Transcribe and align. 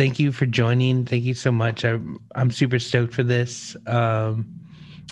thank 0.00 0.18
you 0.18 0.32
for 0.32 0.46
joining. 0.46 1.04
Thank 1.04 1.24
you 1.24 1.34
so 1.34 1.52
much. 1.52 1.84
I'm 1.84 2.18
I'm 2.34 2.50
super 2.50 2.78
stoked 2.78 3.12
for 3.12 3.22
this. 3.22 3.76
Um, 3.86 4.48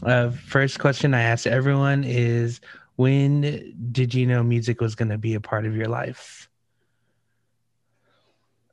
uh, 0.03 0.31
first 0.31 0.79
question 0.79 1.13
I 1.13 1.21
ask 1.21 1.47
everyone 1.47 2.05
is, 2.05 2.63
when 2.97 3.75
did 3.93 4.15
you 4.15 4.25
know 4.25 4.43
music 4.43 4.81
was 4.81 4.95
going 4.95 5.11
to 5.11 5.19
be 5.19 5.35
a 5.35 5.41
part 5.43 5.67
of 5.67 5.77
your 5.77 5.89
life? 5.89 6.49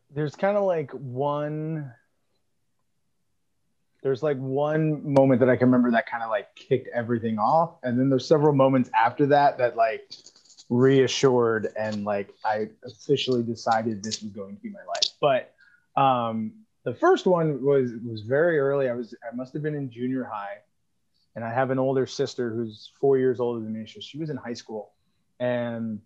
There's 0.09 0.38
kind 0.38 0.55
of 0.55 0.64
like 0.64 0.90
one. 0.91 1.91
There's 4.02 4.23
like 4.23 4.38
one 4.38 5.12
moment 5.12 5.41
that 5.41 5.50
I 5.50 5.58
can 5.58 5.68
remember 5.68 5.91
that 5.91 6.09
kind 6.09 6.23
of 6.23 6.30
like 6.30 6.55
kicked 6.55 6.88
everything 6.94 7.40
off, 7.40 7.76
and 7.84 8.00
then 8.00 8.09
there's 8.09 8.26
several 8.26 8.55
moments 8.55 8.90
after 8.98 9.26
that 9.26 9.58
that 9.58 9.76
like 9.76 10.09
reassured 10.70 11.73
and 11.77 12.05
like 12.05 12.30
I 12.45 12.70
officially 12.86 13.44
decided 13.44 14.02
this 14.02 14.22
was 14.22 14.32
going 14.32 14.55
to 14.55 14.62
be 14.62 14.70
my 14.70 14.80
life. 14.88 15.09
But 15.20 15.55
um, 15.95 16.54
the 16.84 16.94
first 16.94 17.26
one 17.26 17.63
was 17.63 17.91
was 18.05 18.22
very 18.22 18.59
early. 18.59 18.90
I 18.90 18.94
was 18.94 19.16
I 19.30 19.36
must 19.36 19.53
have 19.53 19.63
been 19.63 19.76
in 19.76 19.90
junior 19.90 20.23
high, 20.23 20.58
and 21.36 21.44
I 21.44 21.53
have 21.53 21.72
an 21.72 21.80
older 21.80 22.05
sister 22.05 22.53
who's 22.53 22.91
four 22.99 23.17
years 23.17 23.40
older 23.40 23.63
than 23.63 23.73
me. 23.73 23.88
So 23.88 24.00
she 24.00 24.17
was 24.17 24.30
in 24.30 24.38
high 24.38 24.53
school, 24.53 24.94
and 25.39 26.02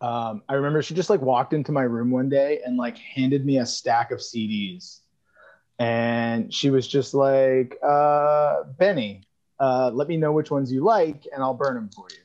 um, 0.00 0.42
I 0.48 0.54
remember 0.54 0.82
she 0.82 0.94
just 0.94 1.10
like 1.10 1.20
walked 1.20 1.52
into 1.52 1.72
my 1.72 1.82
room 1.82 2.10
one 2.10 2.28
day 2.28 2.60
and 2.64 2.76
like 2.76 2.98
handed 2.98 3.44
me 3.44 3.58
a 3.58 3.66
stack 3.66 4.10
of 4.10 4.18
CDs, 4.20 5.00
and 5.78 6.52
she 6.52 6.70
was 6.70 6.88
just 6.88 7.14
like, 7.14 7.78
uh, 7.82 8.64
"Benny, 8.78 9.24
uh, 9.60 9.90
let 9.92 10.08
me 10.08 10.16
know 10.16 10.32
which 10.32 10.50
ones 10.50 10.72
you 10.72 10.82
like, 10.82 11.26
and 11.32 11.42
I'll 11.42 11.54
burn 11.54 11.74
them 11.74 11.90
for 11.94 12.06
you." 12.10 12.18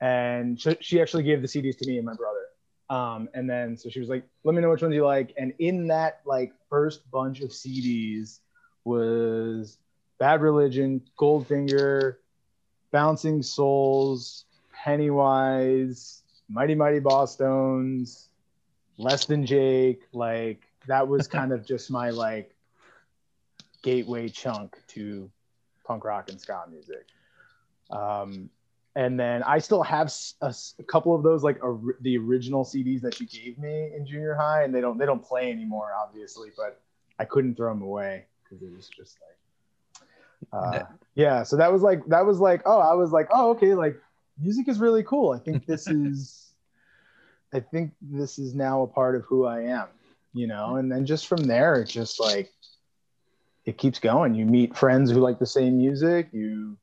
and 0.00 0.60
she, 0.60 0.76
she 0.80 1.00
actually 1.00 1.22
gave 1.22 1.42
the 1.42 1.48
CDs 1.48 1.76
to 1.78 1.86
me 1.86 1.96
and 1.96 2.06
my 2.06 2.14
brother. 2.14 2.47
Um, 2.90 3.28
and 3.34 3.48
then 3.48 3.76
so 3.76 3.90
she 3.90 4.00
was 4.00 4.08
like, 4.08 4.24
"Let 4.44 4.54
me 4.54 4.62
know 4.62 4.70
which 4.70 4.82
ones 4.82 4.94
you 4.94 5.04
like." 5.04 5.34
And 5.36 5.52
in 5.58 5.88
that 5.88 6.20
like 6.24 6.52
first 6.70 7.10
bunch 7.10 7.40
of 7.40 7.50
CDs 7.50 8.40
was 8.84 9.78
Bad 10.18 10.40
Religion, 10.40 11.02
Goldfinger, 11.18 12.16
Bouncing 12.90 13.42
Souls, 13.42 14.46
Pennywise, 14.72 16.22
Mighty 16.48 16.74
Mighty 16.74 17.00
Bosstones, 17.00 18.28
Less 18.96 19.26
Than 19.26 19.44
Jake. 19.44 20.02
Like 20.12 20.62
that 20.86 21.06
was 21.06 21.28
kind 21.28 21.52
of 21.52 21.66
just 21.66 21.90
my 21.90 22.10
like 22.10 22.54
gateway 23.82 24.28
chunk 24.28 24.76
to 24.88 25.30
punk 25.84 26.04
rock 26.04 26.30
and 26.30 26.40
ska 26.40 26.64
music. 26.70 27.06
Um, 27.90 28.50
and 28.98 29.18
then 29.18 29.44
I 29.44 29.60
still 29.60 29.84
have 29.84 30.12
a, 30.40 30.52
a 30.80 30.82
couple 30.82 31.14
of 31.14 31.22
those, 31.22 31.44
like 31.44 31.62
a, 31.62 31.78
the 32.00 32.18
original 32.18 32.64
CDs 32.64 33.00
that 33.02 33.20
you 33.20 33.28
gave 33.28 33.56
me 33.56 33.92
in 33.94 34.04
junior 34.04 34.34
high, 34.34 34.64
and 34.64 34.74
they 34.74 34.80
don't 34.80 34.98
they 34.98 35.06
don't 35.06 35.22
play 35.22 35.52
anymore, 35.52 35.92
obviously, 35.96 36.48
but 36.56 36.80
I 37.16 37.24
couldn't 37.24 37.54
throw 37.54 37.72
them 37.72 37.80
away 37.80 38.24
because 38.42 38.60
it 38.60 38.74
was 38.74 38.88
just 38.88 39.16
like, 39.22 40.02
uh, 40.52 40.82
yeah. 41.14 41.44
So 41.44 41.56
that 41.58 41.72
was 41.72 41.80
like 41.80 42.04
that 42.06 42.26
was 42.26 42.40
like 42.40 42.62
oh 42.66 42.80
I 42.80 42.94
was 42.94 43.12
like 43.12 43.28
oh 43.30 43.50
okay 43.50 43.74
like 43.74 44.00
music 44.36 44.66
is 44.66 44.80
really 44.80 45.04
cool. 45.04 45.30
I 45.30 45.38
think 45.38 45.64
this 45.64 45.86
is, 45.86 46.52
I 47.54 47.60
think 47.60 47.92
this 48.02 48.36
is 48.36 48.52
now 48.52 48.82
a 48.82 48.88
part 48.88 49.14
of 49.14 49.22
who 49.22 49.46
I 49.46 49.60
am, 49.60 49.86
you 50.34 50.48
know. 50.48 50.74
And 50.74 50.90
then 50.90 51.06
just 51.06 51.28
from 51.28 51.44
there, 51.44 51.76
it 51.82 51.86
just 51.86 52.18
like 52.18 52.50
it 53.64 53.78
keeps 53.78 54.00
going. 54.00 54.34
You 54.34 54.44
meet 54.44 54.76
friends 54.76 55.12
who 55.12 55.20
like 55.20 55.38
the 55.38 55.46
same 55.46 55.78
music. 55.78 56.30
You 56.32 56.76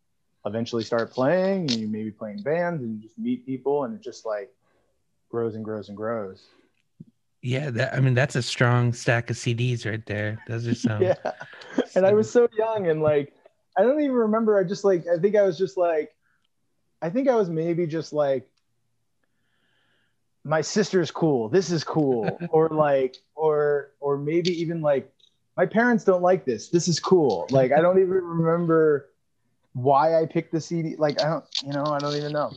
eventually 0.45 0.83
start 0.83 1.11
playing 1.11 1.61
and 1.71 1.71
you 1.71 1.87
maybe 1.87 2.11
playing 2.11 2.41
bands 2.41 2.83
and 2.83 2.95
you 2.95 3.01
just 3.01 3.17
meet 3.17 3.45
people 3.45 3.83
and 3.83 3.95
it 3.95 4.01
just 4.01 4.25
like 4.25 4.51
grows 5.29 5.55
and 5.55 5.65
grows 5.65 5.89
and 5.89 5.97
grows. 5.97 6.43
Yeah 7.41 7.69
that 7.71 7.93
i 7.93 7.99
mean 7.99 8.15
that's 8.15 8.35
a 8.35 8.41
strong 8.41 8.91
stack 8.93 9.29
of 9.29 9.35
cds 9.35 9.89
right 9.89 10.05
there. 10.05 10.39
Those 10.47 10.67
are 10.67 10.75
some 10.87 11.01
yeah. 11.01 11.15
And 11.95 12.05
i 12.05 12.13
was 12.13 12.29
so 12.29 12.47
young 12.57 12.87
and 12.87 13.01
like 13.01 13.33
i 13.77 13.83
don't 13.83 13.99
even 13.99 14.15
remember. 14.15 14.59
I 14.59 14.63
just 14.63 14.83
like 14.83 15.05
i 15.07 15.17
think 15.19 15.35
i 15.35 15.43
was 15.43 15.57
just 15.57 15.77
like 15.77 16.15
i 17.01 17.09
think 17.09 17.27
i 17.27 17.35
was 17.35 17.49
maybe 17.49 17.87
just 17.87 18.13
like 18.13 18.47
my 20.43 20.61
sister's 20.61 21.09
cool. 21.09 21.49
This 21.49 21.71
is 21.71 21.83
cool. 21.83 22.37
Or 22.51 22.69
like 22.69 23.17
or 23.33 23.91
or 23.99 24.15
maybe 24.15 24.51
even 24.61 24.81
like 24.81 25.11
my 25.57 25.65
parents 25.65 26.03
don't 26.03 26.21
like 26.21 26.45
this. 26.45 26.69
This 26.69 26.87
is 26.87 26.99
cool. 26.99 27.47
Like 27.49 27.71
i 27.71 27.81
don't 27.81 27.97
even 27.99 28.11
remember 28.11 29.09
why 29.75 30.19
I 30.19 30.25
picked 30.25 30.53
the 30.53 30.61
CD. 30.61 30.95
Like 30.95 31.21
I 31.21 31.29
don't, 31.29 31.45
you 31.63 31.73
know, 31.73 31.83
I 31.83 31.99
don't 31.99 32.15
even 32.15 32.31
know. 32.31 32.51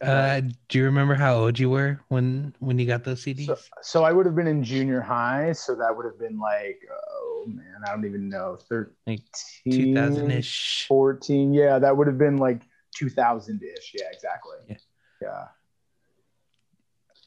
Uh, 0.00 0.40
do 0.68 0.78
you 0.78 0.84
remember 0.84 1.14
how 1.14 1.34
old 1.34 1.58
you 1.58 1.68
were 1.68 2.00
when 2.08 2.54
when 2.60 2.78
you 2.78 2.86
got 2.86 3.02
those 3.02 3.24
CDs? 3.24 3.46
So, 3.46 3.58
so 3.82 4.04
I 4.04 4.12
would 4.12 4.26
have 4.26 4.36
been 4.36 4.46
in 4.46 4.62
junior 4.62 5.00
high, 5.00 5.50
so 5.52 5.74
that 5.74 5.94
would 5.96 6.06
have 6.06 6.20
been 6.20 6.38
like, 6.38 6.80
oh 7.10 7.46
man, 7.48 7.82
I 7.84 7.90
don't 7.90 8.06
even 8.06 8.28
know, 8.28 8.56
thirteen, 8.68 8.94
like 9.08 9.22
2000 9.68 10.30
ish, 10.30 10.86
fourteen. 10.86 11.52
Yeah, 11.52 11.80
that 11.80 11.96
would 11.96 12.06
have 12.06 12.18
been 12.18 12.36
like 12.36 12.62
two 12.94 13.10
thousand 13.10 13.60
ish. 13.60 13.92
Yeah, 13.98 14.06
exactly. 14.12 14.56
Yeah. 14.68 14.76
yeah. 15.20 15.44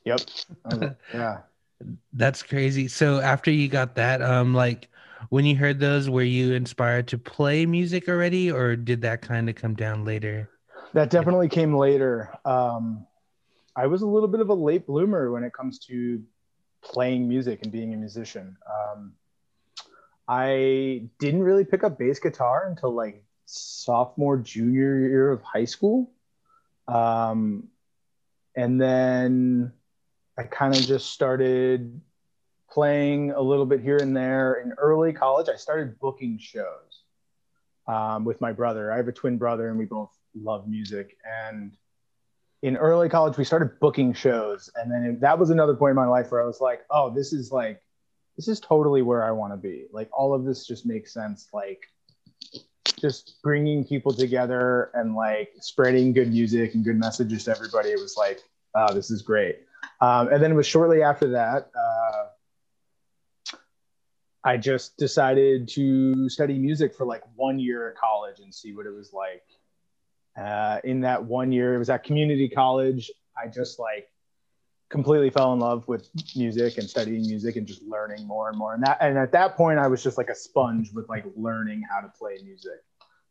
Yep. 0.05 0.97
yeah. 1.13 1.37
That's 2.13 2.41
crazy. 2.41 2.87
So 2.87 3.19
after 3.19 3.51
you 3.51 3.67
got 3.67 3.95
that, 3.95 4.21
um, 4.21 4.53
like 4.53 4.87
when 5.35 5.43
you 5.43 5.57
heard 5.57 5.81
those, 5.81 6.09
were 6.09 6.23
you 6.23 6.53
inspired 6.53 7.09
to 7.09 7.17
play 7.17 7.65
music 7.65 8.07
already, 8.07 8.49
or 8.49 8.77
did 8.77 9.01
that 9.01 9.21
kind 9.21 9.49
of 9.49 9.55
come 9.55 9.73
down 9.73 10.05
later? 10.05 10.49
That 10.93 11.09
definitely 11.09 11.49
came 11.49 11.75
later. 11.75 12.33
Um, 12.45 13.05
I 13.75 13.87
was 13.87 14.01
a 14.01 14.07
little 14.07 14.29
bit 14.29 14.39
of 14.39 14.47
a 14.47 14.53
late 14.53 14.87
bloomer 14.87 15.33
when 15.33 15.43
it 15.43 15.51
comes 15.51 15.79
to 15.87 16.23
playing 16.81 17.27
music 17.27 17.59
and 17.63 17.69
being 17.69 17.93
a 17.93 17.97
musician. 17.97 18.55
Um, 18.65 19.11
I 20.25 21.09
didn't 21.19 21.43
really 21.43 21.65
pick 21.65 21.83
up 21.83 21.99
bass 21.99 22.17
guitar 22.17 22.69
until 22.69 22.93
like 22.93 23.21
sophomore, 23.45 24.37
junior 24.37 24.99
year 24.99 25.31
of 25.33 25.41
high 25.41 25.65
school. 25.65 26.13
Um, 26.87 27.67
and 28.55 28.79
then 28.79 29.73
I 30.37 30.43
kind 30.43 30.73
of 30.73 30.81
just 30.81 31.09
started 31.09 31.99
playing 32.75 33.31
a 33.31 33.41
little 33.41 33.65
bit 33.65 33.79
here 33.79 33.95
and 34.01 34.15
there. 34.15 34.55
In 34.55 34.73
early 34.73 35.13
college, 35.13 35.47
I 35.47 35.55
started 35.55 35.97
booking 35.97 36.37
shows 36.37 37.03
um, 37.87 38.25
with 38.25 38.41
my 38.41 38.51
brother. 38.51 38.91
I 38.91 38.97
have 38.97 39.07
a 39.07 39.13
twin 39.13 39.37
brother, 39.37 39.69
and 39.69 39.79
we 39.79 39.85
both 39.85 40.11
love 40.35 40.67
music. 40.67 41.17
And 41.25 41.71
in 42.61 42.75
early 42.75 43.07
college, 43.07 43.37
we 43.37 43.45
started 43.45 43.79
booking 43.79 44.13
shows, 44.13 44.69
and 44.75 44.91
then 44.91 45.03
it, 45.05 45.21
that 45.21 45.39
was 45.39 45.51
another 45.51 45.73
point 45.73 45.91
in 45.91 45.95
my 45.95 46.05
life 46.05 46.31
where 46.31 46.43
I 46.43 46.45
was 46.45 46.59
like, 46.59 46.81
"Oh, 46.89 47.09
this 47.09 47.31
is 47.31 47.49
like, 47.49 47.81
this 48.35 48.49
is 48.49 48.59
totally 48.59 49.01
where 49.01 49.23
I 49.23 49.31
want 49.31 49.53
to 49.53 49.57
be. 49.57 49.85
Like, 49.93 50.09
all 50.11 50.33
of 50.33 50.43
this 50.43 50.67
just 50.67 50.85
makes 50.85 51.13
sense. 51.13 51.47
Like." 51.53 51.81
just 52.97 53.41
bringing 53.43 53.83
people 53.83 54.13
together 54.13 54.89
and 54.93 55.15
like 55.15 55.49
spreading 55.59 56.13
good 56.13 56.31
music 56.31 56.75
and 56.75 56.85
good 56.85 56.97
messages 56.97 57.43
to 57.43 57.51
everybody 57.51 57.89
it 57.89 57.99
was 57.99 58.15
like 58.15 58.39
oh 58.75 58.93
this 58.93 59.11
is 59.11 59.21
great 59.21 59.59
um, 59.99 60.29
and 60.29 60.41
then 60.41 60.51
it 60.51 60.55
was 60.55 60.65
shortly 60.65 61.03
after 61.03 61.27
that 61.27 61.69
uh, 61.77 62.24
I 64.45 64.57
just 64.57 64.97
decided 64.97 65.67
to 65.69 66.29
study 66.29 66.59
music 66.59 66.93
for 66.93 67.03
like 67.03 67.23
one 67.35 67.57
year 67.57 67.89
at 67.89 67.97
college 67.97 68.39
and 68.39 68.53
see 68.53 68.75
what 68.75 68.85
it 68.85 68.93
was 68.93 69.11
like. 69.11 69.43
Uh, 70.37 70.79
in 70.83 71.01
that 71.01 71.23
one 71.23 71.51
year, 71.51 71.73
it 71.73 71.79
was 71.79 71.89
at 71.89 72.03
community 72.03 72.47
college. 72.47 73.09
I 73.35 73.47
just 73.47 73.79
like 73.79 74.07
completely 74.89 75.31
fell 75.31 75.51
in 75.53 75.59
love 75.59 75.87
with 75.87 76.09
music 76.35 76.77
and 76.77 76.87
studying 76.87 77.21
music 77.21 77.55
and 77.55 77.65
just 77.65 77.81
learning 77.81 78.27
more 78.27 78.49
and 78.49 78.57
more. 78.57 78.75
And 78.75 78.83
that, 78.83 78.99
and 79.01 79.17
at 79.17 79.31
that 79.31 79.57
point, 79.57 79.79
I 79.79 79.87
was 79.87 80.03
just 80.03 80.15
like 80.15 80.29
a 80.29 80.35
sponge 80.35 80.93
with 80.93 81.09
like 81.09 81.25
learning 81.35 81.81
how 81.89 82.01
to 82.01 82.07
play 82.07 82.37
music 82.43 82.83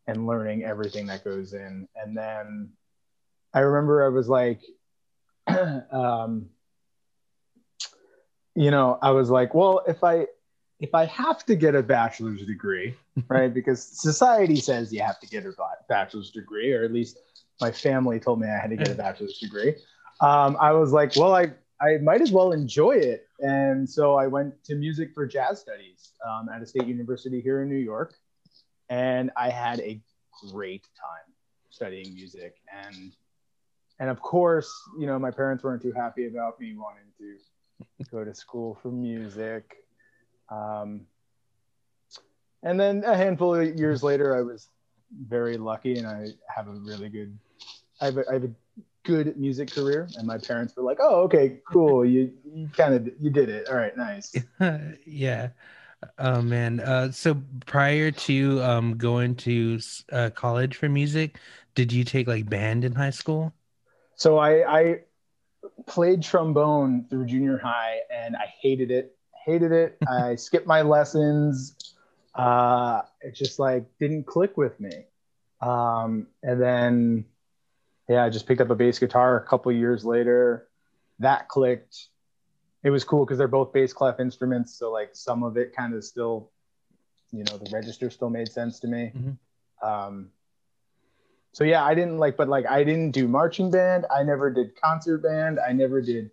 and 0.08 0.26
learning 0.26 0.64
everything 0.64 1.06
that 1.06 1.22
goes 1.22 1.52
in. 1.52 1.86
And 1.94 2.16
then 2.16 2.70
I 3.52 3.60
remember 3.60 4.04
I 4.04 4.08
was 4.08 4.28
like, 4.28 4.60
um, 5.46 6.46
you 8.56 8.72
know, 8.72 8.98
I 9.00 9.12
was 9.12 9.30
like, 9.30 9.54
well, 9.54 9.82
if 9.86 10.02
I 10.02 10.26
if 10.84 10.94
I 10.94 11.06
have 11.06 11.46
to 11.46 11.54
get 11.56 11.74
a 11.74 11.82
bachelor's 11.82 12.44
degree, 12.44 12.94
right? 13.28 13.52
because 13.52 13.82
society 13.82 14.56
says 14.56 14.92
you 14.92 15.00
have 15.00 15.18
to 15.20 15.26
get 15.26 15.46
a 15.46 15.52
bachelor's 15.88 16.30
degree, 16.30 16.74
or 16.74 16.84
at 16.84 16.92
least 16.92 17.18
my 17.58 17.72
family 17.72 18.20
told 18.20 18.38
me 18.38 18.48
I 18.48 18.58
had 18.58 18.68
to 18.68 18.76
get 18.76 18.90
a 18.90 18.94
bachelor's 19.06 19.38
degree. 19.38 19.76
Um, 20.20 20.58
I 20.60 20.72
was 20.72 20.92
like, 20.92 21.16
well, 21.16 21.34
I 21.34 21.52
I 21.80 21.96
might 22.02 22.20
as 22.20 22.32
well 22.32 22.52
enjoy 22.52 22.96
it, 22.96 23.26
and 23.40 23.88
so 23.88 24.14
I 24.16 24.26
went 24.26 24.62
to 24.64 24.74
music 24.74 25.14
for 25.14 25.26
jazz 25.26 25.58
studies 25.58 26.12
um, 26.28 26.50
at 26.54 26.60
a 26.60 26.66
state 26.66 26.86
university 26.86 27.40
here 27.40 27.62
in 27.62 27.70
New 27.70 27.84
York, 27.92 28.14
and 28.90 29.30
I 29.38 29.48
had 29.48 29.80
a 29.80 30.02
great 30.52 30.86
time 31.00 31.32
studying 31.70 32.14
music 32.14 32.54
and 32.86 33.12
and 33.98 34.08
of 34.08 34.20
course 34.20 34.70
you 34.96 35.06
know 35.06 35.18
my 35.18 35.30
parents 35.30 35.64
weren't 35.64 35.82
too 35.82 35.92
happy 35.92 36.26
about 36.26 36.60
me 36.60 36.76
wanting 36.76 37.10
to 37.18 38.04
go 38.12 38.22
to 38.22 38.32
school 38.32 38.78
for 38.80 38.92
music 38.92 39.83
um, 40.54 41.00
and 42.62 42.78
then 42.80 43.04
a 43.04 43.16
handful 43.16 43.54
of 43.54 43.78
years 43.78 44.02
later, 44.02 44.36
I 44.36 44.42
was 44.42 44.68
very 45.26 45.56
lucky, 45.56 45.98
and 45.98 46.06
I 46.06 46.28
have 46.54 46.68
a 46.68 46.72
really 46.72 47.08
good. 47.08 47.38
I 48.00 48.06
have 48.06 48.18
a, 48.18 48.28
I 48.28 48.32
have 48.34 48.44
a 48.44 48.50
good 49.04 49.36
music 49.36 49.70
career, 49.72 50.08
and 50.16 50.26
my 50.26 50.38
parents 50.38 50.74
were 50.76 50.82
like, 50.82 50.98
"Oh, 51.00 51.22
okay, 51.24 51.60
cool. 51.70 52.04
You 52.04 52.32
you 52.44 52.68
kind 52.76 52.94
of 52.94 53.08
you 53.20 53.30
did 53.30 53.48
it. 53.48 53.68
All 53.68 53.76
right, 53.76 53.96
nice." 53.96 54.34
yeah. 55.06 55.50
Oh 56.18 56.42
man. 56.42 56.80
Uh, 56.80 57.10
so 57.12 57.40
prior 57.66 58.10
to 58.10 58.62
um, 58.62 58.96
going 58.96 59.36
to 59.36 59.78
uh, 60.12 60.30
college 60.34 60.76
for 60.76 60.88
music, 60.88 61.38
did 61.74 61.92
you 61.92 62.04
take 62.04 62.26
like 62.26 62.48
band 62.48 62.84
in 62.84 62.92
high 62.92 63.10
school? 63.10 63.52
So 64.16 64.38
I, 64.38 64.80
I 64.80 65.00
played 65.86 66.22
trombone 66.22 67.06
through 67.08 67.26
junior 67.26 67.58
high, 67.58 67.98
and 68.10 68.36
I 68.36 68.52
hated 68.60 68.90
it. 68.90 69.16
Hated 69.44 69.72
it. 69.72 69.98
I 70.08 70.34
skipped 70.36 70.66
my 70.66 70.82
lessons. 70.82 71.94
Uh, 72.34 73.02
it 73.20 73.34
just 73.34 73.58
like 73.58 73.84
didn't 73.98 74.26
click 74.26 74.56
with 74.56 74.78
me. 74.80 75.06
Um, 75.60 76.26
and 76.42 76.60
then, 76.60 77.24
yeah, 78.08 78.24
I 78.24 78.30
just 78.30 78.46
picked 78.46 78.60
up 78.60 78.70
a 78.70 78.74
bass 78.74 78.98
guitar 78.98 79.36
a 79.36 79.46
couple 79.46 79.70
years 79.72 80.04
later. 80.04 80.68
That 81.20 81.48
clicked 81.48 82.08
it 82.84 82.90
was 82.90 83.02
cool 83.02 83.24
because 83.24 83.38
they're 83.38 83.48
both 83.48 83.72
bass 83.72 83.92
clef 83.92 84.20
instruments. 84.20 84.78
So 84.78 84.92
like 84.92 85.10
some 85.14 85.42
of 85.42 85.56
it 85.56 85.74
kind 85.74 85.94
of 85.94 86.04
still, 86.04 86.50
you 87.32 87.42
know, 87.44 87.56
the 87.56 87.70
register 87.72 88.10
still 88.10 88.28
made 88.30 88.48
sense 88.48 88.78
to 88.80 88.86
me. 88.86 89.10
Mm-hmm. 89.16 89.86
Um, 89.88 90.28
so 91.52 91.64
yeah, 91.64 91.82
I 91.82 91.94
didn't 91.94 92.18
like, 92.18 92.36
but 92.36 92.48
like 92.48 92.66
I 92.66 92.84
didn't 92.84 93.12
do 93.12 93.26
marching 93.26 93.70
band. 93.70 94.04
I 94.14 94.22
never 94.22 94.50
did 94.50 94.78
concert 94.80 95.18
band. 95.18 95.58
I 95.58 95.72
never 95.72 96.02
did 96.02 96.30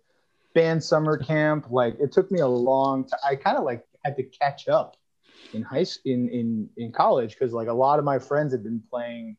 band 0.54 0.82
summer 0.82 1.16
camp. 1.16 1.66
Like 1.70 1.96
it 2.00 2.12
took 2.12 2.30
me 2.30 2.40
a 2.40 2.46
long 2.46 3.04
time. 3.04 3.20
I 3.24 3.36
kind 3.36 3.56
of 3.56 3.64
like 3.64 3.84
had 4.04 4.16
to 4.16 4.22
catch 4.22 4.68
up 4.68 4.96
in 5.52 5.62
high 5.62 5.86
in 6.04 6.28
in 6.28 6.68
in 6.76 6.92
college 6.92 7.34
because 7.34 7.52
like 7.52 7.68
a 7.68 7.72
lot 7.72 7.98
of 7.98 8.04
my 8.04 8.18
friends 8.18 8.52
had 8.52 8.62
been 8.62 8.82
playing 8.90 9.36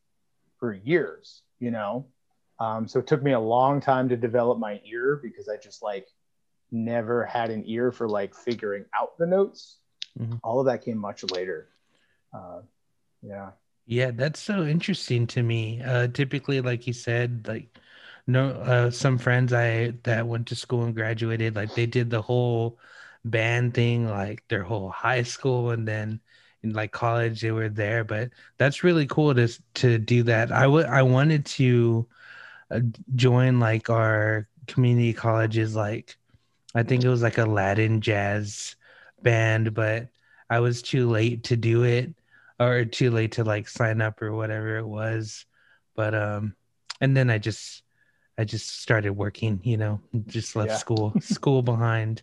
for 0.58 0.72
years, 0.72 1.42
you 1.58 1.70
know. 1.70 2.06
Um, 2.60 2.86
so 2.86 3.00
it 3.00 3.06
took 3.06 3.22
me 3.22 3.32
a 3.32 3.40
long 3.40 3.80
time 3.80 4.08
to 4.08 4.16
develop 4.16 4.58
my 4.58 4.80
ear 4.84 5.18
because 5.22 5.48
I 5.48 5.56
just 5.56 5.82
like 5.82 6.06
never 6.70 7.24
had 7.24 7.50
an 7.50 7.64
ear 7.66 7.92
for 7.92 8.08
like 8.08 8.34
figuring 8.34 8.84
out 8.94 9.18
the 9.18 9.26
notes. 9.26 9.78
Mm-hmm. 10.18 10.36
All 10.42 10.60
of 10.60 10.66
that 10.66 10.84
came 10.84 10.98
much 10.98 11.24
later. 11.24 11.68
Uh, 12.32 12.60
yeah. 13.22 13.50
Yeah, 13.86 14.12
that's 14.12 14.40
so 14.40 14.64
interesting 14.64 15.26
to 15.28 15.42
me. 15.42 15.82
Uh, 15.82 16.08
typically, 16.08 16.60
like 16.60 16.86
you 16.86 16.92
said, 16.92 17.44
like 17.46 17.76
no, 18.26 18.50
uh, 18.50 18.90
some 18.90 19.18
friends 19.18 19.52
I 19.52 19.90
that 20.04 20.26
went 20.26 20.48
to 20.48 20.56
school 20.56 20.84
and 20.84 20.94
graduated, 20.94 21.54
like 21.56 21.74
they 21.74 21.86
did 21.86 22.10
the 22.10 22.22
whole 22.22 22.78
band 23.24 23.74
thing, 23.74 24.08
like 24.08 24.46
their 24.48 24.62
whole 24.62 24.90
high 24.90 25.22
school, 25.22 25.70
and 25.70 25.86
then 25.86 26.20
in 26.62 26.72
like 26.72 26.92
college 26.92 27.40
they 27.40 27.52
were 27.52 27.68
there. 27.68 28.04
But 28.04 28.30
that's 28.58 28.84
really 28.84 29.06
cool 29.06 29.34
to 29.34 29.48
to 29.74 29.98
do 29.98 30.22
that. 30.24 30.52
I 30.52 30.66
would 30.66 30.86
I 30.86 31.02
wanted 31.02 31.46
to 31.46 32.08
uh, 32.72 32.80
join 33.16 33.60
like 33.60 33.90
our 33.90 34.48
community 34.68 35.12
colleges 35.14 35.76
like 35.76 36.16
I 36.74 36.84
think 36.84 37.04
it 37.04 37.10
was 37.10 37.22
like 37.22 37.38
a 37.38 37.46
Latin 37.46 38.02
jazz 38.02 38.76
band, 39.22 39.74
but 39.74 40.10
I 40.50 40.60
was 40.60 40.82
too 40.82 41.10
late 41.10 41.44
to 41.46 41.56
do 41.58 41.84
it 41.84 42.14
or 42.60 42.86
too 42.86 43.10
late 43.12 43.32
to 43.34 43.44
like 43.44 43.68
sign 43.68 44.02
up 44.02 44.22
or 44.22 44.32
whatever 44.34 44.78
it 44.78 44.86
was. 44.86 45.46
But 45.96 46.14
um 46.16 46.56
and 47.02 47.16
then 47.16 47.30
I 47.30 47.38
just 47.38 47.83
I 48.36 48.44
just 48.44 48.80
started 48.80 49.12
working, 49.12 49.60
you 49.62 49.76
know, 49.76 50.00
just 50.26 50.56
left 50.56 50.70
yeah. 50.70 50.76
school 50.76 51.14
school 51.20 51.62
behind. 51.62 52.22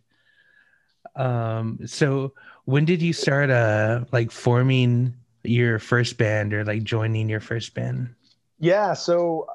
Um 1.16 1.80
so 1.86 2.34
when 2.66 2.86
did 2.86 3.02
you 3.02 3.14
start 3.14 3.50
uh 3.50 4.06
like 4.12 4.32
forming 4.32 5.16
your 5.44 5.80
first 5.80 6.18
band 6.18 6.54
or 6.54 6.64
like 6.64 6.84
joining 6.84 7.30
your 7.30 7.40
first 7.40 7.74
band? 7.74 8.16
Yeah, 8.60 8.94
so 8.94 9.48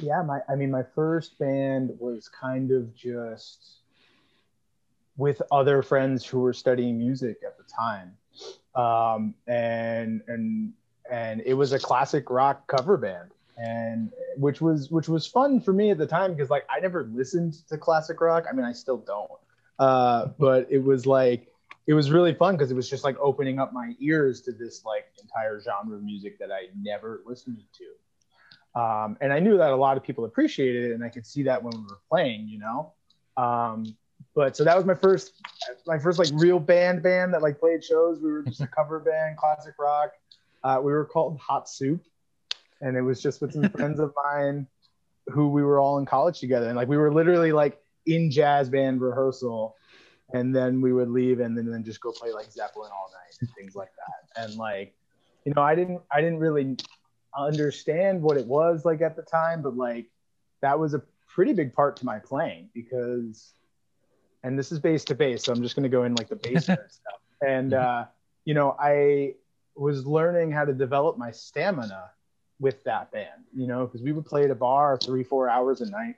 yeah, 0.00 0.22
my 0.22 0.40
I 0.48 0.54
mean 0.54 0.70
my 0.70 0.84
first 0.94 1.38
band 1.38 1.90
was 1.98 2.28
kind 2.28 2.70
of 2.70 2.94
just 2.94 3.78
with 5.16 5.42
other 5.50 5.82
friends 5.82 6.24
who 6.24 6.40
were 6.40 6.52
studying 6.52 6.96
music 6.96 7.38
at 7.44 7.58
the 7.58 7.64
time. 7.64 8.16
Um, 8.74 9.34
and 9.48 10.22
and 10.28 10.72
and 11.10 11.42
it 11.44 11.54
was 11.54 11.72
a 11.72 11.78
classic 11.78 12.30
rock 12.30 12.66
cover 12.68 12.96
band 12.96 13.32
and 13.58 14.12
which 14.36 14.60
was 14.60 14.90
which 14.90 15.08
was 15.08 15.26
fun 15.26 15.60
for 15.60 15.72
me 15.72 15.90
at 15.90 15.98
the 15.98 16.06
time 16.06 16.32
because 16.32 16.50
like 16.50 16.64
I 16.70 16.80
never 16.80 17.04
listened 17.12 17.54
to 17.68 17.76
classic 17.76 18.20
rock. 18.20 18.46
I 18.48 18.54
mean, 18.54 18.64
I 18.64 18.72
still 18.72 18.98
don't. 18.98 19.30
Uh, 19.78 20.26
but 20.38 20.66
it 20.70 20.82
was 20.82 21.06
like 21.06 21.52
it 21.86 21.94
was 21.94 22.10
really 22.10 22.34
fun 22.34 22.54
because 22.54 22.70
it 22.70 22.74
was 22.74 22.88
just 22.88 23.02
like 23.02 23.16
opening 23.18 23.58
up 23.58 23.72
my 23.72 23.94
ears 23.98 24.42
to 24.42 24.52
this 24.52 24.84
like 24.84 25.06
entire 25.20 25.60
genre 25.60 25.96
of 25.96 26.02
music 26.02 26.38
that 26.38 26.52
I 26.52 26.68
never 26.80 27.22
listened 27.26 27.62
to. 27.78 28.80
Um, 28.80 29.16
and 29.20 29.32
I 29.32 29.40
knew 29.40 29.56
that 29.56 29.70
a 29.70 29.76
lot 29.76 29.96
of 29.96 30.02
people 30.02 30.24
appreciated 30.24 30.90
it, 30.90 30.94
and 30.94 31.02
I 31.02 31.08
could 31.08 31.26
see 31.26 31.42
that 31.44 31.62
when 31.62 31.72
we 31.72 31.82
were 31.82 32.00
playing, 32.08 32.46
you 32.48 32.58
know. 32.58 32.92
Um, 33.36 33.96
but 34.34 34.56
so 34.56 34.64
that 34.64 34.76
was 34.76 34.84
my 34.84 34.94
first, 34.94 35.32
my 35.86 35.98
first 35.98 36.18
like 36.18 36.28
real 36.34 36.60
band 36.60 37.02
band 37.02 37.34
that 37.34 37.42
like 37.42 37.58
played 37.58 37.82
shows. 37.82 38.20
We 38.20 38.30
were 38.30 38.42
just 38.42 38.60
a 38.60 38.66
cover 38.66 39.00
band, 39.00 39.36
classic 39.36 39.74
rock. 39.80 40.12
Uh, 40.62 40.80
we 40.82 40.92
were 40.92 41.04
called 41.04 41.38
Hot 41.38 41.68
Soup, 41.68 42.00
and 42.80 42.96
it 42.96 43.02
was 43.02 43.22
just 43.22 43.40
with 43.40 43.52
some 43.52 43.68
friends 43.76 44.00
of 44.00 44.12
mine 44.24 44.66
who 45.28 45.48
we 45.48 45.62
were 45.62 45.78
all 45.78 45.98
in 45.98 46.06
college 46.06 46.40
together, 46.40 46.66
and 46.66 46.76
like 46.76 46.88
we 46.88 46.96
were 46.96 47.12
literally 47.12 47.52
like 47.52 47.80
in 48.06 48.30
jazz 48.30 48.68
band 48.68 49.00
rehearsal, 49.00 49.76
and 50.32 50.54
then 50.54 50.80
we 50.80 50.92
would 50.92 51.10
leave 51.10 51.40
and 51.40 51.56
then, 51.56 51.70
then 51.70 51.84
just 51.84 52.00
go 52.00 52.12
play 52.12 52.32
like 52.32 52.50
Zeppelin 52.50 52.90
all 52.92 53.10
night 53.12 53.36
and 53.40 53.48
things 53.56 53.74
like 53.74 53.90
that. 53.96 54.42
And 54.42 54.54
like, 54.56 54.94
you 55.44 55.52
know, 55.54 55.62
I 55.62 55.74
didn't 55.74 56.00
I 56.12 56.20
didn't 56.20 56.38
really 56.38 56.76
understand 57.36 58.22
what 58.22 58.36
it 58.36 58.46
was 58.46 58.84
like 58.84 59.02
at 59.02 59.16
the 59.16 59.22
time, 59.22 59.62
but 59.62 59.76
like 59.76 60.06
that 60.62 60.78
was 60.78 60.94
a 60.94 61.02
pretty 61.26 61.52
big 61.52 61.72
part 61.72 61.96
to 61.96 62.04
my 62.04 62.18
playing 62.18 62.68
because, 62.74 63.52
and 64.42 64.58
this 64.58 64.72
is 64.72 64.80
bass 64.80 65.04
to 65.04 65.14
bass, 65.14 65.44
so 65.44 65.52
I'm 65.52 65.62
just 65.62 65.76
going 65.76 65.84
to 65.84 65.88
go 65.88 66.04
in 66.04 66.14
like 66.14 66.28
the 66.28 66.36
bass 66.36 66.64
stuff. 66.64 66.78
And 67.46 67.74
uh, 67.74 68.06
you 68.44 68.54
know, 68.54 68.76
I 68.78 69.34
was 69.76 70.06
learning 70.06 70.50
how 70.50 70.64
to 70.64 70.72
develop 70.72 71.18
my 71.18 71.30
stamina 71.30 72.10
with 72.60 72.82
that 72.84 73.10
band, 73.12 73.44
you 73.54 73.66
know, 73.66 73.86
because 73.86 74.02
we 74.02 74.12
would 74.12 74.26
play 74.26 74.44
at 74.44 74.50
a 74.50 74.54
bar 74.54 74.96
three, 74.96 75.22
four 75.22 75.48
hours 75.48 75.80
a 75.80 75.90
night. 75.90 76.16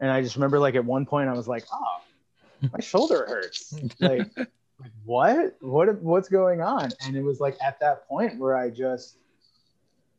And 0.00 0.10
I 0.10 0.20
just 0.20 0.36
remember 0.36 0.58
like 0.58 0.74
at 0.74 0.84
one 0.84 1.06
point 1.06 1.28
I 1.28 1.32
was 1.32 1.48
like, 1.48 1.64
oh, 1.72 2.00
my 2.72 2.80
shoulder 2.80 3.24
hurts. 3.26 3.74
Like, 4.00 4.28
what? 5.04 5.56
What 5.60 6.02
what's 6.02 6.28
going 6.28 6.60
on? 6.60 6.90
And 7.06 7.16
it 7.16 7.22
was 7.22 7.40
like 7.40 7.56
at 7.64 7.78
that 7.80 8.06
point 8.08 8.38
where 8.38 8.56
I 8.56 8.70
just 8.70 9.16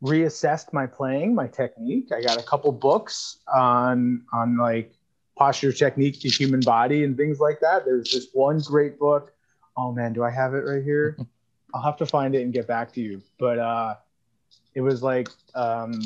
reassessed 0.04 0.74
my 0.74 0.86
playing, 0.88 1.36
my 1.36 1.48
technique. 1.48 2.12
I 2.12 2.22
got 2.22 2.40
a 2.40 2.44
couple 2.44 2.72
books 2.72 3.40
on 3.54 4.24
on 4.34 4.58
like 4.58 4.94
posture 5.38 5.72
technique, 5.72 6.22
the 6.22 6.30
human 6.30 6.62
body, 6.62 7.04
and 7.04 7.18
things 7.18 7.40
like 7.40 7.60
that. 7.60 7.86
There's 7.86 8.12
this 8.12 8.28
one 8.34 8.60
great 8.60 8.98
book. 8.98 9.34
Oh 9.78 9.92
man, 9.92 10.14
do 10.14 10.24
I 10.24 10.32
have 10.32 10.54
it 10.54 10.60
right 10.66 10.84
here? 10.84 11.18
I'll 11.74 11.82
have 11.82 11.98
to 11.98 12.06
find 12.06 12.34
it 12.36 12.42
and 12.42 12.54
get 12.54 12.68
back 12.68 12.94
to 12.94 13.02
you. 13.02 13.22
But 13.38 13.60
uh, 13.60 13.96
it 14.76 14.82
was 14.82 15.02
like 15.02 15.30
um, 15.56 16.02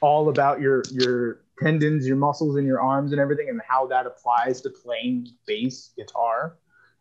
all 0.00 0.28
about 0.28 0.60
your 0.60 0.82
your 0.90 1.40
tendons, 1.62 2.06
your 2.06 2.16
muscles, 2.16 2.56
and 2.56 2.66
your 2.66 2.80
arms 2.80 3.12
and 3.12 3.20
everything, 3.20 3.48
and 3.48 3.60
how 3.66 3.86
that 3.86 4.04
applies 4.06 4.60
to 4.62 4.70
playing 4.70 5.28
bass 5.46 5.90
guitar. 5.96 6.56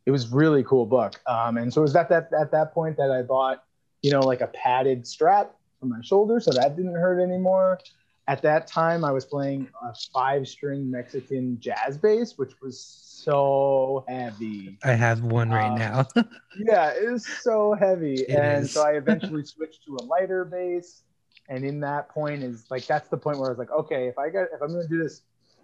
It 0.05 0.11
was 0.11 0.29
really 0.31 0.63
cool 0.63 0.85
book. 0.85 1.19
Um, 1.27 1.57
and 1.57 1.73
so 1.73 1.81
it 1.81 1.83
was 1.83 1.95
at 1.95 2.09
that 2.09 2.29
at 2.39 2.51
that 2.51 2.73
point 2.73 2.97
that 2.97 3.11
I 3.11 3.23
bought, 3.23 3.63
you 4.01 4.11
know, 4.11 4.21
like 4.21 4.41
a 4.41 4.47
padded 4.47 5.05
strap 5.05 5.55
from 5.79 5.89
my 5.89 6.01
shoulder, 6.01 6.39
so 6.39 6.51
that 6.51 6.75
didn't 6.75 6.95
hurt 6.95 7.21
anymore. 7.21 7.79
At 8.27 8.41
that 8.43 8.67
time, 8.67 9.03
I 9.03 9.11
was 9.11 9.25
playing 9.25 9.67
a 9.83 9.93
five 10.13 10.47
string 10.47 10.89
Mexican 10.89 11.59
jazz 11.59 11.97
bass, 11.97 12.37
which 12.37 12.53
was 12.61 12.79
so 12.79 14.05
heavy. 14.07 14.77
I 14.83 14.93
have 14.93 15.21
one 15.21 15.49
right 15.49 15.71
um, 15.71 15.77
now. 15.77 16.07
yeah, 16.57 16.91
it 16.91 17.11
was 17.11 17.25
so 17.25 17.73
heavy. 17.73 18.21
It 18.21 18.29
and 18.29 18.63
is. 18.63 18.71
so 18.71 18.83
I 18.83 18.91
eventually 18.97 19.43
switched 19.43 19.85
to 19.85 19.97
a 19.99 20.03
lighter 20.03 20.45
bass. 20.45 21.03
And 21.49 21.65
in 21.65 21.79
that 21.81 22.09
point 22.09 22.43
is 22.43 22.65
like 22.69 22.85
that's 22.85 23.09
the 23.09 23.17
point 23.17 23.37
where 23.37 23.47
I 23.47 23.51
was 23.51 23.59
like, 23.59 23.71
okay, 23.71 24.07
if 24.07 24.17
I 24.17 24.29
got 24.29 24.43
if 24.53 24.61
I'm 24.61 24.71
gonna 24.71 24.87
do 24.87 25.01
this, 25.01 25.23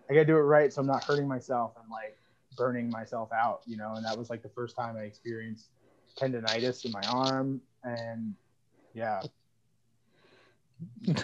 I 0.10 0.14
gotta 0.14 0.26
do 0.26 0.36
it 0.36 0.42
right 0.42 0.74
so 0.74 0.82
I'm 0.82 0.88
not 0.88 1.04
hurting 1.04 1.28
myself 1.28 1.74
and 1.82 1.90
like 1.90 2.18
burning 2.58 2.90
myself 2.90 3.32
out, 3.32 3.62
you 3.66 3.78
know. 3.78 3.94
And 3.96 4.06
that 4.06 4.18
was 4.18 4.30
like 4.30 4.44
the 4.44 4.50
first 4.50 4.76
time 4.76 4.98
I 4.98 5.04
experienced 5.04 5.68
tendonitis 6.20 6.84
in 6.86 6.92
my 6.92 7.04
arm. 7.08 7.62
And 7.84 8.34
yeah, 8.94 9.22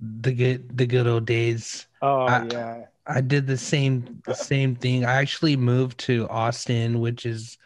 the 0.00 0.32
good 0.32 0.76
the 0.76 0.86
good 0.86 1.06
old 1.06 1.26
days. 1.26 1.86
Oh 2.02 2.26
I, 2.26 2.46
yeah. 2.50 2.84
I 3.06 3.20
did 3.20 3.46
the 3.46 3.56
same 3.56 4.22
the 4.24 4.34
same 4.34 4.74
thing. 4.76 5.04
I 5.04 5.14
actually 5.14 5.56
moved 5.56 5.98
to 6.00 6.28
Austin, 6.28 7.00
which 7.00 7.26
is 7.26 7.58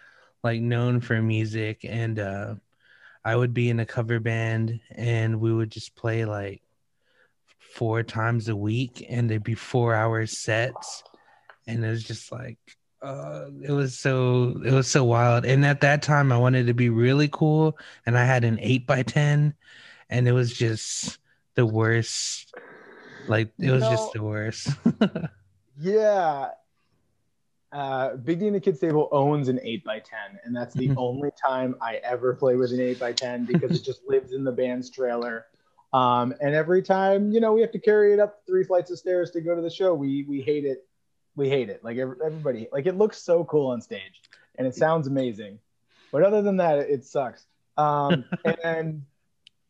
like 0.42 0.60
known 0.60 1.00
for 1.00 1.20
music, 1.20 1.84
and 1.84 2.18
uh, 2.18 2.54
I 3.24 3.36
would 3.36 3.54
be 3.54 3.70
in 3.70 3.80
a 3.80 3.86
cover 3.86 4.20
band, 4.20 4.80
and 4.90 5.40
we 5.40 5.52
would 5.52 5.70
just 5.70 5.94
play 5.96 6.24
like 6.24 6.62
four 7.58 8.02
times 8.02 8.48
a 8.48 8.56
week, 8.56 9.04
and 9.08 9.28
there'd 9.28 9.42
be 9.42 9.54
four 9.54 9.94
hour 9.94 10.26
sets, 10.26 11.02
and 11.66 11.84
it 11.84 11.88
was 11.88 12.04
just 12.04 12.32
like 12.32 12.58
uh, 13.02 13.46
it 13.62 13.72
was 13.72 13.98
so 13.98 14.60
it 14.64 14.72
was 14.72 14.88
so 14.88 15.04
wild. 15.04 15.44
And 15.44 15.64
at 15.66 15.82
that 15.82 16.02
time, 16.02 16.32
I 16.32 16.38
wanted 16.38 16.66
to 16.68 16.74
be 16.74 16.88
really 16.88 17.28
cool, 17.28 17.78
and 18.06 18.16
I 18.16 18.24
had 18.24 18.44
an 18.44 18.58
eight 18.60 18.86
by 18.86 19.02
ten, 19.02 19.54
and 20.08 20.26
it 20.26 20.32
was 20.32 20.52
just 20.52 21.18
the 21.54 21.66
worst 21.66 22.54
Like 23.26 23.52
it 23.58 23.70
was 23.70 23.82
No. 23.82 23.90
just 23.90 24.12
the 24.12 24.22
worst. 24.22 24.68
Yeah. 25.76 26.50
Uh, 27.72 28.14
Big 28.16 28.38
D 28.38 28.46
and 28.46 28.54
the 28.54 28.60
Kids 28.60 28.78
Table 28.78 29.08
owns 29.10 29.48
an 29.48 29.58
8x10, 29.58 30.04
and 30.44 30.54
that's 30.54 30.74
the 30.74 30.92
only 30.96 31.30
time 31.44 31.74
I 31.80 31.96
ever 31.96 32.34
play 32.34 32.54
with 32.54 32.70
an 32.70 32.78
8x10 32.78 33.46
because 33.48 33.76
it 33.76 33.82
just 33.82 34.00
lives 34.06 34.32
in 34.32 34.44
the 34.44 34.52
band's 34.52 34.90
trailer. 34.90 35.46
Um, 35.92 36.32
and 36.40 36.54
every 36.54 36.82
time, 36.82 37.32
you 37.32 37.40
know, 37.40 37.52
we 37.52 37.60
have 37.62 37.72
to 37.72 37.80
carry 37.80 38.12
it 38.12 38.20
up 38.20 38.42
three 38.46 38.62
flights 38.62 38.92
of 38.92 38.98
stairs 38.98 39.32
to 39.32 39.40
go 39.40 39.56
to 39.56 39.60
the 39.62 39.70
show, 39.70 39.94
we 39.94 40.24
we 40.28 40.40
hate 40.40 40.64
it. 40.64 40.86
We 41.36 41.48
hate 41.48 41.68
it. 41.68 41.82
Like 41.82 41.96
ev- 41.98 42.20
everybody, 42.24 42.68
like 42.70 42.86
it 42.86 42.96
looks 42.96 43.18
so 43.18 43.42
cool 43.44 43.66
on 43.72 43.80
stage, 43.80 44.22
and 44.56 44.66
it 44.68 44.76
sounds 44.76 45.08
amazing, 45.08 45.58
but 46.12 46.22
other 46.22 46.42
than 46.42 46.58
that, 46.58 46.78
it, 46.78 46.90
it 46.90 47.04
sucks. 47.04 47.44
Um, 47.76 48.24
and 48.44 48.56
then, 48.62 49.06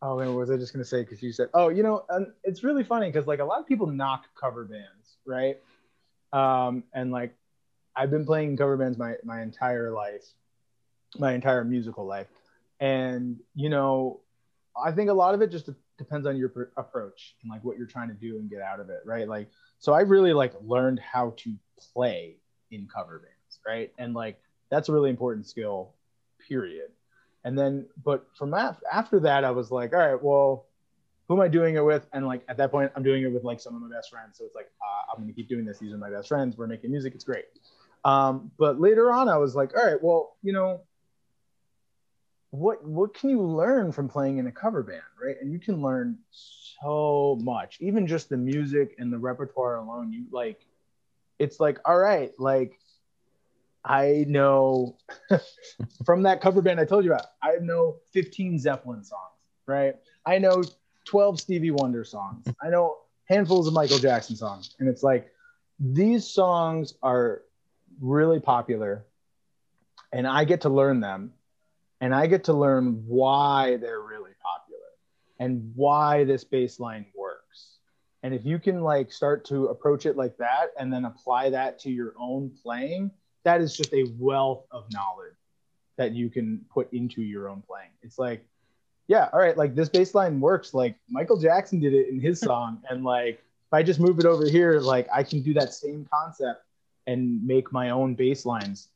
oh, 0.04 0.18
and 0.20 0.30
what 0.30 0.40
was 0.40 0.50
I 0.50 0.56
just 0.56 0.73
gonna 0.73 0.84
say? 0.84 1.02
Because 1.02 1.23
you 1.23 1.32
said, 1.32 1.49
oh, 1.54 1.70
you 1.70 1.82
know, 1.82 2.04
and 2.11 2.28
it's 2.44 2.62
really 2.62 2.84
funny 2.84 3.11
because 3.11 3.26
like 3.26 3.40
a 3.40 3.44
lot 3.44 3.58
of 3.58 3.66
people 3.66 3.87
knock 3.87 4.26
cover 4.38 4.64
bands, 4.64 5.16
right? 5.26 5.56
Um, 6.32 6.84
and 6.92 7.11
like 7.11 7.34
I've 7.96 8.11
been 8.11 8.26
playing 8.26 8.56
cover 8.56 8.76
bands 8.76 8.99
my 8.99 9.14
my 9.25 9.42
entire 9.42 9.90
life, 9.90 10.25
my 11.18 11.32
entire 11.32 11.64
musical 11.64 12.04
life, 12.06 12.26
and 12.78 13.40
you 13.54 13.70
know, 13.70 14.20
I 14.80 14.92
think 14.92 15.11
a 15.11 15.14
lot 15.14 15.34
of 15.34 15.40
it 15.40 15.50
just 15.50 15.70
depends 15.96 16.26
on 16.26 16.37
your 16.37 16.50
pr- 16.50 16.62
approach 16.76 17.37
and 17.42 17.50
like 17.50 17.64
what 17.64 17.78
you're 17.78 17.87
trying 17.87 18.08
to 18.08 18.14
do 18.14 18.37
and 18.37 18.50
get 18.50 18.61
out 18.61 18.80
of 18.80 18.90
it, 18.90 19.00
right? 19.06 19.26
Like, 19.26 19.49
so 19.78 19.92
I 19.92 20.00
really 20.00 20.32
like 20.32 20.52
learned 20.62 21.00
how 21.00 21.34
to 21.38 21.54
play 21.94 22.37
in 22.70 22.88
cover 22.94 23.20
bands, 23.20 23.61
right? 23.66 23.92
And 23.96 24.12
like 24.12 24.38
that's 24.70 24.90
a 24.90 24.92
really 24.92 25.11
important 25.11 25.46
skill, 25.46 25.94
period. 26.46 26.90
And 27.44 27.58
then, 27.58 27.86
but 28.02 28.26
from 28.36 28.54
af- 28.54 28.82
after 28.90 29.20
that, 29.20 29.44
I 29.44 29.50
was 29.50 29.70
like, 29.70 29.92
all 29.92 29.98
right, 29.98 30.22
well, 30.22 30.66
who 31.28 31.34
am 31.34 31.40
I 31.40 31.48
doing 31.48 31.76
it 31.76 31.84
with? 31.84 32.06
And 32.12 32.26
like 32.26 32.42
at 32.48 32.56
that 32.56 32.70
point, 32.70 32.92
I'm 32.96 33.02
doing 33.02 33.22
it 33.22 33.32
with 33.32 33.44
like 33.44 33.60
some 33.60 33.74
of 33.74 33.82
my 33.82 33.94
best 33.94 34.10
friends. 34.10 34.38
So 34.38 34.44
it's 34.44 34.54
like, 34.54 34.70
uh, 34.82 35.12
I'm 35.12 35.22
gonna 35.22 35.32
keep 35.32 35.48
doing 35.48 35.64
this. 35.64 35.78
These 35.78 35.92
are 35.92 35.98
my 35.98 36.10
best 36.10 36.28
friends. 36.28 36.56
We're 36.56 36.66
making 36.66 36.90
music. 36.90 37.14
It's 37.14 37.24
great. 37.24 37.44
Um, 38.04 38.50
but 38.58 38.80
later 38.80 39.10
on, 39.10 39.28
I 39.28 39.36
was 39.38 39.54
like, 39.54 39.76
all 39.76 39.84
right, 39.84 40.02
well, 40.02 40.36
you 40.42 40.52
know, 40.52 40.82
what 42.50 42.84
what 42.84 43.14
can 43.14 43.30
you 43.30 43.42
learn 43.42 43.90
from 43.90 44.08
playing 44.08 44.38
in 44.38 44.46
a 44.46 44.52
cover 44.52 44.82
band, 44.82 45.02
right? 45.22 45.36
And 45.40 45.52
you 45.52 45.58
can 45.58 45.82
learn 45.82 46.18
so 46.30 47.38
much, 47.42 47.78
even 47.80 48.06
just 48.06 48.28
the 48.28 48.36
music 48.36 48.94
and 48.98 49.12
the 49.12 49.18
repertoire 49.18 49.76
alone. 49.76 50.12
You 50.12 50.26
like, 50.30 50.64
it's 51.38 51.58
like, 51.58 51.78
all 51.84 51.98
right, 51.98 52.32
like 52.38 52.78
I 53.84 54.24
know 54.28 54.96
from 56.06 56.22
that 56.22 56.40
cover 56.40 56.62
band 56.62 56.80
I 56.80 56.84
told 56.84 57.04
you 57.04 57.12
about, 57.12 57.26
I 57.42 57.56
know 57.60 57.96
15 58.12 58.58
Zeppelin 58.58 59.04
songs, 59.04 59.36
right? 59.66 59.96
I 60.24 60.38
know 60.38 60.62
12 61.04 61.40
Stevie 61.40 61.70
Wonder 61.70 62.04
songs. 62.04 62.46
I 62.62 62.70
know 62.70 62.98
handfuls 63.26 63.66
of 63.66 63.74
Michael 63.74 63.98
Jackson 63.98 64.36
songs. 64.36 64.74
And 64.78 64.88
it's 64.88 65.02
like 65.02 65.30
these 65.78 66.26
songs 66.26 66.94
are 67.02 67.42
really 68.00 68.40
popular 68.40 69.04
and 70.12 70.26
I 70.26 70.44
get 70.44 70.62
to 70.62 70.68
learn 70.68 71.00
them 71.00 71.32
and 72.00 72.14
I 72.14 72.26
get 72.26 72.44
to 72.44 72.52
learn 72.52 73.04
why 73.06 73.76
they're 73.76 74.00
really 74.00 74.32
popular 74.42 74.80
and 75.38 75.72
why 75.74 76.24
this 76.24 76.44
bass 76.44 76.80
line 76.80 77.06
works. 77.14 77.78
And 78.22 78.32
if 78.34 78.44
you 78.44 78.58
can 78.58 78.80
like 78.80 79.12
start 79.12 79.44
to 79.46 79.66
approach 79.66 80.06
it 80.06 80.16
like 80.16 80.36
that 80.38 80.68
and 80.78 80.92
then 80.92 81.04
apply 81.04 81.50
that 81.50 81.78
to 81.80 81.90
your 81.90 82.14
own 82.18 82.50
playing, 82.62 83.10
that 83.44 83.60
is 83.60 83.76
just 83.76 83.92
a 83.92 84.04
wealth 84.18 84.64
of 84.70 84.84
knowledge 84.92 85.34
that 85.96 86.12
you 86.12 86.28
can 86.28 86.64
put 86.72 86.92
into 86.92 87.22
your 87.22 87.48
own 87.48 87.62
playing. 87.66 87.90
It's 88.02 88.18
like, 88.18 88.44
yeah, 89.06 89.28
all 89.32 89.38
right, 89.38 89.56
like 89.56 89.74
this 89.74 89.88
bass 89.88 90.14
line 90.14 90.40
works. 90.40 90.74
Like 90.74 90.96
Michael 91.08 91.36
Jackson 91.36 91.78
did 91.78 91.94
it 91.94 92.08
in 92.08 92.20
his 92.20 92.40
song. 92.48 92.82
And 92.88 93.04
like 93.04 93.34
if 93.34 93.72
I 93.72 93.82
just 93.82 94.00
move 94.00 94.18
it 94.18 94.24
over 94.24 94.46
here, 94.46 94.80
like 94.80 95.08
I 95.12 95.22
can 95.22 95.42
do 95.42 95.54
that 95.54 95.72
same 95.72 96.06
concept 96.12 96.64
and 97.06 97.46
make 97.46 97.70
my 97.70 97.90
own 97.90 98.14
bass 98.14 98.44
lines 98.46 98.88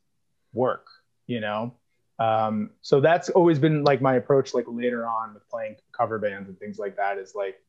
work, 0.53 0.87
you 1.27 1.39
know? 1.39 1.73
Um, 2.17 2.71
so 2.81 2.99
that's 2.99 3.29
always 3.29 3.59
been 3.59 3.83
like 3.83 4.01
my 4.01 4.15
approach, 4.15 4.53
like 4.53 4.65
later 4.67 5.07
on 5.07 5.33
with 5.33 5.47
playing 5.49 5.77
cover 5.93 6.19
bands 6.19 6.49
and 6.49 6.59
things 6.59 6.77
like 6.77 6.97
that, 6.97 7.17
is 7.17 7.33
like 7.33 7.61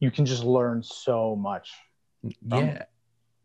you 0.00 0.10
can 0.10 0.26
just 0.26 0.44
learn 0.44 0.82
so 0.82 1.34
much. 1.34 1.72
yeah 2.42 2.84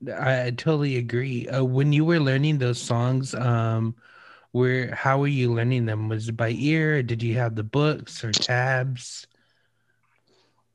I, 0.10 0.52
totally 0.52 0.98
agree 0.98 1.48
uh, 1.48 1.64
when 1.64 1.94
you 1.94 2.06
were 2.06 2.20
learning 2.20 2.58
those 2.58 2.82
songs 2.82 3.34
um 3.36 3.96
where 4.52 4.94
how 4.94 5.20
were 5.20 5.28
you 5.28 5.54
learning 5.54 5.86
them 5.86 6.10
was 6.10 6.30
it 6.30 6.38
by 6.38 6.50
ear 6.52 7.04
did 7.04 7.24
you 7.24 7.36
have 7.36 7.56
the 7.56 7.64
books 7.64 8.24
or 8.24 8.32
tabs 8.32 9.28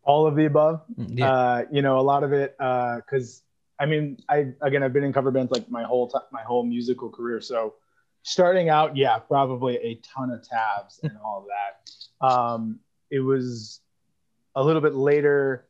All 0.05 0.27
of 0.27 0.37
the 0.37 0.47
above. 0.47 0.81
Mm, 0.99 1.19
yeah 1.19 1.31
Uh, 1.31 1.63
you 1.71 1.83
know, 1.83 1.99
a 1.99 2.01
lot 2.01 2.25
of 2.25 2.33
it, 2.33 2.57
because 2.57 3.43
I 3.79 3.85
mean, 3.87 4.17
I 4.29 4.55
again, 4.63 4.83
I've 4.83 4.93
been 4.93 5.05
in 5.05 5.13
cover 5.13 5.31
bands 5.31 5.53
like 5.53 5.71
my 5.71 5.85
whole 5.85 6.09
time, 6.09 6.23
my 6.33 6.43
whole 6.43 6.65
musical 6.65 7.11
career. 7.11 7.41
So 7.41 7.75
starting 8.23 8.71
out, 8.71 8.97
yeah, 8.97 9.19
probably 9.19 9.77
a 9.77 9.97
ton 9.97 10.31
of 10.31 10.43
tabs 10.43 10.99
and 11.03 11.13
all 11.25 11.47
that. 11.49 12.27
Um, 12.27 12.81
it 13.11 13.21
was 13.21 13.81
a 14.55 14.65
little 14.65 14.81
bit 14.81 14.95
later 14.95 15.67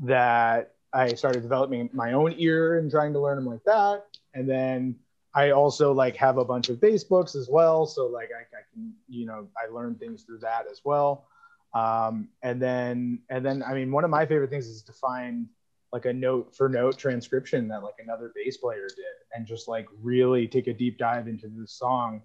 that 0.00 0.74
I 0.98 1.14
started 1.14 1.42
developing 1.42 1.88
my 1.92 2.12
own 2.12 2.34
ear 2.38 2.78
and 2.78 2.90
trying 2.90 3.12
to 3.12 3.20
learn 3.20 3.36
them 3.36 3.46
like 3.46 3.62
that. 3.64 4.04
And 4.34 4.48
then 4.48 4.96
I 5.32 5.50
also 5.50 5.92
like 5.92 6.16
have 6.16 6.38
a 6.38 6.44
bunch 6.44 6.68
of 6.68 6.80
bass 6.80 7.04
books 7.04 7.36
as 7.36 7.48
well. 7.48 7.86
So 7.86 8.06
like 8.06 8.30
I, 8.36 8.40
I 8.40 8.62
can, 8.72 8.92
you 9.08 9.24
know, 9.24 9.46
I 9.56 9.72
learned 9.72 10.00
things 10.00 10.24
through 10.24 10.40
that 10.40 10.66
as 10.70 10.80
well. 10.84 11.28
Um, 11.72 12.28
and 12.42 12.60
then, 12.60 13.20
and 13.30 13.46
then, 13.46 13.62
I 13.62 13.74
mean, 13.74 13.92
one 13.92 14.02
of 14.02 14.10
my 14.10 14.26
favorite 14.26 14.50
things 14.50 14.66
is 14.66 14.82
to 14.84 14.92
find 14.92 15.46
like 15.92 16.06
a 16.06 16.12
note 16.12 16.56
for 16.56 16.68
note 16.68 16.98
transcription 16.98 17.68
that 17.68 17.84
like 17.84 17.94
another 18.02 18.32
bass 18.34 18.56
player 18.56 18.88
did 18.88 19.16
and 19.34 19.46
just 19.46 19.68
like 19.68 19.86
really 20.02 20.48
take 20.48 20.66
a 20.66 20.74
deep 20.74 20.98
dive 20.98 21.28
into 21.28 21.46
the 21.46 21.66
song 21.66 22.22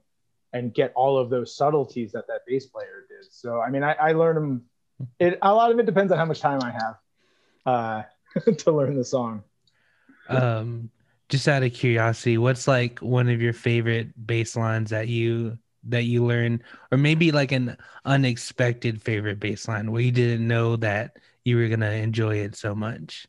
and 0.51 0.73
get 0.73 0.91
all 0.95 1.17
of 1.17 1.29
those 1.29 1.55
subtleties 1.55 2.11
that 2.13 2.25
that 2.27 2.41
bass 2.47 2.65
player 2.65 3.05
did. 3.07 3.31
So, 3.31 3.61
I 3.61 3.69
mean, 3.69 3.83
I, 3.83 3.93
I 3.93 4.11
learned 4.13 4.37
them. 4.37 4.65
It, 5.19 5.37
a 5.41 5.53
lot 5.53 5.71
of 5.71 5.77
it 5.77 5.85
depends 5.85 6.11
on 6.11 6.17
how 6.17 6.25
much 6.25 6.39
time 6.39 6.61
I 6.63 6.71
have 6.71 6.95
uh, 7.65 8.03
to 8.57 8.71
learn 8.71 8.95
the 8.95 9.03
song. 9.05 9.43
um 10.29 10.89
just 11.29 11.47
out 11.47 11.63
of 11.63 11.73
curiosity 11.73 12.37
what's 12.37 12.67
like 12.67 12.99
one 12.99 13.27
of 13.29 13.41
your 13.41 13.53
favorite 13.53 14.07
bass 14.27 14.55
lines 14.55 14.89
that 14.91 15.07
you 15.07 15.57
that 15.83 16.03
you 16.03 16.23
learn 16.25 16.61
or 16.91 16.97
maybe 16.97 17.31
like 17.31 17.51
an 17.51 17.75
unexpected 18.05 19.01
favorite 19.01 19.39
bass 19.39 19.67
line 19.67 19.91
where 19.91 20.01
you 20.01 20.11
didn't 20.11 20.47
know 20.47 20.75
that 20.75 21.17
you 21.43 21.57
were 21.57 21.67
gonna 21.67 21.91
enjoy 21.91 22.35
it 22.37 22.55
so 22.55 22.73
much 22.75 23.27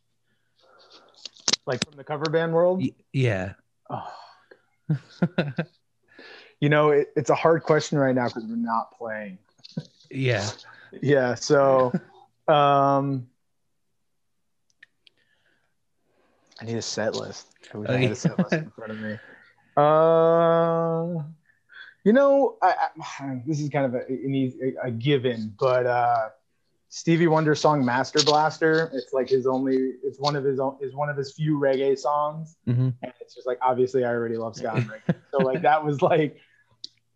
Like 1.66 1.84
from 1.84 1.96
the 1.96 2.04
cover 2.04 2.26
band 2.30 2.52
world. 2.52 2.80
Y- 2.80 2.92
yeah 3.12 3.54
Oh. 3.90 4.12
You 6.61 6.68
know, 6.70 6.90
it, 6.90 7.08
it's 7.16 7.28
a 7.30 7.34
hard 7.34 7.62
question 7.62 7.99
right 7.99 8.14
now 8.14 8.28
because 8.28 8.44
we're 8.44 8.56
not 8.56 8.96
playing. 8.96 9.38
yeah 10.11 10.49
Yeah. 11.02 11.34
So, 11.34 11.92
um, 12.49 13.26
I 16.61 16.64
need 16.64 16.76
a 16.76 16.82
set 16.82 17.14
list. 17.14 17.49
I 17.73 17.78
wish 17.78 17.90
I 17.90 17.96
had 17.96 18.11
a 18.11 18.14
set 18.14 18.38
list 18.38 18.52
in 18.52 18.70
front 18.70 18.92
of 18.92 18.99
me. 18.99 19.16
Uh, 19.76 21.25
you 22.04 22.12
know, 22.12 22.58
I, 22.62 22.75
I, 23.18 23.42
this 23.46 23.61
is 23.61 23.70
kind 23.70 23.87
of 23.87 23.94
a, 23.94 24.06
an 24.06 24.32
easy, 24.32 24.75
a 24.80 24.90
given, 24.92 25.52
but 25.58 25.84
uh, 25.84 26.28
Stevie 26.90 27.26
Wonder 27.26 27.56
song 27.56 27.84
"Master 27.84 28.20
Blaster." 28.25 28.88
It's 28.94 29.12
like 29.12 29.28
his 29.30 29.49
only. 29.49 29.94
It's 30.04 30.20
one 30.20 30.37
of 30.37 30.44
his 30.44 30.61
own. 30.61 30.76
Is 30.80 30.94
one 30.94 31.08
of 31.08 31.16
his 31.16 31.32
few 31.32 31.58
reggae 31.58 31.99
songs, 31.99 32.56
hmm 32.66 32.90
and 33.02 33.12
it's 33.20 33.34
just 33.34 33.49
like 33.49 33.58
obviously 33.62 34.04
I 34.04 34.11
already 34.11 34.37
love 34.37 34.56
and 34.62 34.90
so 35.32 35.38
like 35.38 35.62
that 35.62 35.84
was 35.84 36.00
like. 36.02 36.37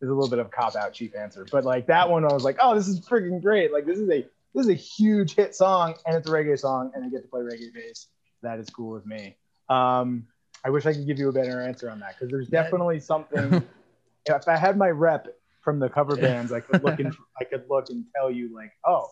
is 0.00 0.09
a 0.09 0.12
little 0.12 0.28
bit 0.28 0.40
of 0.40 0.50
cop 0.50 0.75
out 0.75 0.92
cheap 0.92 1.14
answer, 1.16 1.47
but 1.52 1.64
like 1.64 1.87
that 1.87 2.11
one, 2.11 2.25
I 2.25 2.33
was 2.33 2.42
like, 2.42 2.57
oh, 2.61 2.75
this 2.75 2.88
is 2.88 3.00
freaking 3.07 3.40
great! 3.40 3.73
Like 3.73 3.87
this 3.87 3.99
is 3.99 4.11
a 4.11 4.26
this 4.54 4.66
is 4.66 4.68
a 4.68 4.75
huge 4.75 5.37
hit 5.37 5.54
song, 5.54 5.95
and 6.07 6.16
it's 6.16 6.28
a 6.28 6.33
reggae 6.33 6.59
song, 6.59 6.90
and 6.95 7.04
I 7.04 7.09
get 7.09 7.23
to 7.23 7.28
play 7.28 7.42
reggae 7.42 7.73
bass. 7.73 8.09
That 8.42 8.59
is 8.59 8.71
cool 8.71 8.92
with 8.92 9.07
me. 9.07 9.37
Um, 9.68 10.26
I 10.64 10.71
wish 10.71 10.87
I 10.87 10.92
could 10.92 11.07
give 11.07 11.18
you 11.18 11.28
a 11.28 11.33
better 11.33 11.61
answer 11.61 11.90
on 11.90 12.00
that 12.00 12.14
because 12.18 12.30
there's 12.30 12.49
definitely 12.49 13.00
something. 13.00 13.62
if 14.26 14.49
I 14.49 14.57
had 14.57 14.76
my 14.76 14.90
rep 14.90 15.26
from 15.62 15.78
the 15.78 15.88
cover 15.88 16.16
bands, 16.16 16.52
I 16.52 16.61
could 16.61 16.83
look 16.83 16.99
and 17.00 17.14
I 17.40 17.45
could 17.45 17.64
look 17.68 17.90
and 17.90 18.04
tell 18.14 18.30
you 18.30 18.54
like, 18.54 18.73
oh, 18.85 19.09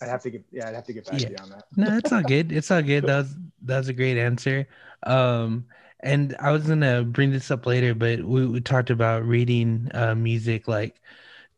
I'd 0.00 0.08
have 0.08 0.22
to 0.22 0.30
get 0.30 0.44
yeah, 0.50 0.68
I'd 0.68 0.74
have 0.74 0.86
to 0.86 0.92
get 0.92 1.06
back 1.06 1.20
Yeah. 1.20 1.26
to 1.28 1.32
you 1.32 1.38
on 1.38 1.50
that. 1.50 1.64
no 1.76 1.96
it's 1.96 2.12
all 2.12 2.22
good 2.22 2.52
it's 2.52 2.70
all 2.70 2.82
good 2.82 3.04
that 3.06 3.18
was 3.18 3.36
that 3.62 3.88
a 3.88 3.92
great 3.92 4.18
answer 4.18 4.66
um 5.04 5.64
and 6.00 6.34
i 6.40 6.50
was 6.50 6.66
gonna 6.66 7.04
bring 7.04 7.30
this 7.30 7.50
up 7.50 7.66
later 7.66 7.94
but 7.94 8.22
we, 8.24 8.46
we 8.46 8.60
talked 8.60 8.90
about 8.90 9.24
reading 9.24 9.88
uh 9.94 10.14
music 10.14 10.66
like 10.66 11.00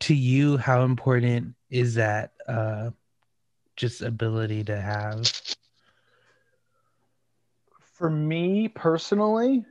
to 0.00 0.14
you 0.14 0.56
how 0.58 0.82
important 0.82 1.54
is 1.70 1.94
that 1.94 2.32
uh 2.48 2.90
just 3.76 4.02
ability 4.02 4.62
to 4.64 4.78
have 4.80 5.32
For 7.94 8.10
me 8.10 8.68
personally, 8.68 9.64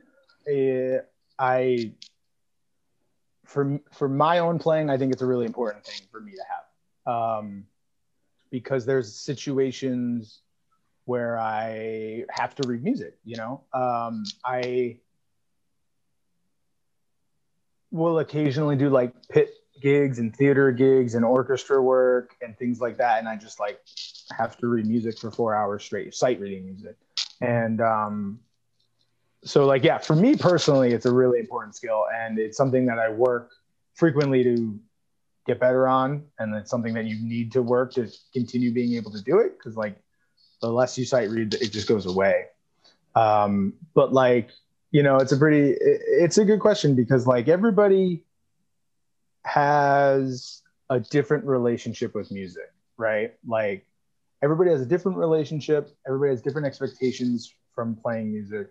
eh, 0.48 0.98
I 1.38 1.92
for 3.44 3.78
for 3.92 4.08
my 4.08 4.38
own 4.38 4.58
playing, 4.58 4.90
I 4.90 4.96
think 4.96 5.12
it's 5.12 5.22
a 5.22 5.26
really 5.26 5.46
important 5.46 5.84
thing 5.84 6.06
for 6.10 6.20
me 6.20 6.32
to 6.32 6.42
have, 6.52 7.14
um, 7.14 7.66
because 8.50 8.86
there's 8.86 9.14
situations 9.14 10.40
where 11.04 11.38
I 11.38 12.24
have 12.30 12.54
to 12.56 12.68
read 12.68 12.82
music. 12.82 13.18
You 13.24 13.36
know, 13.36 13.64
um, 13.74 14.24
I 14.44 15.00
will 17.90 18.18
occasionally 18.20 18.76
do 18.76 18.88
like 18.88 19.12
pit 19.28 19.50
gigs 19.82 20.18
and 20.18 20.34
theater 20.34 20.72
gigs 20.72 21.14
and 21.14 21.24
orchestra 21.24 21.82
work 21.82 22.34
and 22.40 22.56
things 22.56 22.80
like 22.80 22.96
that, 22.96 23.18
and 23.18 23.28
I 23.28 23.36
just 23.36 23.60
like 23.60 23.80
have 24.36 24.56
to 24.58 24.66
read 24.66 24.86
music 24.86 25.18
for 25.18 25.30
four 25.30 25.54
hours 25.54 25.84
straight, 25.84 26.14
sight 26.14 26.40
reading 26.40 26.64
music, 26.64 26.96
and 27.40 27.80
um, 27.80 28.40
so 29.44 29.66
like 29.66 29.82
yeah, 29.84 29.98
for 29.98 30.16
me 30.16 30.36
personally, 30.36 30.92
it's 30.92 31.06
a 31.06 31.12
really 31.12 31.38
important 31.40 31.74
skill, 31.74 32.06
and 32.14 32.38
it's 32.38 32.56
something 32.56 32.86
that 32.86 32.98
I 32.98 33.10
work 33.10 33.50
frequently 33.94 34.42
to 34.44 34.78
get 35.46 35.60
better 35.60 35.86
on 35.86 36.24
and 36.38 36.54
it's 36.54 36.70
something 36.70 36.94
that 36.94 37.04
you 37.04 37.16
need 37.20 37.52
to 37.52 37.62
work 37.62 37.92
to 37.92 38.10
continue 38.32 38.72
being 38.72 38.94
able 38.94 39.10
to 39.10 39.20
do 39.22 39.38
it 39.38 39.58
because 39.58 39.76
like 39.76 39.94
the 40.62 40.68
less 40.68 40.96
you 40.96 41.04
sight 41.04 41.28
read 41.28 41.52
it 41.52 41.70
just 41.70 41.86
goes 41.86 42.06
away. 42.06 42.46
Um, 43.14 43.74
but 43.94 44.12
like 44.12 44.50
you 44.90 45.02
know 45.02 45.16
it's 45.18 45.32
a 45.32 45.36
pretty 45.36 45.76
it's 45.80 46.38
a 46.38 46.44
good 46.44 46.60
question 46.60 46.94
because 46.94 47.26
like 47.26 47.48
everybody 47.48 48.24
has 49.44 50.62
a 50.88 50.98
different 50.98 51.44
relationship 51.44 52.14
with 52.14 52.30
music 52.30 52.74
right? 52.96 53.34
Like 53.46 53.86
everybody 54.44 54.70
has 54.70 54.80
a 54.80 54.86
different 54.86 55.18
relationship 55.18 55.96
everybody 56.06 56.30
has 56.30 56.42
different 56.42 56.66
expectations 56.66 57.52
from 57.74 57.96
playing 57.96 58.30
music 58.30 58.68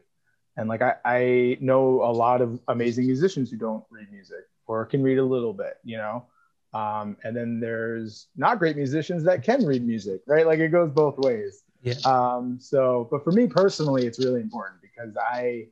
and 0.56 0.70
like 0.70 0.82
I, 0.82 0.94
I 1.04 1.58
know 1.60 2.04
a 2.04 2.14
lot 2.14 2.42
of 2.42 2.60
amazing 2.68 3.08
musicians 3.08 3.50
who 3.52 3.58
don't 3.58 3.84
read 3.90 4.12
music 4.12 4.46
or 4.68 4.86
can 4.86 5.02
read 5.04 5.18
a 5.18 5.26
little 5.26 5.54
bit 5.54 5.76
you 5.84 5.98
know 5.98 6.26
um, 6.74 7.18
and 7.24 7.36
then 7.36 7.60
there's 7.60 8.28
not 8.36 8.58
great 8.58 8.76
musicians 8.76 9.24
that 9.26 9.44
can 9.44 9.64
read 9.66 9.86
music, 9.86 10.22
right? 10.26 10.46
Like 10.46 10.60
it 10.60 10.70
goes 10.70 10.90
both 10.90 11.18
ways. 11.20 11.64
Yeah. 11.84 11.94
Um, 12.06 12.58
so, 12.60 13.08
but 13.12 13.24
for 13.24 13.32
me 13.32 13.48
personally, 13.48 14.08
it's 14.08 14.18
really 14.18 14.42
important 14.42 14.82
because 14.82 15.16
I, 15.18 15.68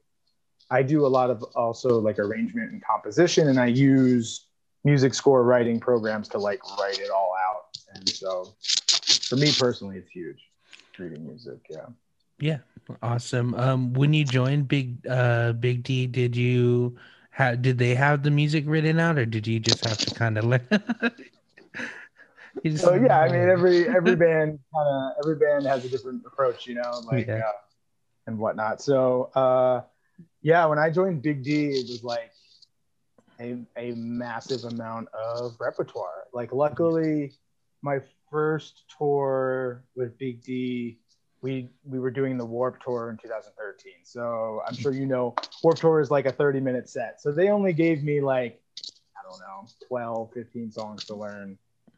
I 0.69 0.83
do 0.83 1.05
a 1.05 1.07
lot 1.07 1.29
of 1.29 1.43
also 1.55 1.99
like 1.99 2.19
arrangement 2.19 2.71
and 2.71 2.83
composition, 2.83 3.47
and 3.47 3.59
I 3.59 3.67
use 3.67 4.47
music 4.83 5.13
score 5.13 5.43
writing 5.43 5.79
programs 5.79 6.27
to 6.29 6.37
like 6.37 6.59
write 6.79 6.99
it 6.99 7.09
all 7.09 7.33
out. 7.47 7.77
And 7.95 8.07
so, 8.07 8.53
for 9.31 9.37
me 9.37 9.49
personally, 9.57 9.95
it's 9.95 10.11
huge 10.11 10.39
reading 10.99 11.25
music. 11.25 11.65
Yeah. 11.69 11.85
Yeah. 12.37 12.57
Awesome. 13.01 13.55
Um, 13.55 13.93
when 13.93 14.13
you 14.13 14.25
joined 14.25 14.67
Big 14.67 15.07
uh 15.07 15.53
Big 15.53 15.83
D, 15.83 16.05
did 16.05 16.35
you 16.35 16.97
how 17.29 17.55
did 17.55 17.77
they 17.77 17.95
have 17.95 18.23
the 18.23 18.31
music 18.31 18.65
written 18.67 18.99
out, 18.99 19.17
or 19.17 19.25
did 19.25 19.47
you 19.47 19.61
just 19.61 19.85
have 19.85 19.97
to 19.99 20.13
kind 20.13 20.37
of 20.37 20.43
let? 20.43 20.67
so 22.75 22.95
yeah, 22.95 23.21
I 23.21 23.31
mean 23.31 23.47
every 23.47 23.87
every 23.95 24.17
band 24.17 24.59
kind 24.75 24.89
of 24.89 25.13
every 25.23 25.37
band 25.39 25.65
has 25.65 25.85
a 25.85 25.89
different 25.89 26.23
approach, 26.25 26.67
you 26.67 26.75
know, 26.75 27.01
like 27.09 27.27
yeah. 27.27 27.37
uh, 27.37 27.51
and 28.27 28.37
whatnot. 28.37 28.81
So 28.81 29.31
uh, 29.33 29.83
yeah, 30.41 30.65
when 30.65 30.77
I 30.77 30.89
joined 30.89 31.21
Big 31.21 31.41
D, 31.41 31.67
it 31.69 31.87
was 31.87 32.03
like 32.03 32.33
a 33.39 33.55
a 33.77 33.93
massive 33.93 34.65
amount 34.65 35.07
of 35.13 35.55
repertoire. 35.57 36.27
Like 36.33 36.51
luckily, 36.51 37.31
my 37.81 38.01
first 38.31 38.85
tour 38.97 39.83
with 39.95 40.17
Big 40.17 40.41
D 40.41 40.97
we 41.41 41.69
we 41.83 41.99
were 41.99 42.11
doing 42.11 42.37
the 42.37 42.45
Warped 42.45 42.83
Tour 42.83 43.09
in 43.09 43.17
2013. 43.17 43.93
So 44.03 44.61
I'm 44.67 44.75
sure 44.75 44.93
you 44.93 45.05
know 45.05 45.35
Warped 45.63 45.81
Tour 45.81 45.99
is 45.99 46.11
like 46.11 46.25
a 46.25 46.31
30 46.31 46.59
minute 46.59 46.87
set. 46.87 47.21
So 47.21 47.31
they 47.31 47.49
only 47.49 47.73
gave 47.73 48.03
me 48.03 48.21
like 48.21 48.61
I 49.17 49.27
don't 49.27 49.39
know 49.39 49.67
12, 49.87 50.33
15 50.33 50.71
songs 50.71 51.05
to 51.05 51.15
learn, 51.15 51.57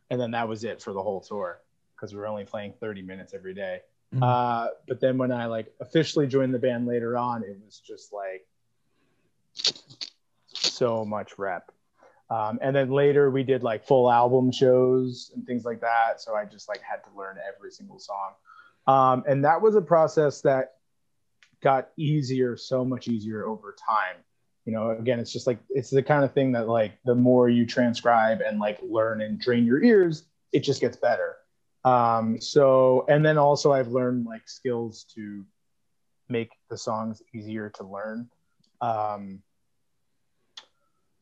and 0.10 0.20
then 0.20 0.32
that 0.32 0.48
was 0.48 0.64
it 0.64 0.82
for 0.82 0.94
the 0.94 1.02
whole 1.02 1.22
tour 1.22 1.62
because 1.96 2.14
we 2.14 2.20
were 2.20 2.28
only 2.28 2.46
playing 2.46 2.74
30 2.80 3.02
minutes 3.02 3.34
every 3.34 3.54
day. 3.54 3.82
Mm-hmm. 4.14 4.24
Uh, 4.24 4.68
but 4.88 5.00
then 5.00 5.18
when 5.18 5.32
I 5.32 5.48
like 5.48 5.74
officially 5.82 6.28
joined 6.28 6.54
the 6.54 6.60
band 6.60 6.88
later 6.88 7.18
on, 7.18 7.44
it 7.44 7.58
was 7.64 7.80
just 7.80 8.14
like 8.14 8.46
so 10.54 11.04
much 11.04 11.38
rep. 11.38 11.72
Um, 12.34 12.58
and 12.64 12.76
then 12.76 12.90
later 12.90 13.30
we 13.30 13.44
did 13.44 13.62
like 13.62 13.86
full 13.86 14.12
album 14.12 14.52
shows 14.52 15.32
and 15.36 15.46
things 15.46 15.66
like 15.66 15.82
that. 15.82 16.20
So 16.20 16.34
I 16.34 16.46
just 16.46 16.68
like 16.68 16.82
had 16.82 17.04
to 17.04 17.10
learn 17.16 17.38
every 17.48 17.70
single 17.70 18.00
song. 18.00 18.32
Um, 18.88 19.24
and 19.28 19.46
that 19.46 19.62
was 19.62 19.76
a 19.76 19.82
process 19.82 20.42
that 20.42 20.74
got 21.62 21.90
easier, 21.96 22.58
so 22.58 22.84
much 22.84 23.08
easier 23.08 23.46
over 23.46 23.76
time. 23.88 24.16
You 24.66 24.74
know, 24.74 24.92
again, 24.92 25.20
it's 25.20 25.32
just 25.32 25.46
like 25.46 25.60
it's 25.70 25.92
the 25.92 26.02
kind 26.02 26.24
of 26.24 26.34
thing 26.34 26.54
that 26.54 26.68
like 26.68 26.94
the 27.06 27.14
more 27.14 27.50
you 27.50 27.68
transcribe 27.68 28.42
and 28.42 28.60
like 28.60 28.80
learn 28.82 29.22
and 29.22 29.40
train 29.40 29.66
your 29.66 29.84
ears, 29.84 30.24
it 30.52 30.62
just 30.62 30.82
gets 30.82 30.98
better. 30.98 31.36
Um, 31.86 32.42
so, 32.42 33.06
and 33.10 33.24
then 33.24 33.38
also 33.38 33.74
I've 33.74 33.90
learned 33.90 34.26
like 34.26 34.48
skills 34.48 35.06
to 35.16 35.46
make 36.30 36.50
the 36.72 36.78
songs 36.78 37.22
easier 37.36 37.70
to 37.76 37.84
learn. 37.84 38.30
Um, 38.82 39.44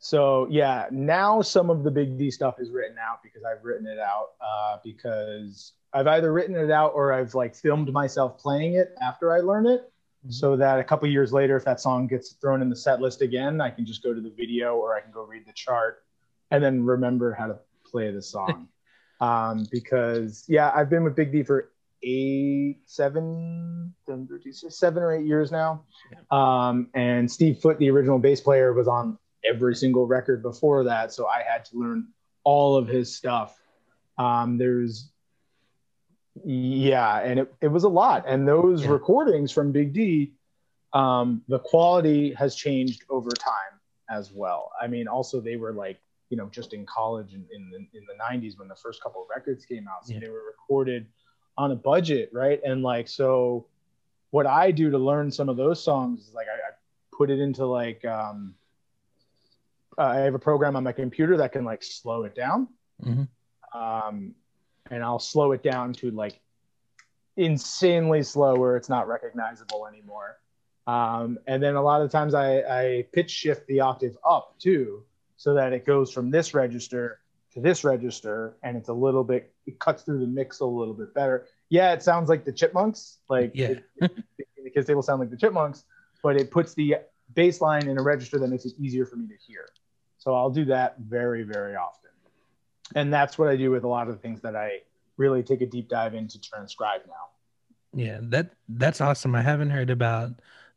so 0.03 0.47
yeah, 0.49 0.87
now 0.89 1.43
some 1.43 1.69
of 1.69 1.83
the 1.83 1.91
big 1.91 2.17
D 2.17 2.31
stuff 2.31 2.55
is 2.59 2.71
written 2.71 2.97
out 2.97 3.21
because 3.21 3.43
I've 3.43 3.63
written 3.63 3.85
it 3.85 3.99
out 3.99 4.29
uh, 4.41 4.77
because 4.83 5.73
I've 5.93 6.07
either 6.07 6.33
written 6.33 6.55
it 6.55 6.71
out 6.71 6.93
or 6.95 7.13
I've 7.13 7.35
like 7.35 7.53
filmed 7.53 7.93
myself 7.93 8.39
playing 8.39 8.73
it 8.73 8.95
after 8.99 9.31
I 9.31 9.41
learn 9.41 9.67
it. 9.67 9.81
Mm-hmm. 9.81 10.31
So 10.31 10.55
that 10.57 10.79
a 10.79 10.83
couple 10.83 11.07
years 11.07 11.31
later, 11.31 11.55
if 11.55 11.65
that 11.65 11.79
song 11.79 12.07
gets 12.07 12.31
thrown 12.31 12.63
in 12.63 12.69
the 12.69 12.75
set 12.75 12.99
list 12.99 13.21
again, 13.21 13.61
I 13.61 13.69
can 13.69 13.85
just 13.85 14.01
go 14.01 14.11
to 14.11 14.19
the 14.19 14.31
video 14.31 14.75
or 14.75 14.97
I 14.97 15.01
can 15.01 15.11
go 15.11 15.23
read 15.23 15.45
the 15.45 15.53
chart 15.53 16.03
and 16.49 16.63
then 16.63 16.83
remember 16.83 17.33
how 17.33 17.45
to 17.45 17.59
play 17.85 18.11
the 18.11 18.23
song. 18.23 18.69
um, 19.21 19.67
because 19.71 20.45
yeah, 20.47 20.71
I've 20.73 20.89
been 20.89 21.03
with 21.03 21.15
Big 21.15 21.31
D 21.31 21.43
for 21.43 21.69
eight, 22.01 22.79
seven, 22.87 23.93
seven 24.07 25.03
or 25.03 25.13
eight 25.13 25.27
years 25.27 25.51
now. 25.51 25.83
Um, 26.31 26.87
and 26.95 27.31
Steve 27.31 27.59
Foote, 27.59 27.77
the 27.77 27.91
original 27.91 28.17
bass 28.17 28.41
player, 28.41 28.73
was 28.73 28.87
on 28.87 29.19
every 29.43 29.75
single 29.75 30.07
record 30.07 30.41
before 30.41 30.83
that. 30.85 31.11
So 31.13 31.27
I 31.27 31.43
had 31.47 31.65
to 31.65 31.77
learn 31.77 32.07
all 32.43 32.75
of 32.75 32.87
his 32.87 33.15
stuff. 33.15 33.59
Um, 34.17 34.57
there's 34.57 35.11
yeah, 36.43 37.19
and 37.19 37.39
it, 37.41 37.53
it 37.61 37.67
was 37.67 37.83
a 37.83 37.89
lot. 37.89 38.23
And 38.27 38.47
those 38.47 38.83
yeah. 38.83 38.91
recordings 38.91 39.51
from 39.51 39.71
Big 39.71 39.93
D, 39.93 40.31
um, 40.93 41.41
the 41.47 41.59
quality 41.59 42.33
has 42.33 42.55
changed 42.55 43.03
over 43.09 43.29
time 43.31 43.79
as 44.09 44.31
well. 44.31 44.71
I 44.81 44.87
mean, 44.87 45.07
also 45.07 45.41
they 45.41 45.57
were 45.57 45.73
like, 45.73 45.99
you 46.29 46.37
know, 46.37 46.47
just 46.47 46.73
in 46.73 46.85
college 46.85 47.33
in, 47.33 47.45
in, 47.53 47.69
the, 47.69 47.77
in 47.97 48.05
the 48.05 48.23
90s 48.23 48.57
when 48.57 48.69
the 48.69 48.75
first 48.75 49.03
couple 49.03 49.21
of 49.21 49.27
records 49.33 49.65
came 49.65 49.87
out. 49.87 50.05
So 50.05 50.13
yeah. 50.13 50.19
they 50.21 50.29
were 50.29 50.43
recorded 50.45 51.05
on 51.57 51.71
a 51.71 51.75
budget, 51.75 52.29
right? 52.31 52.61
And 52.63 52.81
like, 52.81 53.09
so 53.09 53.67
what 54.29 54.45
I 54.45 54.71
do 54.71 54.89
to 54.89 54.97
learn 54.97 55.29
some 55.31 55.49
of 55.49 55.57
those 55.57 55.83
songs 55.83 56.27
is 56.27 56.33
like 56.33 56.47
I, 56.47 56.55
I 56.55 56.71
put 57.11 57.29
it 57.29 57.39
into 57.39 57.65
like, 57.65 58.05
um, 58.05 58.55
uh, 60.01 60.07
I 60.07 60.17
have 60.17 60.33
a 60.33 60.39
program 60.39 60.75
on 60.75 60.83
my 60.83 60.91
computer 60.91 61.37
that 61.37 61.51
can 61.51 61.63
like 61.63 61.83
slow 61.83 62.23
it 62.23 62.35
down. 62.35 62.67
Mm-hmm. 63.03 63.79
Um, 63.79 64.35
and 64.89 65.03
I'll 65.03 65.19
slow 65.19 65.51
it 65.51 65.63
down 65.63 65.93
to 65.93 66.11
like 66.11 66.39
insanely 67.37 68.23
slow 68.23 68.55
where 68.55 68.75
it's 68.75 68.89
not 68.89 69.07
recognizable 69.07 69.87
anymore. 69.87 70.37
Um, 70.87 71.37
and 71.47 71.61
then 71.61 71.75
a 71.75 71.81
lot 71.81 72.01
of 72.01 72.11
times 72.11 72.33
I, 72.33 72.59
I 72.61 73.05
pitch 73.13 73.29
shift 73.29 73.67
the 73.67 73.81
octave 73.81 74.17
up 74.27 74.55
too, 74.59 75.03
so 75.37 75.53
that 75.53 75.73
it 75.73 75.85
goes 75.85 76.11
from 76.11 76.31
this 76.31 76.53
register 76.53 77.19
to 77.53 77.61
this 77.61 77.83
register, 77.83 78.57
and 78.63 78.75
it's 78.77 78.89
a 78.89 78.93
little 78.93 79.23
bit 79.23 79.53
it 79.67 79.79
cuts 79.79 80.03
through 80.03 80.19
the 80.19 80.27
mix 80.27 80.59
a 80.59 80.65
little 80.65 80.93
bit 80.93 81.13
better. 81.13 81.45
Yeah, 81.69 81.93
it 81.93 82.01
sounds 82.01 82.29
like 82.29 82.45
the 82.45 82.51
Chipmunks, 82.51 83.19
like 83.29 83.51
yeah, 83.53 83.67
it, 83.67 83.83
it, 84.01 84.11
the 84.63 84.69
kids 84.69 84.87
table 84.87 85.03
sound 85.03 85.19
like 85.19 85.29
the 85.29 85.37
Chipmunks, 85.37 85.83
but 86.23 86.35
it 86.35 86.49
puts 86.49 86.73
the 86.73 86.97
bass 87.33 87.61
line 87.61 87.87
in 87.87 87.97
a 87.97 88.03
register 88.03 88.39
that 88.39 88.47
makes 88.47 88.65
it 88.65 88.73
easier 88.79 89.05
for 89.05 89.15
me 89.15 89.27
to 89.27 89.35
hear. 89.47 89.69
So 90.21 90.33
I'll 90.33 90.49
do 90.49 90.65
that 90.65 90.95
very, 90.99 91.43
very 91.43 91.75
often 91.75 92.01
and 92.95 93.13
that's 93.13 93.37
what 93.37 93.49
I 93.49 93.55
do 93.55 93.71
with 93.71 93.83
a 93.83 93.87
lot 93.87 94.07
of 94.07 94.13
the 94.13 94.19
things 94.19 94.41
that 94.41 94.55
I 94.55 94.81
really 95.17 95.43
take 95.43 95.61
a 95.61 95.65
deep 95.65 95.89
dive 95.89 96.13
into 96.13 96.39
transcribe 96.39 97.01
now. 97.07 97.13
Yeah, 97.93 98.19
that 98.23 98.51
that's 98.69 99.01
awesome. 99.01 99.35
I 99.35 99.41
haven't 99.41 99.69
heard 99.69 99.89
about 99.89 100.31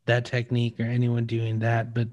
that 0.05 0.25
technique 0.25 0.79
or 0.79 0.83
anyone 0.83 1.25
doing 1.25 1.59
that, 1.59 1.93
but 1.93 2.09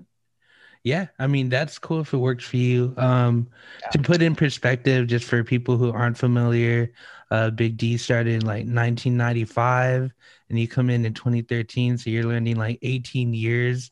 yeah, 0.84 1.08
I 1.18 1.26
mean 1.26 1.48
that's 1.48 1.78
cool 1.78 2.00
if 2.00 2.12
it 2.12 2.18
works 2.18 2.44
for 2.44 2.56
you. 2.56 2.94
Um, 2.96 3.48
yeah. 3.80 3.90
To 3.90 3.98
put 3.98 4.22
in 4.22 4.34
perspective, 4.34 5.06
just 5.08 5.24
for 5.24 5.42
people 5.44 5.76
who 5.76 5.92
aren't 5.92 6.18
familiar, 6.18 6.92
uh, 7.30 7.50
Big 7.50 7.76
D 7.76 7.96
started 7.96 8.34
in 8.34 8.46
like 8.46 8.66
1995, 8.66 10.12
and 10.48 10.58
you 10.58 10.68
come 10.68 10.90
in 10.90 11.04
in 11.04 11.14
2013, 11.14 11.98
so 11.98 12.10
you're 12.10 12.24
learning 12.24 12.56
like 12.56 12.78
18 12.82 13.34
years 13.34 13.90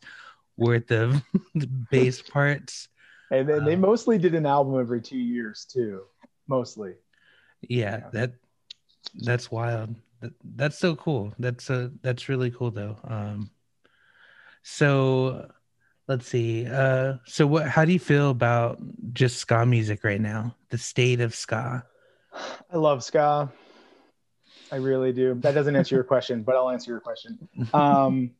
worth 0.57 0.91
of 0.91 1.23
bass 1.91 2.23
parts. 2.23 2.89
And 3.31 3.49
then 3.49 3.65
they 3.65 3.75
um, 3.75 3.81
mostly 3.81 4.19
did 4.19 4.35
an 4.35 4.47
album 4.47 4.79
every 4.79 5.01
two 5.01 5.19
years 5.19 5.65
too. 5.65 6.03
Mostly. 6.49 6.95
Yeah, 7.63 7.99
yeah. 7.99 8.11
that 8.13 8.33
that's 9.15 9.51
wild. 9.51 9.95
That, 10.21 10.33
that's 10.57 10.79
so 10.79 10.97
cool. 10.97 11.33
That's 11.39 11.71
a 11.71 11.93
that's 12.03 12.29
really 12.29 12.51
cool 12.51 12.71
though. 12.71 12.97
Um 13.05 13.51
so 14.63 15.51
let's 16.09 16.27
see. 16.27 16.67
Uh 16.67 17.15
so 17.25 17.47
what 17.47 17.69
how 17.69 17.85
do 17.85 17.93
you 17.93 18.01
feel 18.01 18.31
about 18.31 18.79
just 19.13 19.39
ska 19.39 19.65
music 19.65 20.03
right 20.03 20.21
now? 20.21 20.57
The 20.71 20.79
state 20.79 21.21
of 21.21 21.35
ska? 21.35 21.85
I 22.73 22.77
love 22.77 23.05
ska. 23.05 23.51
I 24.73 24.77
really 24.77 25.13
do. 25.13 25.35
That 25.35 25.55
doesn't 25.55 25.75
answer 25.75 25.95
your 25.95 26.05
question, 26.15 26.43
but 26.43 26.57
I'll 26.57 26.71
answer 26.71 26.91
your 26.91 27.01
question. 27.01 27.49
Um, 27.73 28.33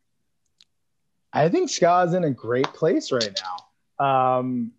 I 1.33 1.49
think 1.49 1.71
ska 1.71 2.05
is 2.07 2.15
in 2.15 2.25
a 2.25 2.31
great 2.31 2.67
place 2.67 3.13
right 3.13 3.41
now. 3.41 4.39
Um, 4.39 4.73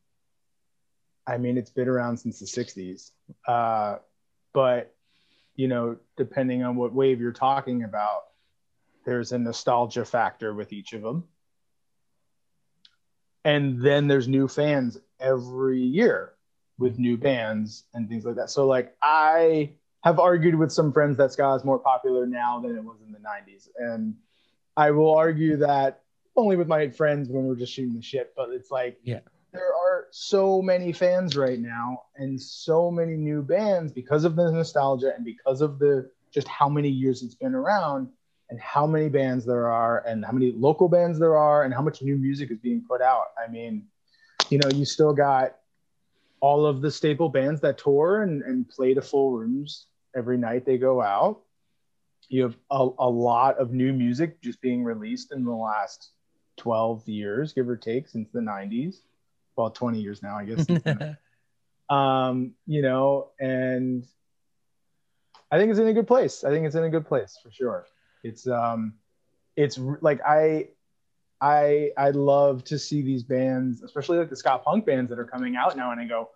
I 1.27 1.37
mean, 1.37 1.57
it's 1.57 1.69
been 1.69 1.87
around 1.87 2.17
since 2.17 2.39
the 2.39 2.45
'60s, 2.45 3.11
uh, 3.47 3.97
but 4.53 4.93
you 5.55 5.67
know, 5.67 5.97
depending 6.17 6.63
on 6.63 6.75
what 6.75 6.93
wave 6.93 7.19
you're 7.19 7.31
talking 7.31 7.83
about, 7.83 8.21
there's 9.05 9.31
a 9.31 9.37
nostalgia 9.37 10.05
factor 10.05 10.53
with 10.53 10.73
each 10.73 10.93
of 10.93 11.01
them, 11.01 11.25
and 13.43 13.81
then 13.81 14.07
there's 14.07 14.27
new 14.27 14.47
fans 14.47 14.97
every 15.19 15.79
year 15.79 16.33
with 16.77 16.97
new 16.97 17.17
bands 17.17 17.83
and 17.93 18.09
things 18.09 18.25
like 18.25 18.35
that. 18.35 18.49
So, 18.49 18.65
like, 18.65 18.95
I 19.01 19.71
have 20.03 20.19
argued 20.19 20.55
with 20.55 20.71
some 20.71 20.91
friends 20.91 21.17
that 21.17 21.31
ska 21.31 21.53
is 21.53 21.63
more 21.63 21.79
popular 21.79 22.25
now 22.25 22.59
than 22.59 22.75
it 22.75 22.83
was 22.83 22.97
in 23.05 23.11
the 23.11 23.19
90s, 23.19 23.67
and 23.77 24.15
I 24.75 24.91
will 24.91 25.13
argue 25.13 25.57
that 25.57 26.01
only 26.35 26.55
with 26.55 26.67
my 26.67 26.89
friends 26.89 27.29
when 27.29 27.45
we're 27.45 27.55
just 27.55 27.73
shooting 27.73 27.93
the 27.93 28.01
shit. 28.01 28.33
But 28.35 28.49
it's 28.49 28.71
like, 28.71 28.97
Yeah. 29.03 29.19
There 29.53 29.73
are 29.73 30.07
so 30.11 30.61
many 30.61 30.91
fans 30.93 31.35
right 31.35 31.59
now 31.59 32.03
and 32.15 32.39
so 32.41 32.89
many 32.89 33.15
new 33.17 33.41
bands 33.41 33.91
because 33.91 34.23
of 34.23 34.35
the 34.35 34.51
nostalgia 34.51 35.13
and 35.15 35.25
because 35.25 35.61
of 35.61 35.79
the 35.79 36.09
just 36.33 36.47
how 36.47 36.69
many 36.69 36.89
years 36.89 37.23
it's 37.23 37.35
been 37.35 37.55
around 37.55 38.07
and 38.49 38.59
how 38.59 38.87
many 38.87 39.09
bands 39.09 39.45
there 39.45 39.67
are 39.67 40.05
and 40.05 40.23
how 40.25 40.31
many 40.31 40.51
local 40.51 40.87
bands 40.87 41.19
there 41.19 41.37
are 41.37 41.63
and 41.63 41.73
how 41.73 41.81
much 41.81 42.01
new 42.01 42.17
music 42.17 42.51
is 42.51 42.59
being 42.59 42.83
put 42.87 43.01
out. 43.01 43.27
I 43.41 43.49
mean, 43.49 43.87
you 44.49 44.57
know, 44.57 44.69
you 44.69 44.85
still 44.85 45.13
got 45.13 45.55
all 46.39 46.65
of 46.65 46.81
the 46.81 46.91
staple 46.91 47.29
bands 47.29 47.61
that 47.61 47.77
tour 47.77 48.23
and, 48.23 48.41
and 48.43 48.67
play 48.67 48.93
to 48.93 49.01
full 49.01 49.31
rooms 49.31 49.87
every 50.15 50.37
night 50.37 50.65
they 50.65 50.77
go 50.77 51.01
out. 51.01 51.41
You 52.29 52.43
have 52.43 52.57
a, 52.69 52.89
a 52.99 53.09
lot 53.09 53.57
of 53.57 53.71
new 53.71 53.91
music 53.91 54.41
just 54.41 54.61
being 54.61 54.83
released 54.83 55.33
in 55.33 55.43
the 55.43 55.51
last 55.51 56.11
12 56.57 57.07
years, 57.07 57.53
give 57.53 57.67
or 57.67 57.77
take, 57.77 58.07
since 58.07 58.29
the 58.31 58.39
90s. 58.39 58.97
Well, 59.61 59.69
20 59.69 60.01
years 60.01 60.23
now, 60.23 60.37
I 60.37 60.45
guess. 60.45 60.65
um, 61.89 62.55
you 62.65 62.81
know, 62.81 63.29
and 63.39 64.03
I 65.51 65.59
think 65.59 65.69
it's 65.69 65.79
in 65.79 65.87
a 65.87 65.93
good 65.93 66.07
place. 66.07 66.43
I 66.43 66.49
think 66.49 66.65
it's 66.65 66.73
in 66.73 66.83
a 66.83 66.89
good 66.89 67.05
place 67.05 67.37
for 67.43 67.51
sure. 67.51 67.85
It's 68.23 68.47
um, 68.47 68.95
it's 69.55 69.77
like 69.77 70.19
I, 70.25 70.69
I, 71.39 71.91
I 71.95 72.09
love 72.09 72.63
to 72.65 72.79
see 72.79 73.03
these 73.03 73.21
bands, 73.21 73.83
especially 73.83 74.17
like 74.17 74.31
the 74.31 74.35
ska 74.35 74.57
punk 74.57 74.87
bands 74.87 75.11
that 75.11 75.19
are 75.19 75.25
coming 75.25 75.55
out 75.55 75.77
now, 75.77 75.91
and 75.91 76.01
I 76.01 76.05
go, 76.05 76.29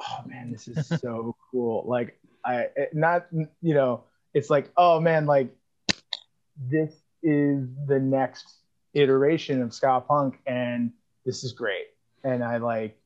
oh 0.00 0.24
man, 0.26 0.50
this 0.50 0.66
is 0.66 0.88
so 0.88 1.36
cool. 1.52 1.84
Like 1.86 2.18
I, 2.44 2.66
not 2.92 3.26
you 3.62 3.74
know, 3.74 4.02
it's 4.34 4.50
like 4.50 4.72
oh 4.76 4.98
man, 4.98 5.26
like 5.26 5.54
this 6.60 6.96
is 7.22 7.68
the 7.86 8.00
next 8.00 8.56
iteration 8.94 9.62
of 9.62 9.72
ska 9.72 10.00
punk, 10.00 10.40
and 10.48 10.90
this 11.24 11.44
is 11.44 11.52
great. 11.52 11.86
And 12.26 12.42
I 12.42 12.56
like 12.58 12.98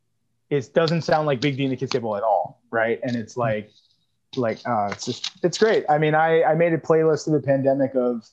it 0.51 0.75
doesn't 0.75 1.03
sound 1.03 1.27
like 1.27 1.41
Big 1.41 1.57
D 1.57 1.63
and 1.63 1.73
the 1.73 1.77
Kids 1.77 1.93
Table 1.93 2.17
at 2.17 2.25
all, 2.25 2.61
right? 2.71 2.99
And 3.05 3.15
it's 3.15 3.37
like, 3.37 3.71
like, 4.37 4.59
uh, 4.67 4.89
it's 4.91 5.07
just, 5.07 5.31
it's 5.45 5.57
great. 5.57 5.85
I 5.89 5.97
mean, 5.99 6.15
I, 6.15 6.43
I 6.43 6.55
made 6.55 6.73
a 6.73 6.79
playlist 6.79 7.25
through 7.25 7.41
the 7.41 7.47
pandemic 7.47 7.95
of 7.95 8.29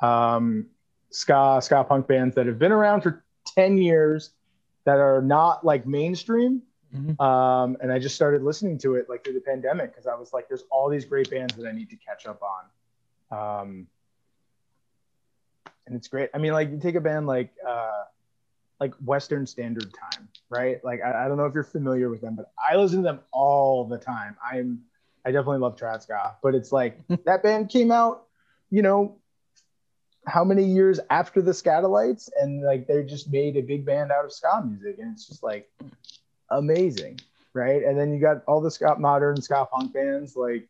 um, 0.00 0.66
ska, 1.10 1.60
ska 1.62 1.84
punk 1.84 2.08
bands 2.08 2.34
that 2.36 2.46
have 2.46 2.58
been 2.58 2.72
around 2.72 3.02
for 3.02 3.22
10 3.54 3.76
years 3.76 4.30
that 4.84 4.96
are 4.96 5.20
not 5.20 5.64
like 5.64 5.86
mainstream. 5.86 6.62
Mhm. 6.94 7.20
Um, 7.20 7.76
and 7.80 7.92
I 7.92 7.98
just 7.98 8.16
started 8.16 8.42
listening 8.42 8.78
to 8.78 8.96
it 8.96 9.08
like 9.08 9.22
through 9.22 9.34
the 9.34 9.40
pandemic 9.40 9.92
because 9.92 10.06
I 10.06 10.14
was 10.14 10.32
like, 10.32 10.48
there's 10.48 10.64
all 10.70 10.88
these 10.88 11.04
great 11.04 11.30
bands 11.30 11.54
that 11.54 11.68
I 11.68 11.72
need 11.72 11.90
to 11.90 11.96
catch 11.96 12.26
up 12.26 12.40
on. 12.42 13.38
Um, 13.38 13.86
and 15.86 15.94
it's 15.94 16.08
great. 16.08 16.30
I 16.34 16.38
mean, 16.38 16.52
like 16.52 16.70
you 16.70 16.78
take 16.78 16.94
a 16.94 17.00
band 17.00 17.26
like, 17.26 17.52
uh, 17.66 18.04
like 18.80 18.94
Western 19.04 19.46
Standard 19.46 19.92
Time, 19.92 20.28
right? 20.48 20.82
Like 20.82 21.00
I, 21.04 21.24
I 21.24 21.28
don't 21.28 21.36
know 21.36 21.44
if 21.44 21.54
you're 21.54 21.62
familiar 21.62 22.08
with 22.08 22.22
them, 22.22 22.34
but 22.34 22.50
I 22.58 22.76
listen 22.76 22.98
to 22.98 23.02
them 23.02 23.20
all 23.30 23.84
the 23.84 23.98
time. 23.98 24.36
I'm 24.42 24.80
I 25.24 25.32
definitely 25.32 25.58
love 25.58 25.76
trad 25.76 26.02
ska, 26.02 26.36
but 26.42 26.54
it's 26.54 26.72
like 26.72 26.98
that 27.24 27.42
band 27.42 27.68
came 27.68 27.92
out, 27.92 28.24
you 28.70 28.82
know, 28.82 29.18
how 30.26 30.44
many 30.44 30.64
years 30.64 30.98
after 31.10 31.42
the 31.42 31.52
Skatalites, 31.52 32.30
and 32.40 32.62
like 32.62 32.86
they 32.86 33.02
just 33.04 33.30
made 33.30 33.56
a 33.56 33.62
big 33.62 33.84
band 33.84 34.10
out 34.10 34.24
of 34.24 34.32
ska 34.32 34.62
music, 34.64 34.96
and 34.98 35.12
it's 35.12 35.26
just 35.26 35.42
like 35.42 35.70
amazing, 36.50 37.20
right? 37.52 37.82
And 37.82 37.98
then 37.98 38.12
you 38.12 38.20
got 38.20 38.42
all 38.46 38.60
the 38.60 38.70
ska 38.70 38.96
modern 38.98 39.40
ska 39.40 39.66
punk 39.70 39.92
bands 39.92 40.36
like, 40.36 40.68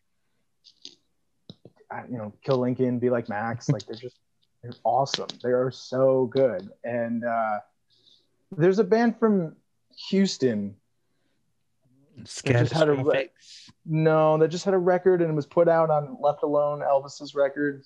you 2.08 2.18
know, 2.18 2.32
Kill 2.42 2.58
Lincoln, 2.58 2.98
Be 2.98 3.10
Like 3.10 3.28
Max, 3.28 3.68
like 3.68 3.86
they're 3.86 3.96
just 3.96 4.16
they're 4.62 4.72
awesome. 4.84 5.28
They 5.42 5.50
are 5.50 5.70
so 5.70 6.26
good, 6.26 6.70
and 6.84 7.24
uh, 7.24 7.60
there's 8.56 8.78
a 8.78 8.84
band 8.84 9.18
from 9.18 9.56
Houston. 10.08 10.76
just 12.22 12.42
had 12.42 12.56
a 12.56 12.64
Catastrophic. 12.64 13.32
No, 13.86 14.38
that 14.38 14.48
just 14.48 14.64
had 14.64 14.74
a 14.74 14.78
record 14.78 15.22
and 15.22 15.30
it 15.30 15.34
was 15.34 15.46
put 15.46 15.68
out 15.68 15.90
on 15.90 16.16
Left 16.20 16.42
Alone, 16.42 16.80
Elvis's 16.80 17.34
record. 17.34 17.84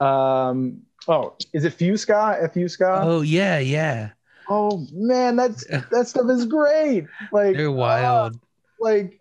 Um, 0.00 0.82
oh, 1.06 1.36
is 1.52 1.64
it 1.64 1.76
Fusca? 1.76 2.42
F 2.42 2.54
Fusca? 2.54 3.04
Oh 3.04 3.20
yeah, 3.20 3.58
yeah. 3.58 4.10
Oh 4.48 4.86
man, 4.92 5.36
that's 5.36 5.64
that 5.90 6.08
stuff 6.08 6.28
is 6.30 6.46
great. 6.46 7.06
Like 7.32 7.56
They're 7.56 7.68
uh, 7.68 7.72
wild. 7.72 8.40
like, 8.80 9.20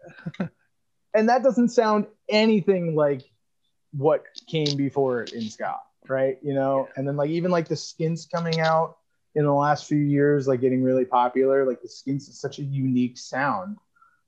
and 1.14 1.30
that 1.30 1.44
doesn't 1.44 1.70
sound 1.70 2.08
anything 2.30 2.96
like 2.96 3.22
what 3.92 4.24
came 4.48 4.78
before 4.78 5.24
in 5.24 5.50
ska, 5.50 5.76
right? 6.08 6.38
You 6.42 6.54
know, 6.54 6.88
and 6.96 7.08
then 7.08 7.18
like 7.18 7.30
even 7.30 7.52
like 7.52 7.68
the 7.68 7.76
Skints 7.76 8.26
coming 8.26 8.60
out 8.62 8.99
in 9.36 9.46
the 9.46 9.54
last 9.54 9.86
few 9.86 9.98
years, 9.98 10.48
like 10.48 10.62
getting 10.62 10.84
really 10.84 11.06
popular. 11.06 11.66
Like 11.66 11.82
the 11.82 11.90
Skints 11.90 12.28
is 12.28 12.40
such 12.40 12.60
a 12.60 12.64
unique 12.64 13.18
sound. 13.18 13.78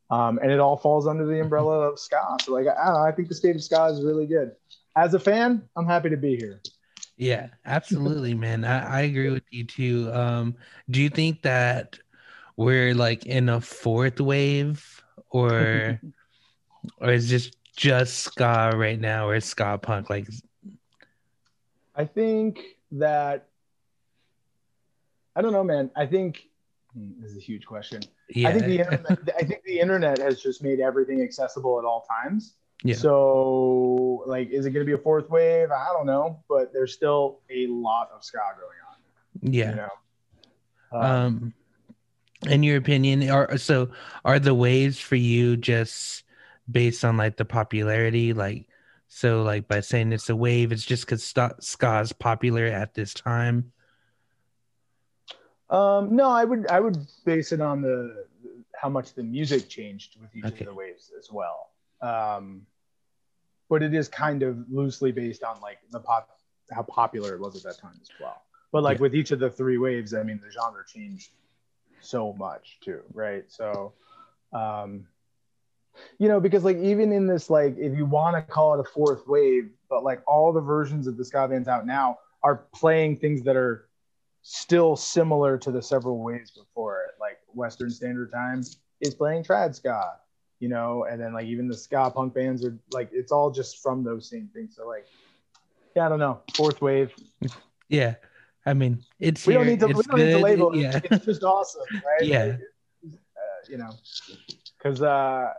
Um, 0.09 0.39
and 0.41 0.51
it 0.51 0.59
all 0.59 0.77
falls 0.77 1.07
under 1.07 1.25
the 1.25 1.39
umbrella 1.39 1.89
of 1.89 1.97
ska. 1.97 2.37
So 2.43 2.53
like 2.53 2.67
I 2.67 2.85
don't 2.85 2.93
know, 2.95 3.03
I 3.03 3.11
think 3.11 3.29
the 3.29 3.35
state 3.35 3.55
of 3.55 3.63
ska 3.63 3.85
is 3.85 4.03
really 4.03 4.25
good. 4.25 4.51
As 4.95 5.13
a 5.13 5.19
fan, 5.19 5.63
I'm 5.77 5.87
happy 5.87 6.09
to 6.09 6.17
be 6.17 6.35
here. 6.35 6.61
Yeah, 7.15 7.47
absolutely, 7.65 8.33
man. 8.33 8.65
I, 8.65 8.99
I 8.99 9.01
agree 9.01 9.29
with 9.29 9.43
you 9.51 9.63
too. 9.63 10.11
Um, 10.11 10.55
do 10.89 11.01
you 11.01 11.09
think 11.09 11.43
that 11.43 11.97
we're 12.57 12.93
like 12.93 13.25
in 13.25 13.47
a 13.47 13.61
fourth 13.61 14.19
wave 14.19 15.01
or 15.29 15.99
or 16.97 17.09
is 17.09 17.29
this 17.29 17.51
just 17.75 18.19
ska 18.19 18.71
right 18.75 18.99
now 18.99 19.29
or 19.29 19.39
ska 19.39 19.77
punk 19.77 20.09
like 20.09 20.27
I 21.95 22.05
think 22.05 22.59
that 22.91 23.47
I 25.35 25.41
don't 25.41 25.53
know, 25.53 25.63
man. 25.63 25.89
I 25.95 26.05
think 26.05 26.47
hmm, 26.93 27.21
this 27.21 27.31
is 27.31 27.37
a 27.37 27.41
huge 27.41 27.65
question. 27.65 28.01
yeah 28.29 28.49
I 28.49 28.53
think 28.53 28.65
the 28.65 28.79
internet, 28.79 29.19
I 29.39 29.43
think 29.43 29.63
the 29.63 29.79
internet 29.79 30.17
has 30.19 30.41
just 30.41 30.63
made 30.63 30.79
everything 30.79 31.21
accessible 31.21 31.79
at 31.79 31.85
all 31.85 32.05
times. 32.09 32.55
Yeah. 32.83 32.95
So, 32.95 34.23
like, 34.25 34.49
is 34.49 34.65
it 34.65 34.71
going 34.71 34.83
to 34.83 34.89
be 34.89 34.99
a 34.99 35.03
fourth 35.03 35.29
wave? 35.29 35.69
I 35.69 35.89
don't 35.93 36.07
know, 36.07 36.43
but 36.49 36.73
there's 36.73 36.93
still 36.93 37.41
a 37.51 37.67
lot 37.67 38.09
of 38.13 38.23
ska 38.23 38.39
going 38.55 38.79
on. 38.89 39.53
yeah 39.53 39.69
You 39.69 39.75
know. 39.75 39.89
Um, 40.93 41.03
um 41.03 41.53
in 42.47 42.63
your 42.63 42.77
opinion 42.77 43.29
are 43.29 43.57
so 43.57 43.89
are 44.25 44.39
the 44.39 44.53
waves 44.53 44.99
for 44.99 45.15
you 45.15 45.57
just 45.57 46.23
based 46.69 47.05
on 47.05 47.17
like 47.17 47.37
the 47.37 47.45
popularity 47.45 48.33
like 48.33 48.67
so 49.07 49.43
like 49.43 49.67
by 49.67 49.79
saying 49.79 50.11
it's 50.11 50.29
a 50.29 50.35
wave 50.35 50.71
it's 50.71 50.85
just 50.85 51.05
because 51.05 51.23
ska 51.23 51.99
is 51.99 52.13
popular 52.13 52.65
at 52.65 52.93
this 52.93 53.13
time 53.13 53.71
um, 55.71 56.15
no, 56.15 56.29
I 56.29 56.45
would 56.45 56.67
I 56.67 56.79
would 56.79 56.97
base 57.25 57.51
it 57.53 57.61
on 57.61 57.81
the 57.81 58.25
how 58.75 58.89
much 58.89 59.13
the 59.15 59.23
music 59.23 59.69
changed 59.69 60.19
with 60.21 60.35
each 60.35 60.53
Okay. 60.53 60.65
of 60.65 60.65
the 60.65 60.73
waves 60.73 61.11
as 61.17 61.31
well. 61.31 61.71
Um, 62.01 62.67
but 63.69 63.83
it 63.83 63.93
is 63.93 64.09
kind 64.09 64.43
of 64.43 64.69
loosely 64.69 65.11
based 65.11 65.43
on 65.43 65.61
like 65.61 65.79
the 65.91 65.99
pop 65.99 66.29
how 66.71 66.83
popular 66.83 67.35
it 67.35 67.41
was 67.41 67.55
at 67.55 67.63
that 67.63 67.79
time 67.79 67.97
as 68.01 68.11
well. 68.19 68.43
But 68.71 68.83
like 68.83 68.99
Yeah. 68.99 68.99
with 68.99 69.15
each 69.15 69.31
of 69.31 69.39
the 69.39 69.49
three 69.49 69.77
waves, 69.77 70.13
I 70.13 70.23
mean 70.23 70.39
the 70.43 70.51
genre 70.51 70.83
changed 70.85 71.31
so 71.99 72.33
much 72.33 72.79
too, 72.81 73.01
right? 73.13 73.43
So 73.49 73.93
um 74.53 75.07
you 76.19 76.27
know, 76.27 76.39
because 76.39 76.63
like 76.63 76.77
even 76.77 77.11
in 77.11 77.27
this, 77.27 77.49
like 77.49 77.77
if 77.77 77.95
you 77.97 78.05
want 78.05 78.35
to 78.37 78.41
call 78.41 78.73
it 78.73 78.79
a 78.79 78.83
fourth 78.83 79.27
wave, 79.27 79.63
but 79.89 80.03
like 80.03 80.21
all 80.21 80.51
the 80.51 80.61
versions 80.61 81.07
of 81.07 81.17
the 81.17 81.23
ska 81.25 81.47
bands 81.47 81.67
out 81.67 81.85
now 81.85 82.19
are 82.43 82.65
playing 82.73 83.17
things 83.17 83.43
that 83.43 83.55
are 83.55 83.87
still 84.43 84.95
similar 84.95 85.57
to 85.57 85.71
the 85.71 85.81
several 85.81 86.19
waves 86.19 86.51
before 86.51 87.03
it. 87.03 87.11
Like 87.19 87.37
Western 87.53 87.89
Standard 87.89 88.31
Time 88.31 88.61
is 89.01 89.15
playing 89.15 89.43
trad 89.43 89.75
ska, 89.75 90.13
you 90.59 90.69
know, 90.69 91.05
and 91.09 91.21
then 91.21 91.33
like 91.33 91.45
even 91.45 91.67
the 91.67 91.77
ska 91.77 92.11
punk 92.13 92.33
bands 92.33 92.65
are 92.65 92.77
like 92.91 93.09
it's 93.11 93.31
all 93.31 93.51
just 93.51 93.81
from 93.81 94.03
those 94.03 94.29
same 94.29 94.49
things. 94.53 94.75
So 94.75 94.87
like, 94.87 95.05
yeah, 95.95 96.05
I 96.05 96.09
don't 96.09 96.19
know, 96.19 96.41
fourth 96.55 96.81
wave. 96.81 97.13
yeah 97.89 98.15
i 98.65 98.73
mean 98.73 99.03
it's 99.19 99.45
We 99.45 99.53
don't 99.53 99.65
need 99.65 99.79
to. 99.81 99.87
We 99.87 100.03
don't 100.03 100.17
need 100.17 100.31
to 100.31 100.37
label 100.37 100.71
it. 100.73 100.79
yeah 100.81 100.99
It's 101.03 101.25
just 101.25 101.43
awesome, 101.43 101.83
right? 101.93 102.21
Yeah. 102.21 102.43
Like, 102.45 102.59
uh, 103.13 103.61
you 103.67 103.77
know, 103.77 103.89
because 104.77 105.01
uh, 105.01 105.49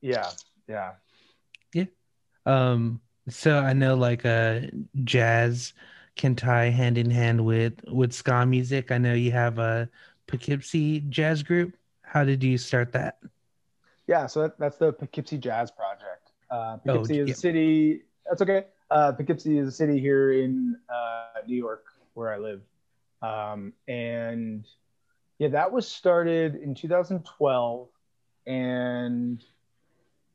yeah, 0.00 0.28
yeah, 0.68 0.92
yeah. 1.72 1.84
Um, 2.46 3.00
so 3.28 3.58
I 3.58 3.72
know 3.72 3.94
like 3.94 4.26
uh 4.26 4.60
jazz 5.04 5.72
can 6.16 6.36
tie 6.36 6.70
hand 6.70 6.98
in 6.98 7.10
hand 7.10 7.44
with 7.44 7.74
with 7.88 8.12
ska 8.12 8.46
music. 8.46 8.90
I 8.90 8.98
know 8.98 9.14
you 9.14 9.32
have 9.32 9.58
a 9.58 9.88
Poughkeepsie 10.26 11.00
jazz 11.08 11.42
group. 11.42 11.76
How 12.02 12.24
did 12.24 12.42
you 12.42 12.58
start 12.58 12.92
that? 12.92 13.18
Yeah, 14.06 14.26
so 14.26 14.42
that, 14.42 14.58
that's 14.58 14.76
the 14.76 14.92
Poughkeepsie 14.92 15.38
Jazz 15.38 15.70
Project. 15.70 16.32
Uh, 16.50 16.76
oh, 16.76 16.80
Poughkeepsie 16.84 17.20
oh, 17.20 17.24
is 17.24 17.28
yeah. 17.28 17.32
a 17.32 17.36
city. 17.36 18.02
That's 18.28 18.42
okay. 18.42 18.66
Uh, 18.90 19.12
Poughkeepsie 19.12 19.58
is 19.58 19.68
a 19.68 19.72
city 19.72 19.98
here 19.98 20.32
in 20.32 20.76
uh, 20.88 21.40
New 21.46 21.56
York, 21.56 21.86
where 22.12 22.32
I 22.32 22.38
live, 22.38 22.60
um, 23.22 23.72
and 23.88 24.64
yeah, 25.38 25.48
that 25.48 25.72
was 25.72 25.88
started 25.88 26.56
in 26.56 26.74
2012, 26.74 27.88
and 28.46 29.44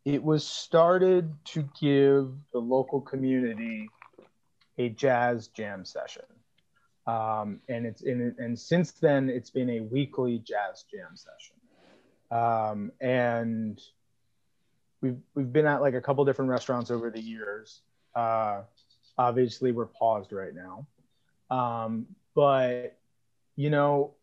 it 0.04 0.24
was 0.24 0.46
started 0.46 1.34
to 1.46 1.70
give 1.80 2.34
the 2.52 2.60
local 2.60 3.00
community 3.00 3.90
a 4.80 4.90
jazz 4.90 5.50
jam 5.50 5.86
session. 5.86 6.24
Um, 7.06 7.60
and 7.68 7.86
it's 7.86 8.02
in 8.02 8.36
and 8.40 8.58
since 8.58 8.92
then 8.92 9.30
it's 9.30 9.50
been 9.50 9.70
a 9.70 9.82
weekly 9.82 10.40
jazz 10.40 10.86
jam 10.92 11.16
session. 11.16 11.56
Um, 12.32 12.92
and 13.02 13.80
we've 15.02 15.18
we've 15.36 15.52
been 15.52 15.66
at 15.66 15.82
like 15.82 15.96
a 15.96 16.02
couple 16.02 16.24
different 16.26 16.50
restaurants 16.50 16.92
over 16.92 17.10
the 17.10 17.20
years. 17.20 17.82
Uh, 18.16 18.62
obviously, 19.18 19.72
we're 19.72 19.88
paused 19.88 20.32
right 20.32 20.54
now, 20.54 20.88
um, 21.56 22.06
but 22.36 22.98
you 23.56 23.70
know, 23.70 24.14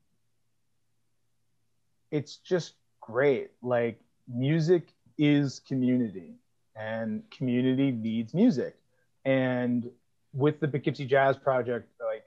it's 2.10 2.36
just 2.36 2.74
great. 3.00 3.50
Like 3.62 4.00
music 4.28 4.92
is 5.18 5.60
community, 5.60 6.34
and 6.76 7.22
community 7.30 7.90
needs 7.90 8.32
music. 8.32 8.76
And 9.24 9.90
with 10.36 10.60
the 10.60 10.68
Poughkeepsie 10.68 11.06
Jazz 11.06 11.36
Project, 11.36 11.88
like 12.00 12.24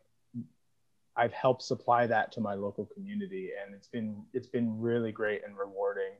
I've 1.16 1.32
helped 1.32 1.62
supply 1.62 2.08
that 2.08 2.32
to 2.34 2.42
my 2.42 2.56
local 2.56 2.86
community, 2.86 3.52
and 3.62 3.76
it's 3.76 3.88
been 3.88 4.24
it's 4.34 4.48
been 4.48 4.80
really 4.80 5.12
great 5.12 5.42
and 5.46 5.58
rewarding. 5.58 6.14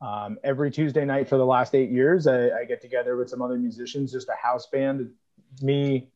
Um, 0.00 0.38
every 0.44 0.70
Tuesday 0.70 1.04
night 1.04 1.28
for 1.28 1.36
the 1.36 1.46
last 1.46 1.74
eight 1.74 1.90
years, 1.90 2.26
I, 2.26 2.50
I, 2.50 2.64
get 2.64 2.82
together 2.82 3.16
with 3.16 3.30
some 3.30 3.40
other 3.40 3.56
musicians, 3.56 4.12
just 4.12 4.28
a 4.28 4.34
house 4.34 4.66
band, 4.66 5.08
me, 5.62 6.10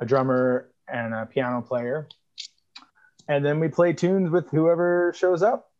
a 0.00 0.06
drummer, 0.06 0.70
and 0.88 1.14
a 1.14 1.26
piano 1.26 1.62
player, 1.62 2.08
and 3.28 3.44
then 3.44 3.60
we 3.60 3.68
play 3.68 3.92
tunes 3.92 4.30
with 4.30 4.50
whoever 4.50 5.12
shows 5.16 5.42
up 5.42 5.70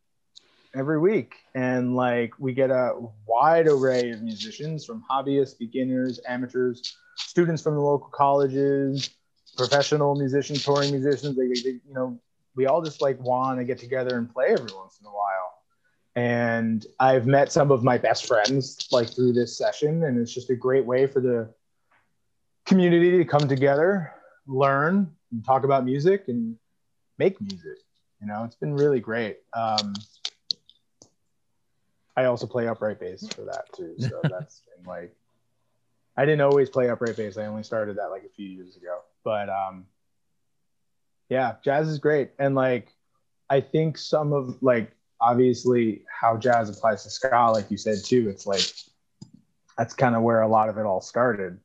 every 0.74 1.00
week. 1.00 1.34
And 1.54 1.96
like 1.96 2.32
we 2.38 2.52
get 2.52 2.70
a 2.70 2.92
wide 3.26 3.66
array 3.66 4.10
of 4.12 4.22
musicians 4.22 4.84
from 4.84 5.04
hobbyists, 5.10 5.58
beginners, 5.58 6.20
amateurs, 6.28 6.96
students 7.18 7.62
from 7.62 7.74
the 7.74 7.80
local 7.80 8.08
colleges, 8.08 9.10
professional 9.56 10.14
musicians, 10.14 10.64
touring 10.64 10.90
musicians. 10.90 11.36
They, 11.36 11.48
they 11.48 11.78
you 11.86 11.94
know, 11.94 12.18
we 12.54 12.66
all 12.66 12.82
just 12.82 13.02
like 13.02 13.20
want 13.20 13.58
to 13.58 13.64
get 13.64 13.78
together 13.78 14.16
and 14.16 14.32
play 14.32 14.46
every 14.50 14.72
once 14.74 14.98
in 15.00 15.06
a 15.06 15.10
while. 15.10 15.54
And 16.14 16.84
I've 16.98 17.26
met 17.26 17.52
some 17.52 17.70
of 17.70 17.84
my 17.84 17.98
best 17.98 18.26
friends 18.26 18.88
like 18.90 19.08
through 19.08 19.32
this 19.34 19.56
session, 19.56 20.04
and 20.04 20.18
it's 20.18 20.34
just 20.34 20.50
a 20.50 20.56
great 20.56 20.84
way 20.84 21.06
for 21.06 21.20
the 21.20 21.52
community 22.66 23.18
to 23.18 23.24
come 23.24 23.46
together, 23.48 24.12
learn, 24.46 25.10
and 25.30 25.44
talk 25.44 25.64
about 25.64 25.84
music, 25.84 26.24
and 26.28 26.56
make 27.18 27.40
music. 27.40 27.78
You 28.20 28.26
know, 28.26 28.42
it's 28.44 28.56
been 28.56 28.74
really 28.74 28.98
great. 29.00 29.38
Um, 29.54 29.94
I 32.16 32.24
also 32.24 32.48
play 32.48 32.66
upright 32.66 32.98
bass 32.98 33.28
for 33.28 33.42
that 33.42 33.72
too. 33.76 33.94
So 33.98 34.20
that's 34.24 34.62
been 34.74 34.84
like 34.84 35.14
I 36.18 36.24
didn't 36.24 36.40
always 36.40 36.68
play 36.68 36.90
upright 36.90 37.16
bass. 37.16 37.38
I 37.38 37.46
only 37.46 37.62
started 37.62 37.96
that 37.96 38.10
like 38.10 38.24
a 38.24 38.34
few 38.34 38.48
years 38.48 38.76
ago. 38.76 38.98
But 39.22 39.48
um 39.48 39.86
yeah, 41.28 41.54
jazz 41.64 41.86
is 41.88 42.00
great. 42.00 42.32
And 42.40 42.56
like 42.56 42.92
I 43.48 43.60
think 43.60 43.96
some 43.96 44.32
of 44.32 44.60
like 44.60 44.96
obviously 45.20 46.02
how 46.20 46.36
jazz 46.36 46.68
applies 46.68 47.04
to 47.04 47.10
ska, 47.10 47.50
like 47.52 47.70
you 47.70 47.76
said 47.76 47.98
too, 48.04 48.28
it's 48.28 48.48
like 48.48 48.68
that's 49.78 49.94
kind 49.94 50.16
of 50.16 50.22
where 50.22 50.42
a 50.42 50.48
lot 50.48 50.68
of 50.68 50.76
it 50.76 50.86
all 50.86 51.00
started. 51.00 51.60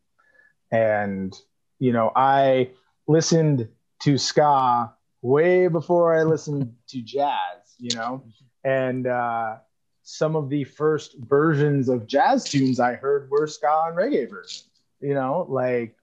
And 0.72 1.36
you 1.80 1.92
know, 1.92 2.12
I 2.16 2.70
listened 3.08 3.68
to 4.04 4.18
ska 4.20 4.94
way 5.24 5.68
before 5.68 6.16
I 6.16 6.22
listened 6.24 6.76
to 6.90 7.02
jazz, 7.02 7.76
you 7.80 7.96
know, 7.96 8.24
and 8.64 9.08
uh, 9.08 9.56
some 10.04 10.36
of 10.36 10.50
the 10.50 10.66
first 10.66 11.16
versions 11.20 11.90
of 11.90 12.06
jazz 12.06 12.44
tunes 12.44 12.80
I 12.80 12.94
heard 12.94 13.30
were 13.32 13.48
ska 13.48 13.86
and 13.88 13.98
reggae 13.98 14.30
versions. 14.30 14.68
You 15.00 15.14
know, 15.14 15.46
like 15.50 15.96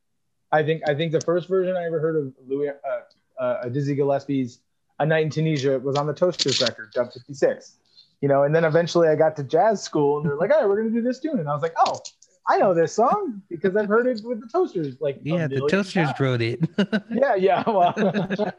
I 0.52 0.62
think 0.62 0.82
I 0.88 0.94
think 0.94 1.12
the 1.12 1.20
first 1.20 1.48
version 1.48 1.76
I 1.76 1.84
ever 1.84 2.00
heard 2.00 2.16
of 2.16 2.32
Louis 2.46 2.70
uh, 2.70 3.42
uh, 3.42 3.68
Dizzy 3.68 3.94
Gillespie's 3.94 4.60
"A 4.98 5.06
Night 5.06 5.24
in 5.24 5.30
Tunisia" 5.30 5.78
was 5.78 5.96
on 5.96 6.06
the 6.06 6.14
Toasters 6.14 6.60
record, 6.60 6.92
Dub 6.92 7.12
56. 7.12 7.76
You 8.20 8.28
know, 8.28 8.42
and 8.42 8.54
then 8.54 8.64
eventually 8.64 9.08
I 9.08 9.14
got 9.14 9.36
to 9.36 9.44
jazz 9.44 9.82
school, 9.82 10.18
and 10.18 10.26
they're 10.26 10.36
like, 10.36 10.50
"All 10.50 10.60
right, 10.60 10.68
we're 10.68 10.76
gonna 10.76 10.90
do 10.90 11.02
this 11.02 11.20
tune," 11.20 11.38
and 11.38 11.48
I 11.48 11.54
was 11.54 11.62
like, 11.62 11.74
"Oh." 11.78 12.00
I 12.48 12.56
know 12.56 12.74
this 12.74 12.94
song 12.94 13.42
because 13.48 13.76
I've 13.76 13.86
heard 13.86 14.08
it 14.08 14.22
with 14.24 14.40
the 14.40 14.48
Toasters. 14.48 14.96
Like 14.98 15.20
yeah, 15.22 15.46
the 15.46 15.68
Toasters 15.70 16.06
times. 16.06 16.18
wrote 16.18 16.40
it. 16.40 16.58
yeah, 17.12 17.36
yeah. 17.36 17.62
Well, 17.64 17.94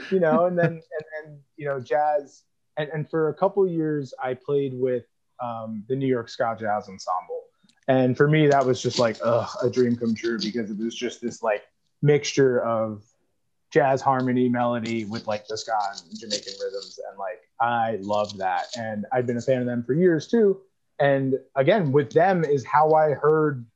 you 0.12 0.20
know, 0.20 0.44
and 0.44 0.56
then 0.56 0.66
and, 0.66 0.82
and 1.24 1.38
you 1.56 1.66
know, 1.66 1.80
jazz 1.80 2.44
and, 2.76 2.88
and 2.90 3.10
for 3.10 3.28
a 3.28 3.34
couple 3.34 3.66
years 3.66 4.14
I 4.22 4.34
played 4.34 4.74
with 4.74 5.04
um, 5.42 5.84
the 5.88 5.96
New 5.96 6.06
York 6.06 6.28
Ska 6.28 6.56
Jazz 6.58 6.88
Ensemble. 6.88 7.42
And 7.86 8.16
for 8.16 8.28
me, 8.28 8.46
that 8.46 8.64
was 8.64 8.80
just 8.80 8.98
like 8.98 9.18
ugh, 9.22 9.48
a 9.62 9.68
dream 9.68 9.96
come 9.96 10.14
true 10.14 10.38
because 10.40 10.70
it 10.70 10.78
was 10.78 10.94
just 10.94 11.20
this 11.20 11.42
like 11.42 11.64
mixture 12.02 12.62
of 12.62 13.04
jazz 13.70 14.00
harmony 14.00 14.48
melody 14.48 15.04
with 15.04 15.26
like 15.26 15.46
the 15.48 15.58
ska 15.58 15.76
and 15.90 16.18
Jamaican 16.18 16.52
rhythms. 16.62 16.98
And 17.08 17.18
like 17.18 17.42
I 17.60 17.98
loved 18.00 18.38
that. 18.38 18.66
And 18.78 19.04
I've 19.12 19.26
been 19.26 19.36
a 19.36 19.42
fan 19.42 19.60
of 19.60 19.66
them 19.66 19.82
for 19.82 19.94
years 19.94 20.28
too. 20.28 20.60
And 21.00 21.34
again, 21.56 21.92
with 21.92 22.12
them 22.12 22.44
is 22.44 22.64
how 22.64 22.92
I 22.92 23.10
heard 23.10 23.66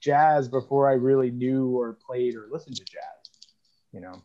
jazz 0.00 0.46
before 0.46 0.88
I 0.88 0.92
really 0.92 1.30
knew 1.30 1.68
or 1.70 1.94
played 1.94 2.34
or 2.36 2.46
listened 2.50 2.76
to 2.76 2.84
jazz. 2.84 3.02
You 3.92 4.00
know, 4.00 4.22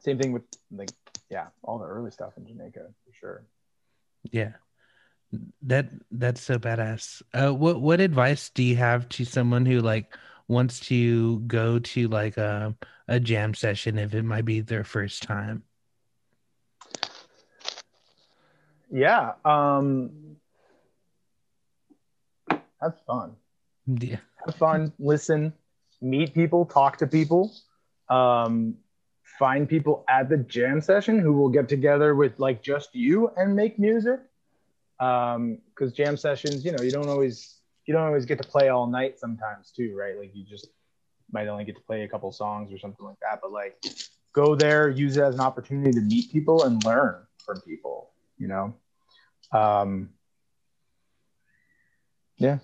same 0.00 0.18
thing 0.18 0.32
with 0.32 0.42
like 0.72 0.90
yeah, 1.30 1.48
all 1.62 1.78
the 1.78 1.86
early 1.86 2.10
stuff 2.10 2.32
in 2.36 2.46
Jamaica 2.46 2.80
for 3.04 3.12
sure. 3.12 3.44
Yeah. 4.30 4.52
That 5.62 5.90
that's 6.10 6.40
so 6.40 6.58
badass. 6.58 7.22
Uh, 7.34 7.52
what 7.52 7.80
what 7.82 8.00
advice 8.00 8.48
do 8.48 8.62
you 8.62 8.76
have 8.76 9.08
to 9.10 9.24
someone 9.26 9.66
who 9.66 9.80
like 9.80 10.16
wants 10.48 10.80
to 10.80 11.40
go 11.40 11.78
to 11.78 12.08
like 12.08 12.38
a 12.38 12.74
a 13.08 13.20
jam 13.20 13.52
session 13.52 13.98
if 13.98 14.14
it 14.14 14.22
might 14.22 14.46
be 14.46 14.60
their 14.60 14.84
first 14.84 15.22
time? 15.22 15.64
Yeah, 18.90 19.32
um 19.44 20.36
have 22.80 22.98
fun. 23.06 23.36
Yeah. 23.86 24.16
Have 24.46 24.54
fun, 24.54 24.92
listen, 24.98 25.52
meet 26.00 26.32
people, 26.32 26.64
talk 26.64 26.96
to 26.98 27.06
people. 27.06 27.52
Um 28.08 28.76
find 29.38 29.68
people 29.68 30.04
at 30.08 30.28
the 30.28 30.36
jam 30.36 30.80
session 30.80 31.18
who 31.18 31.32
will 31.32 31.48
get 31.48 31.68
together 31.68 32.14
with 32.14 32.38
like 32.38 32.62
just 32.62 32.94
you 32.94 33.30
and 33.36 33.54
make 33.54 33.78
music. 33.78 34.20
Um 35.00 35.58
because 35.68 35.92
jam 35.92 36.16
sessions 36.16 36.64
you 36.64 36.72
know 36.72 36.82
you 36.82 36.90
don't 36.90 37.08
always 37.08 37.60
you 37.86 37.94
don't 37.94 38.04
always 38.04 38.26
get 38.26 38.38
to 38.42 38.48
play 38.48 38.68
all 38.68 38.86
night 38.86 39.18
sometimes 39.18 39.70
too 39.70 39.94
right? 39.96 40.18
Like 40.18 40.32
you 40.34 40.44
just 40.44 40.68
might 41.30 41.46
only 41.46 41.64
get 41.64 41.76
to 41.76 41.82
play 41.82 42.02
a 42.02 42.08
couple 42.08 42.32
songs 42.32 42.72
or 42.72 42.78
something 42.78 43.06
like 43.06 43.20
that. 43.20 43.40
But 43.40 43.52
like 43.52 43.76
go 44.32 44.54
there 44.54 44.88
use 44.88 45.16
it 45.16 45.22
as 45.22 45.34
an 45.34 45.40
opportunity 45.40 45.92
to 45.92 46.00
meet 46.00 46.32
people 46.32 46.64
and 46.64 46.84
learn 46.84 47.22
from 47.44 47.60
people 47.60 48.10
you 48.38 48.48
know? 48.48 48.74
Um 49.52 50.10
yeah. 52.36 52.58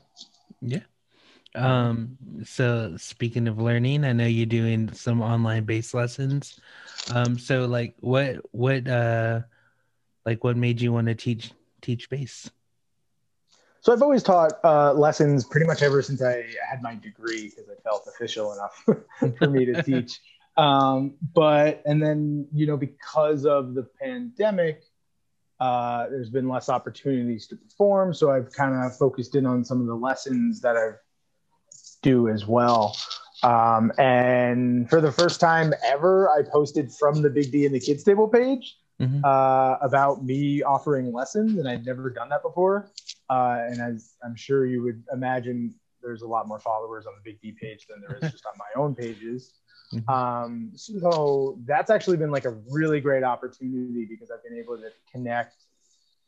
Yeah 0.61 0.85
um, 1.55 2.17
so 2.45 2.97
speaking 2.97 3.49
of 3.49 3.59
learning, 3.59 4.05
I 4.05 4.12
know 4.12 4.27
you're 4.27 4.47
doing 4.47 4.93
some 4.93 5.23
online 5.23 5.64
bass 5.64 5.95
lessons. 5.95 6.59
Um, 7.12 7.38
so 7.38 7.67
like 7.67 7.95
what 8.01 8.37
what 8.53 8.88
uh 8.88 9.40
like 10.27 10.43
what 10.43 10.57
made 10.57 10.81
you 10.81 10.93
want 10.93 11.07
to 11.09 11.14
teach 11.14 11.53
teach 11.81 12.11
bass? 12.11 12.51
So 13.81 13.93
I've 13.93 14.03
always 14.03 14.23
taught 14.23 14.53
uh, 14.64 14.95
lessons 14.95 15.45
pretty 15.45 15.67
much 15.67 15.83
ever 15.83 16.01
since 16.01 16.23
I 16.23 16.47
had 16.69 16.83
my 16.83 16.95
degree 16.95 17.51
because 17.51 17.69
I 17.69 17.79
felt 17.83 18.09
official 18.09 18.55
enough 18.55 19.37
for 19.38 19.47
me 19.47 19.67
to 19.67 19.83
teach. 19.83 20.21
Um, 20.57 21.14
but 21.35 21.83
and 21.85 22.03
then 22.03 22.49
you 22.53 22.67
know 22.67 22.79
because 22.79 23.45
of 23.45 23.75
the 23.75 23.87
pandemic, 24.01 24.85
uh, 25.61 26.09
there's 26.09 26.31
been 26.31 26.49
less 26.49 26.69
opportunities 26.69 27.47
to 27.49 27.57
perform. 27.57 28.14
So 28.14 28.31
I've 28.31 28.51
kind 28.53 28.75
of 28.75 28.97
focused 28.97 29.35
in 29.35 29.47
on 29.47 29.64
some 29.64 29.81
of 29.81 29.87
the 29.87 29.95
lessons 29.95 30.61
that 30.62 30.77
I've 30.77 30.99
do 32.05 32.29
as 32.29 32.47
well. 32.47 32.97
Um, 33.43 33.90
and 33.99 34.88
for 34.88 35.01
the 35.01 35.11
first 35.11 35.40
time 35.40 35.75
ever, 35.85 36.31
I 36.31 36.43
posted 36.43 36.93
from 36.93 37.23
the 37.23 37.31
Big 37.31 37.51
D 37.51 37.67
and 37.67 37.75
the 37.75 37.81
Kids 37.81 38.05
Table 38.05 38.29
page 38.29 38.79
mm-hmm. 39.01 39.25
uh, 39.25 39.77
about 39.85 40.25
me 40.25 40.62
offering 40.62 41.12
lessons, 41.12 41.59
and 41.59 41.69
I'd 41.69 41.85
never 41.85 42.11
done 42.11 42.29
that 42.29 42.43
before. 42.43 42.90
Uh, 43.29 43.59
and 43.69 43.81
as 43.81 44.14
I'm 44.25 44.37
sure 44.37 44.67
you 44.67 44.83
would 44.83 45.03
imagine, 45.12 45.75
there's 46.03 46.23
a 46.23 46.27
lot 46.27 46.47
more 46.47 46.61
followers 46.61 47.07
on 47.07 47.14
the 47.17 47.31
Big 47.31 47.40
D 47.40 47.57
page 47.61 47.87
than 47.88 48.01
there 48.01 48.17
is 48.17 48.31
just 48.33 48.47
on 48.47 48.53
my 48.59 48.81
own 48.81 48.95
pages. 48.95 49.55
Mhm. 49.93 50.09
Um, 50.09 50.71
so 50.75 51.59
that's 51.67 51.90
actually 51.90 52.17
been 52.17 52.31
like 52.31 52.45
a 52.45 52.57
really 52.71 53.01
great 53.01 53.25
opportunity 53.25 54.07
because 54.07 54.31
I've 54.31 54.43
been 54.43 54.59
able 54.59 54.77
to 54.79 54.90
connect 55.11 55.64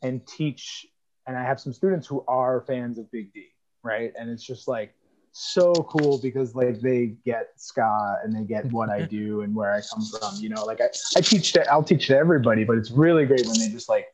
and 0.01 0.25
teach. 0.27 0.85
And 1.25 1.35
I 1.35 1.43
have 1.43 1.59
some 1.59 1.73
students 1.73 2.07
who 2.07 2.23
are 2.27 2.61
fans 2.61 2.97
of 2.97 3.11
Big 3.11 3.33
D, 3.33 3.47
right? 3.83 4.13
And 4.17 4.29
it's 4.29 4.43
just 4.43 4.67
like 4.67 4.93
so 5.39 5.71
cool 5.73 6.17
because 6.17 6.55
like 6.55 6.81
they 6.81 7.13
get 7.23 7.49
ska 7.57 8.17
and 8.23 8.35
they 8.35 8.43
get 8.43 8.65
what 8.71 8.89
I 8.89 9.01
do 9.17 9.41
and 9.41 9.53
where 9.53 9.71
I 9.71 9.81
come 9.81 10.03
from. 10.03 10.35
You 10.37 10.49
know, 10.49 10.65
like 10.65 10.81
I, 10.81 10.89
I 11.15 11.21
teach 11.21 11.53
to 11.53 11.71
I'll 11.71 11.83
teach 11.83 12.07
to 12.07 12.17
everybody, 12.17 12.63
but 12.63 12.77
it's 12.77 12.89
really 12.89 13.25
great 13.25 13.45
when 13.45 13.59
they 13.59 13.69
just 13.69 13.87
like 13.87 14.07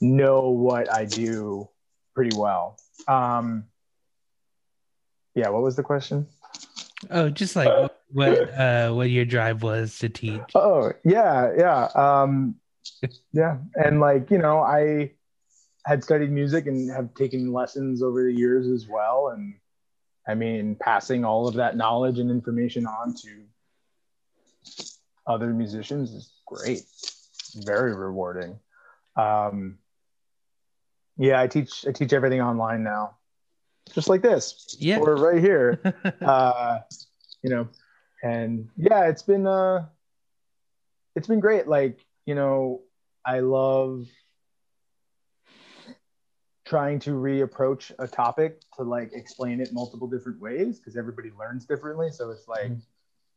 know 0.00 0.48
what 0.48 0.92
I 0.92 1.04
do 1.04 1.68
pretty 2.14 2.34
well. 2.34 2.78
Um, 3.06 3.64
yeah, 5.34 5.50
what 5.50 5.62
was 5.62 5.76
the 5.76 5.82
question? 5.82 6.26
Oh, 7.10 7.28
just 7.28 7.54
like 7.54 7.90
what 8.10 8.54
uh 8.54 8.92
what 8.92 9.10
your 9.10 9.26
drive 9.26 9.62
was 9.62 9.98
to 9.98 10.08
teach. 10.08 10.40
Oh, 10.54 10.92
yeah, 11.04 11.52
yeah. 11.56 11.88
Um, 11.94 12.54
yeah. 13.32 13.58
And 13.74 14.00
like, 14.00 14.30
you 14.30 14.38
know, 14.38 14.60
I 14.60 15.12
had 15.84 16.02
studied 16.02 16.30
music 16.30 16.66
and 16.66 16.90
have 16.90 17.12
taken 17.14 17.52
lessons 17.52 18.02
over 18.02 18.22
the 18.22 18.32
years 18.32 18.68
as 18.68 18.86
well. 18.88 19.34
And 19.34 19.54
I 20.26 20.34
mean, 20.34 20.76
passing 20.76 21.24
all 21.24 21.48
of 21.48 21.54
that 21.54 21.76
knowledge 21.76 22.18
and 22.18 22.30
information 22.30 22.86
on 22.86 23.14
to 23.22 23.42
other 25.26 25.48
musicians 25.48 26.12
is 26.12 26.32
great, 26.46 26.82
very 27.64 27.94
rewarding. 27.94 28.58
Um, 29.16 29.78
yeah, 31.16 31.40
I 31.40 31.46
teach 31.46 31.86
I 31.86 31.92
teach 31.92 32.12
everything 32.12 32.40
online 32.40 32.82
now, 32.82 33.16
just 33.92 34.08
like 34.08 34.22
this. 34.22 34.76
Yeah. 34.78 34.98
or 34.98 35.16
right 35.16 35.40
here. 35.40 35.80
uh, 36.22 36.78
you 37.42 37.50
know, 37.50 37.68
and 38.22 38.68
yeah, 38.76 39.08
it's 39.08 39.22
been 39.22 39.46
uh, 39.46 39.86
it's 41.16 41.26
been 41.26 41.40
great. 41.40 41.66
Like 41.66 41.98
you 42.26 42.34
know, 42.34 42.82
I 43.26 43.40
love 43.40 44.06
trying 46.72 46.98
to 46.98 47.10
reapproach 47.10 47.92
a 47.98 48.08
topic 48.08 48.62
to 48.74 48.82
like 48.82 49.12
explain 49.12 49.60
it 49.60 49.74
multiple 49.74 50.08
different 50.08 50.40
ways 50.40 50.78
because 50.78 50.96
everybody 50.96 51.30
learns 51.38 51.66
differently. 51.66 52.10
So 52.10 52.30
it's 52.30 52.48
like, 52.48 52.70
Mhm. 52.70 52.80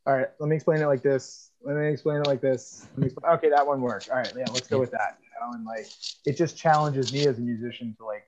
all 0.06 0.16
right, 0.16 0.28
let 0.40 0.48
me 0.48 0.56
explain 0.56 0.80
it 0.80 0.86
like 0.86 1.02
this. 1.02 1.50
Let 1.60 1.76
me 1.76 1.88
explain 1.88 2.22
it 2.22 2.26
like 2.26 2.40
this. 2.40 2.86
Let 2.92 2.98
me 2.98 3.06
explain, 3.08 3.30
okay, 3.34 3.50
that 3.50 3.66
one 3.66 3.82
worked. 3.82 4.08
All 4.08 4.16
right, 4.16 4.32
yeah, 4.34 4.46
let's 4.54 4.68
go 4.68 4.78
with 4.80 4.90
that. 4.92 5.18
You 5.20 5.28
know, 5.38 5.52
and 5.52 5.66
like 5.66 5.86
it 6.24 6.38
just 6.38 6.56
challenges 6.56 7.12
me 7.12 7.26
as 7.26 7.36
a 7.36 7.42
musician 7.42 7.94
to 7.98 8.06
like 8.06 8.24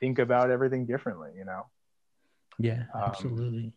think 0.00 0.18
about 0.18 0.50
everything 0.50 0.86
differently. 0.86 1.30
You 1.36 1.44
know. 1.44 1.66
Yeah, 2.58 2.82
Um, 2.92 3.02
absolutely. 3.04 3.72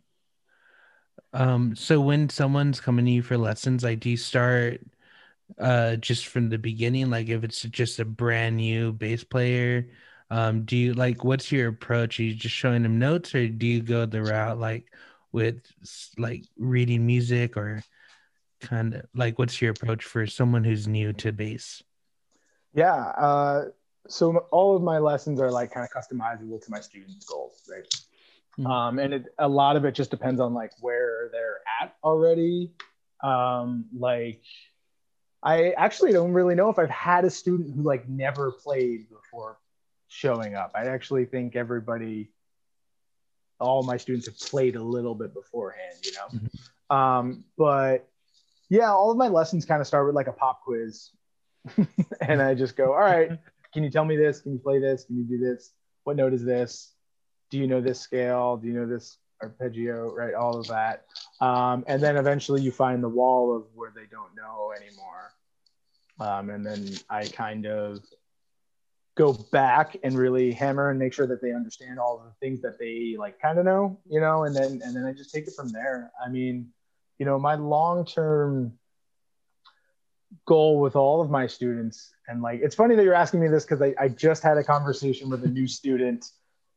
Um, 1.31 1.75
so 1.75 2.01
when 2.01 2.29
someone's 2.29 2.81
coming 2.81 3.05
to 3.05 3.11
you 3.11 3.21
for 3.21 3.37
lessons, 3.37 3.83
like 3.83 3.99
do 3.99 4.09
you 4.09 4.17
start 4.17 4.81
uh 5.59 5.95
just 5.97 6.25
from 6.25 6.49
the 6.49 6.57
beginning? 6.57 7.11
Like 7.11 7.29
if 7.29 7.43
it's 7.43 7.61
just 7.61 7.99
a 7.99 8.05
brand 8.05 8.57
new 8.57 8.93
bass 8.93 9.23
player, 9.23 9.89
um, 10.29 10.63
do 10.63 10.75
you 10.75 10.93
like 10.93 11.23
what's 11.23 11.51
your 11.51 11.69
approach? 11.69 12.19
Are 12.19 12.23
you 12.23 12.33
just 12.33 12.55
showing 12.55 12.83
them 12.83 12.99
notes 12.99 13.35
or 13.35 13.47
do 13.47 13.67
you 13.67 13.81
go 13.81 14.05
the 14.05 14.23
route 14.23 14.59
like 14.59 14.91
with 15.31 15.61
like 16.17 16.45
reading 16.57 17.05
music 17.05 17.57
or 17.57 17.83
kind 18.61 18.95
of 18.95 19.05
like 19.13 19.37
what's 19.37 19.61
your 19.61 19.71
approach 19.71 20.03
for 20.03 20.25
someone 20.25 20.63
who's 20.63 20.87
new 20.87 21.13
to 21.13 21.31
bass? 21.31 21.83
Yeah. 22.73 22.95
Uh, 22.95 23.65
so 24.07 24.37
all 24.51 24.75
of 24.75 24.81
my 24.81 24.97
lessons 24.97 25.39
are 25.39 25.51
like 25.51 25.71
kind 25.71 25.85
of 25.85 25.91
customizable 25.91 26.63
to 26.63 26.71
my 26.71 26.79
students' 26.79 27.25
goals, 27.25 27.61
right? 27.69 27.87
Mhm. 28.57 28.69
Um, 28.69 28.99
and 28.99 29.13
it, 29.13 29.25
a 29.39 29.47
lot 29.47 29.75
of 29.75 29.85
it 29.85 29.93
just 29.93 30.11
depends 30.11 30.39
on 30.39 30.53
like 30.53 30.71
where 30.79 31.29
they're 31.31 31.59
at 31.81 31.95
already. 32.03 32.71
Um, 33.21 33.85
like, 33.97 34.41
I 35.43 35.71
actually 35.71 36.11
don't 36.11 36.33
really 36.33 36.55
know 36.55 36.69
if 36.69 36.79
I've 36.79 36.89
had 36.89 37.25
a 37.25 37.29
student 37.29 37.75
who 37.75 37.83
like 37.83 38.07
never 38.07 38.51
played 38.51 39.09
before 39.09 39.57
showing 40.15 40.55
up. 40.55 40.71
I 40.73 40.85
actually 40.85 41.25
think 41.25 41.55
everybody, 41.55 42.29
all 43.59 43.83
my 43.83 43.97
students 43.97 44.27
have 44.27 44.39
played 44.39 44.75
a 44.75 44.83
little 44.83 45.13
bit 45.13 45.33
beforehand, 45.33 45.97
you 46.03 46.11
know. 46.13 46.95
Um, 46.95 47.43
but 47.57 48.07
yeah, 48.69 48.91
all 48.91 49.11
of 49.11 49.17
my 49.17 49.27
lessons 49.27 49.65
kind 49.65 49.81
of 49.81 49.87
start 49.87 50.05
with 50.05 50.15
like 50.15 50.27
a 50.27 50.31
pop 50.31 50.61
quiz, 50.63 51.09
and 52.21 52.41
I 52.41 52.53
just 52.53 52.77
go, 52.77 52.93
all 52.93 52.99
right, 52.99 53.31
can 53.73 53.83
you 53.83 53.89
tell 53.89 54.05
me 54.05 54.15
this? 54.15 54.39
Can 54.39 54.53
you 54.53 54.59
play 54.59 54.79
this? 54.79 55.03
Can 55.03 55.17
you 55.17 55.23
do 55.23 55.37
this? 55.37 55.73
What 56.05 56.15
note 56.15 56.33
is 56.33 56.45
this? 56.45 56.93
Do 57.49 57.57
you 57.57 57.67
know 57.67 57.81
this 57.81 57.99
scale? 57.99 58.57
Do 58.57 58.67
you 58.67 58.73
know 58.73 58.87
this 58.87 59.17
arpeggio? 59.41 60.13
Right, 60.13 60.33
all 60.33 60.57
of 60.57 60.67
that. 60.67 61.05
Um, 61.41 61.83
and 61.87 62.01
then 62.01 62.15
eventually 62.15 62.61
you 62.61 62.71
find 62.71 63.03
the 63.03 63.09
wall 63.09 63.55
of 63.55 63.63
where 63.73 63.91
they 63.93 64.05
don't 64.09 64.35
know 64.35 64.71
anymore. 64.79 65.31
Um, 66.19 66.49
and 66.49 66.65
then 66.65 66.97
I 67.09 67.25
kind 67.25 67.65
of 67.65 67.99
go 69.15 69.33
back 69.51 69.95
and 70.03 70.17
really 70.17 70.51
hammer 70.51 70.89
and 70.89 70.99
make 70.99 71.13
sure 71.13 71.25
that 71.25 71.41
they 71.41 71.53
understand 71.53 71.99
all 71.99 72.17
the 72.17 72.45
things 72.45 72.61
that 72.61 72.77
they 72.77 73.15
like 73.17 73.39
kind 73.39 73.57
of 73.57 73.65
know, 73.65 73.97
you 74.09 74.19
know, 74.19 74.43
and 74.43 74.55
then 74.55 74.81
and 74.83 74.95
then 74.95 75.05
I 75.05 75.13
just 75.13 75.33
take 75.33 75.47
it 75.47 75.53
from 75.55 75.69
there. 75.69 76.11
I 76.23 76.29
mean, 76.29 76.69
you 77.17 77.25
know, 77.25 77.39
my 77.39 77.55
long 77.55 78.05
term 78.05 78.73
goal 80.45 80.81
with 80.81 80.97
all 80.97 81.21
of 81.21 81.29
my 81.29 81.47
students, 81.47 82.13
and 82.27 82.41
like 82.41 82.59
it's 82.61 82.75
funny 82.75 82.95
that 82.95 83.03
you're 83.03 83.13
asking 83.13 83.39
me 83.39 83.47
this 83.47 83.63
because 83.63 83.81
I, 83.81 83.95
I 83.97 84.09
just 84.09 84.43
had 84.43 84.57
a 84.57 84.63
conversation 84.63 85.29
with 85.29 85.43
a 85.45 85.49
new 85.49 85.67
student. 85.67 86.25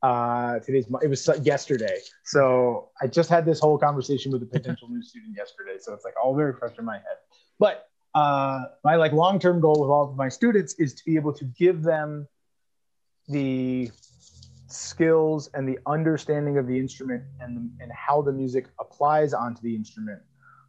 Uh, 0.01 0.61
today's 0.61 0.87
it 1.03 1.09
was 1.09 1.29
yesterday, 1.42 1.98
so 2.24 2.90
I 3.03 3.09
just 3.09 3.29
had 3.29 3.44
this 3.44 3.59
whole 3.59 3.79
conversation 3.79 4.31
with 4.31 4.44
a 4.44 4.46
potential 4.46 4.88
new 4.88 5.03
student 5.03 5.35
yesterday. 5.37 5.77
So 5.81 5.92
it's 5.92 6.05
like 6.05 6.14
all 6.22 6.37
very 6.37 6.55
fresh 6.55 6.79
in 6.79 6.85
my 6.85 6.98
head. 6.98 7.18
But 7.59 7.88
uh, 8.14 8.64
my 8.85 8.97
like 8.97 9.12
long 9.12 9.38
term 9.38 9.61
goal 9.61 9.81
with 9.81 9.90
all 9.90 10.11
of 10.11 10.16
my 10.16 10.29
students 10.29 10.75
is 10.75 10.94
to 10.94 11.05
be 11.05 11.16
able 11.16 11.33
to 11.33 11.44
give 11.44 11.83
them 11.83 12.27
the 13.29 13.90
skills 14.66 15.49
and 15.55 15.68
the 15.68 15.79
understanding 15.87 16.59
of 16.59 16.66
the 16.66 16.79
instrument 16.79 17.23
and 17.40 17.71
and 17.81 17.90
how 17.92 18.21
the 18.21 18.33
music 18.33 18.66
applies 18.81 19.33
onto 19.33 19.62
the 19.62 19.75
instrument 19.75 20.21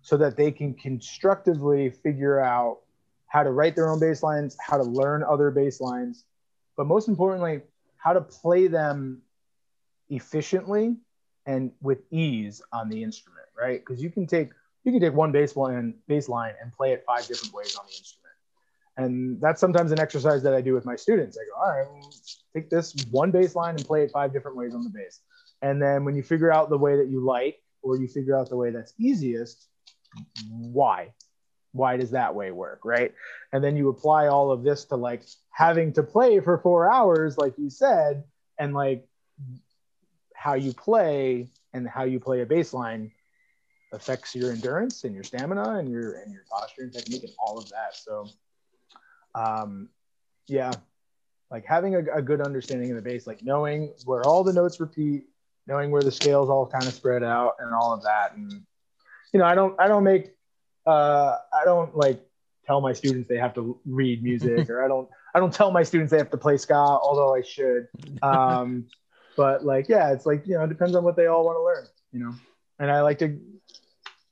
so 0.01 0.15
that 0.15 0.37
they 0.37 0.51
can 0.51 0.73
constructively 0.73 1.89
figure 1.89 2.39
out 2.39 2.79
how 3.27 3.43
to 3.43 3.51
write 3.51 3.75
their 3.75 3.89
own 3.89 3.99
bass 3.99 4.23
lines 4.23 4.55
how 4.61 4.77
to 4.77 4.83
learn 4.83 5.23
other 5.23 5.51
bass 5.51 5.81
lines 5.81 6.25
but 6.77 6.85
most 6.85 7.09
importantly 7.09 7.61
how 7.97 8.13
to 8.13 8.21
play 8.21 8.67
them 8.67 9.21
efficiently 10.09 10.95
and 11.45 11.71
with 11.81 11.99
ease 12.11 12.61
on 12.71 12.87
the 12.87 13.03
instrument 13.03 13.39
right? 13.59 13.79
Because 13.79 14.01
you 14.01 14.09
can 14.09 14.25
take 14.25 14.49
you 14.83 14.91
can 14.91 15.01
take 15.01 15.13
one 15.13 15.31
bass 15.31 15.55
line 15.55 15.93
bass 16.07 16.29
line 16.29 16.53
and 16.61 16.71
play 16.73 16.93
it 16.93 17.03
five 17.05 17.25
different 17.27 17.53
ways 17.53 17.75
on 17.75 17.85
the 17.85 17.91
instrument 17.91 18.29
and 18.99 19.39
that's 19.39 19.61
sometimes 19.61 19.93
an 19.93 19.99
exercise 19.99 20.43
that 20.43 20.53
I 20.53 20.59
do 20.59 20.73
with 20.73 20.85
my 20.85 20.97
students. 20.97 21.37
I 21.37 21.45
go, 21.45 21.61
all 21.61 21.77
right, 21.77 21.87
well, 21.89 22.13
take 22.53 22.69
this 22.69 22.93
one 23.11 23.31
bass 23.31 23.55
line 23.55 23.75
and 23.75 23.85
play 23.85 24.03
it 24.03 24.11
five 24.11 24.33
different 24.33 24.57
ways 24.57 24.75
on 24.75 24.83
the 24.83 24.89
bass. 24.89 25.21
And 25.61 25.81
then 25.81 26.03
when 26.03 26.15
you 26.15 26.23
figure 26.23 26.51
out 26.51 26.69
the 26.69 26.77
way 26.77 26.97
that 26.97 27.07
you 27.07 27.23
like, 27.23 27.55
or 27.81 27.95
you 27.95 28.09
figure 28.09 28.37
out 28.37 28.49
the 28.49 28.57
way 28.57 28.71
that's 28.71 28.93
easiest, 28.99 29.69
why? 30.49 31.13
Why 31.71 31.95
does 31.95 32.11
that 32.11 32.35
way 32.35 32.51
work? 32.51 32.81
Right. 32.83 33.13
And 33.53 33.63
then 33.63 33.77
you 33.77 33.87
apply 33.87 34.27
all 34.27 34.51
of 34.51 34.63
this 34.63 34.83
to 34.85 34.97
like 34.97 35.23
having 35.49 35.93
to 35.93 36.03
play 36.03 36.41
for 36.41 36.57
four 36.57 36.91
hours, 36.91 37.37
like 37.37 37.53
you 37.57 37.69
said, 37.69 38.25
and 38.57 38.73
like 38.73 39.07
how 40.35 40.55
you 40.55 40.73
play 40.73 41.47
and 41.71 41.87
how 41.87 42.03
you 42.03 42.19
play 42.19 42.41
a 42.41 42.45
bass 42.45 42.73
line 42.73 43.11
affects 43.91 44.35
your 44.35 44.51
endurance 44.51 45.03
and 45.03 45.13
your 45.13 45.23
stamina 45.23 45.77
and 45.77 45.89
your 45.89 46.19
and 46.19 46.31
your 46.31 46.43
posture 46.49 46.83
and 46.83 46.93
technique 46.93 47.23
and 47.23 47.33
all 47.39 47.57
of 47.57 47.69
that. 47.69 47.95
So 47.95 48.27
um, 49.35 49.89
yeah, 50.47 50.71
like 51.51 51.65
having 51.65 51.95
a, 51.95 51.99
a 52.13 52.21
good 52.21 52.41
understanding 52.41 52.91
of 52.91 52.95
the 52.95 53.01
bass, 53.01 53.27
like 53.27 53.43
knowing 53.43 53.93
where 54.05 54.23
all 54.23 54.43
the 54.43 54.53
notes 54.53 54.79
repeat, 54.79 55.25
knowing 55.67 55.91
where 55.91 56.01
the 56.01 56.11
scales 56.11 56.49
all 56.49 56.65
kind 56.65 56.85
of 56.85 56.93
spread 56.93 57.23
out, 57.23 57.55
and 57.59 57.73
all 57.73 57.93
of 57.93 58.03
that. 58.03 58.35
And 58.35 58.51
you 59.33 59.39
know, 59.39 59.45
I 59.45 59.55
don't, 59.55 59.79
I 59.79 59.87
don't 59.87 60.03
make, 60.03 60.31
uh, 60.85 61.37
I 61.53 61.63
don't 61.65 61.95
like 61.95 62.21
tell 62.65 62.81
my 62.81 62.93
students 62.93 63.27
they 63.27 63.37
have 63.37 63.53
to 63.55 63.79
read 63.85 64.23
music, 64.23 64.69
or 64.69 64.83
I 64.83 64.87
don't, 64.87 65.07
I 65.33 65.39
don't 65.39 65.53
tell 65.53 65.71
my 65.71 65.83
students 65.83 66.11
they 66.11 66.17
have 66.17 66.31
to 66.31 66.37
play 66.37 66.57
ska, 66.57 66.75
although 66.75 67.35
I 67.35 67.41
should. 67.41 67.87
Um, 68.21 68.85
but 69.37 69.65
like, 69.65 69.87
yeah, 69.89 70.11
it's 70.11 70.25
like 70.25 70.45
you 70.47 70.55
know, 70.55 70.63
it 70.63 70.69
depends 70.69 70.95
on 70.95 71.03
what 71.03 71.15
they 71.15 71.27
all 71.27 71.45
want 71.45 71.57
to 71.57 71.63
learn, 71.63 71.85
you 72.11 72.19
know. 72.19 72.35
And 72.79 72.89
I 72.89 73.01
like 73.01 73.19
to 73.19 73.39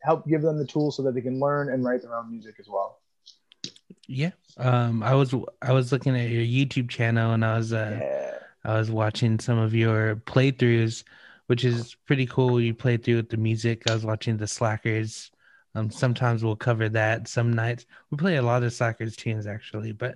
help 0.07 0.27
give 0.27 0.41
them 0.41 0.57
the 0.57 0.65
tools 0.65 0.95
so 0.97 1.03
that 1.03 1.13
they 1.13 1.21
can 1.21 1.39
learn 1.39 1.69
and 1.69 1.83
write 1.83 2.01
their 2.01 2.15
own 2.15 2.31
music 2.31 2.55
as 2.59 2.67
well. 2.69 3.01
Yeah. 4.07 4.31
Um 4.57 5.03
I 5.03 5.13
was 5.15 5.33
I 5.61 5.73
was 5.73 5.91
looking 5.91 6.15
at 6.17 6.29
your 6.29 6.43
YouTube 6.43 6.89
channel 6.89 7.33
and 7.33 7.43
I 7.45 7.57
was 7.57 7.73
uh 7.73 7.99
Yeah. 8.01 8.39
I 8.63 8.77
was 8.79 8.89
watching 8.91 9.39
some 9.39 9.57
of 9.57 9.73
your 9.73 10.15
playthroughs, 10.17 11.03
which 11.47 11.63
is 11.63 11.95
pretty 12.05 12.25
cool. 12.25 12.59
You 12.59 12.73
play 12.73 12.97
through 12.97 13.17
with 13.17 13.29
the 13.29 13.37
music. 13.37 13.89
I 13.89 13.93
was 13.93 14.05
watching 14.05 14.37
the 14.37 14.47
Slackers. 14.47 15.31
Um, 15.75 15.91
sometimes 15.91 16.43
we'll 16.43 16.55
cover 16.55 16.89
that. 16.89 17.27
Some 17.27 17.53
nights 17.53 17.85
we 18.09 18.17
play 18.17 18.37
a 18.37 18.41
lot 18.41 18.63
of 18.63 18.73
Slackers 18.73 19.15
tunes 19.15 19.47
actually, 19.47 19.91
but 19.91 20.15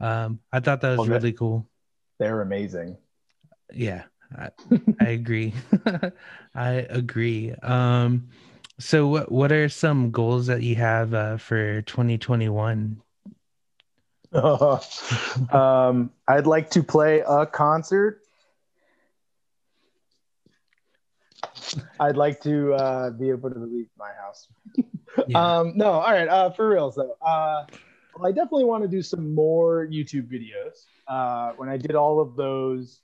um, 0.00 0.40
I 0.52 0.60
thought 0.60 0.80
that 0.82 0.98
was 0.98 1.08
Well, 1.08 1.08
really 1.08 1.32
cool. 1.32 1.66
They're 2.18 2.42
amazing. 2.42 2.96
Yeah, 3.72 4.04
I, 4.36 4.50
I 5.00 5.08
agree. 5.08 5.52
I 6.54 6.70
agree. 6.90 7.52
Um, 7.62 8.28
so 8.78 9.06
what 9.06 9.30
what 9.30 9.52
are 9.52 9.68
some 9.68 10.10
goals 10.10 10.46
that 10.46 10.62
you 10.62 10.74
have 10.76 11.14
uh, 11.14 11.36
for 11.36 11.82
2021? 11.82 13.00
um, 15.52 16.10
I'd 16.26 16.46
like 16.46 16.70
to 16.70 16.82
play 16.82 17.22
a 17.26 17.46
concert. 17.46 18.20
I'd 22.00 22.16
like 22.16 22.40
to 22.42 22.74
uh, 22.74 23.10
be 23.10 23.30
able 23.30 23.50
to 23.50 23.58
leave 23.58 23.88
my 23.96 24.10
house. 24.20 24.48
yeah. 25.28 25.58
um, 25.58 25.72
no, 25.76 25.92
all 25.92 26.12
right. 26.12 26.28
Uh, 26.28 26.50
for 26.50 26.68
reals 26.68 26.96
though, 26.96 27.16
uh, 27.24 27.66
well, 28.16 28.26
I 28.26 28.32
definitely 28.32 28.64
want 28.64 28.82
to 28.82 28.88
do 28.88 29.02
some 29.02 29.34
more 29.34 29.86
YouTube 29.86 30.28
videos. 30.28 30.86
Uh, 31.06 31.52
when 31.56 31.68
I 31.68 31.76
did 31.76 31.94
all 31.94 32.20
of 32.20 32.34
those, 32.36 33.00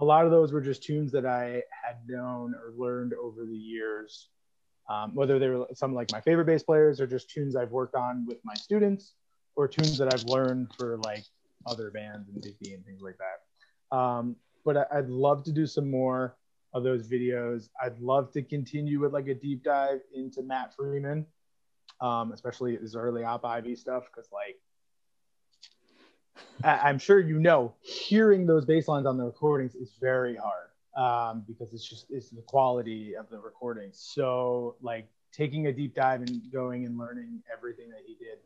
a 0.00 0.04
lot 0.04 0.24
of 0.24 0.30
those 0.30 0.52
were 0.52 0.60
just 0.60 0.82
tunes 0.82 1.12
that 1.12 1.26
I 1.26 1.62
had 1.70 1.96
known 2.06 2.54
or 2.54 2.72
learned 2.76 3.14
over 3.14 3.44
the 3.44 3.56
years. 3.56 4.28
Um, 4.92 5.14
whether 5.14 5.38
they 5.38 5.48
were 5.48 5.66
some 5.72 5.94
like 5.94 6.12
my 6.12 6.20
favorite 6.20 6.44
bass 6.44 6.62
players 6.62 7.00
or 7.00 7.06
just 7.06 7.30
tunes 7.30 7.56
I've 7.56 7.70
worked 7.70 7.94
on 7.94 8.26
with 8.26 8.38
my 8.44 8.52
students 8.52 9.14
or 9.56 9.66
tunes 9.66 9.96
that 9.96 10.12
I've 10.12 10.24
learned 10.24 10.68
for 10.76 10.98
like 10.98 11.24
other 11.66 11.90
bands 11.90 12.28
and 12.28 12.42
Big 12.42 12.58
D 12.58 12.74
and 12.74 12.84
things 12.84 13.00
like 13.00 13.16
that. 13.16 13.96
Um, 13.96 14.36
but 14.66 14.76
I, 14.76 14.84
I'd 14.98 15.08
love 15.08 15.44
to 15.44 15.52
do 15.52 15.66
some 15.66 15.90
more 15.90 16.36
of 16.74 16.82
those 16.82 17.08
videos. 17.08 17.70
I'd 17.82 17.98
love 18.00 18.32
to 18.32 18.42
continue 18.42 19.00
with 19.00 19.14
like 19.14 19.28
a 19.28 19.34
deep 19.34 19.64
dive 19.64 20.00
into 20.14 20.42
Matt 20.42 20.74
Freeman, 20.76 21.24
um, 22.02 22.32
especially 22.32 22.76
his 22.76 22.94
early 22.94 23.24
Op 23.24 23.46
Ivy 23.46 23.76
stuff, 23.76 24.04
because 24.12 24.28
like 24.30 24.60
I- 26.64 26.90
am 26.90 26.98
sure 26.98 27.18
you 27.18 27.38
know, 27.38 27.72
hearing 27.80 28.44
those 28.46 28.66
bass 28.66 28.88
lines 28.88 29.06
on 29.06 29.16
the 29.16 29.24
recordings 29.24 29.74
is 29.74 29.94
very 30.00 30.36
hard 30.36 30.71
um, 30.96 31.44
because 31.46 31.72
it's 31.72 31.88
just 31.88 32.06
it's 32.10 32.30
the 32.30 32.42
quality 32.42 33.14
of 33.16 33.28
the 33.30 33.38
recording. 33.38 33.90
So 33.92 34.76
like 34.82 35.08
taking 35.32 35.66
a 35.66 35.72
deep 35.72 35.94
dive 35.94 36.20
and 36.20 36.40
going 36.52 36.84
and 36.84 36.98
learning 36.98 37.42
everything 37.52 37.88
that 37.90 38.02
he 38.06 38.14
did 38.14 38.38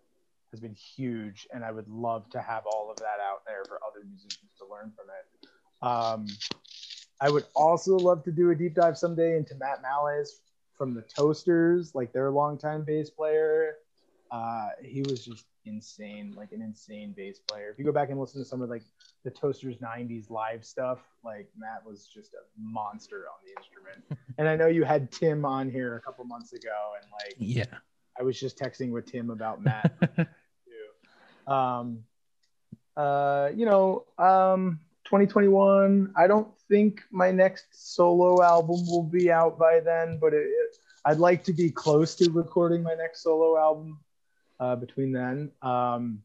has 0.53 0.61
been 0.61 0.75
huge, 0.75 1.47
and 1.53 1.65
I 1.65 1.73
would 1.73 1.89
love 1.89 2.31
to 2.31 2.41
have 2.41 2.65
all 2.67 2.91
of 2.91 2.97
that 2.99 3.19
out 3.21 3.45
there 3.47 3.65
for 3.67 3.81
other 3.87 4.05
musicians 4.09 4.51
to 4.59 4.65
learn 4.71 4.93
from 4.97 5.07
it. 5.11 5.49
Um, 5.83 6.27
I 7.21 7.31
would 7.31 7.45
also 7.55 7.97
love 7.97 8.23
to 8.25 8.31
do 8.31 8.51
a 8.51 8.55
deep 8.55 8.75
dive 8.75 8.97
someday 8.97 9.37
into 9.37 9.55
Matt 9.55 9.83
Malles 9.83 10.41
from 10.77 10.95
the 10.95 11.03
Toasters, 11.03 11.95
like 11.95 12.13
their 12.13 12.31
longtime 12.31 12.85
bass 12.85 13.11
player. 13.11 13.77
Uh, 14.31 14.69
he 14.83 15.03
was 15.03 15.25
just 15.25 15.47
insane, 15.65 16.35
like 16.37 16.53
an 16.53 16.63
insane 16.63 17.15
bass 17.17 17.39
player. 17.39 17.71
If 17.71 17.79
you 17.79 17.85
go 17.85 17.93
back 17.93 18.11
and 18.11 18.19
listen 18.19 18.41
to 18.41 18.45
some 18.45 18.63
of 18.63 18.71
like 18.71 18.83
the 19.25 19.31
Toasters 19.31 19.77
90s 19.79 20.31
live 20.31 20.65
stuff, 20.65 21.01
like 21.25 21.49
Matt 21.57 21.85
was 21.85 22.09
just 22.13 22.35
a 22.35 22.45
monster 22.59 23.25
on 23.29 23.39
the 23.45 23.53
instrument. 23.61 24.21
and 24.39 24.49
I 24.49 24.57
know 24.57 24.67
you 24.67 24.85
had 24.85 25.11
Tim 25.11 25.45
on 25.45 25.71
here 25.71 25.97
a 25.97 26.01
couple 26.01 26.25
months 26.25 26.53
ago, 26.53 26.93
and 27.01 27.11
like, 27.13 27.37
yeah, 27.39 27.79
I 28.19 28.23
was 28.23 28.39
just 28.39 28.59
texting 28.59 28.91
with 28.91 29.07
Tim 29.11 29.31
about 29.31 29.63
Matt 29.63 29.93
too. 30.17 31.53
Um, 31.53 32.05
uh, 32.97 33.51
you 33.55 33.67
know, 33.67 34.07
um, 34.19 34.81
2021. 35.05 36.13
I 36.17 36.27
don't 36.27 36.49
think 36.69 37.03
my 37.11 37.31
next 37.31 37.95
solo 37.95 38.43
album 38.43 38.87
will 38.87 39.05
be 39.05 39.31
out 39.31 39.59
by 39.59 39.81
then, 39.81 40.19
but 40.21 40.35
it, 40.35 40.47
it, 40.47 40.77
I'd 41.05 41.19
like 41.19 41.45
to 41.45 41.53
be 41.53 41.71
close 41.71 42.15
to 42.17 42.31
recording 42.31 42.83
my 42.83 42.95
next 42.95 43.23
solo 43.23 43.57
album 43.59 44.01
uh, 44.61 44.77
between 44.77 45.13
then. 45.13 45.51
Um, 45.63 46.23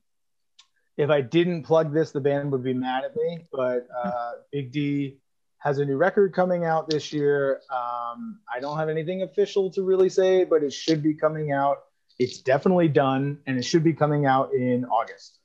if 0.97 1.09
I 1.09 1.21
didn't 1.21 1.63
plug 1.63 1.93
this, 1.93 2.11
the 2.11 2.21
band 2.21 2.51
would 2.51 2.63
be 2.63 2.73
mad 2.73 3.03
at 3.03 3.15
me. 3.15 3.45
But 3.51 3.87
uh, 4.03 4.31
Big 4.51 4.71
D 4.71 5.17
has 5.59 5.77
a 5.77 5.85
new 5.85 5.97
record 5.97 6.33
coming 6.33 6.65
out 6.65 6.89
this 6.89 7.13
year. 7.13 7.61
Um, 7.71 8.39
I 8.53 8.59
don't 8.59 8.77
have 8.77 8.89
anything 8.89 9.21
official 9.21 9.69
to 9.71 9.83
really 9.83 10.09
say, 10.09 10.43
but 10.43 10.63
it 10.63 10.73
should 10.73 11.03
be 11.03 11.13
coming 11.13 11.51
out. 11.51 11.83
It's 12.19 12.39
definitely 12.39 12.87
done, 12.87 13.39
and 13.47 13.57
it 13.57 13.63
should 13.63 13.83
be 13.83 13.93
coming 13.93 14.25
out 14.25 14.53
in 14.53 14.85
August. 14.85 15.39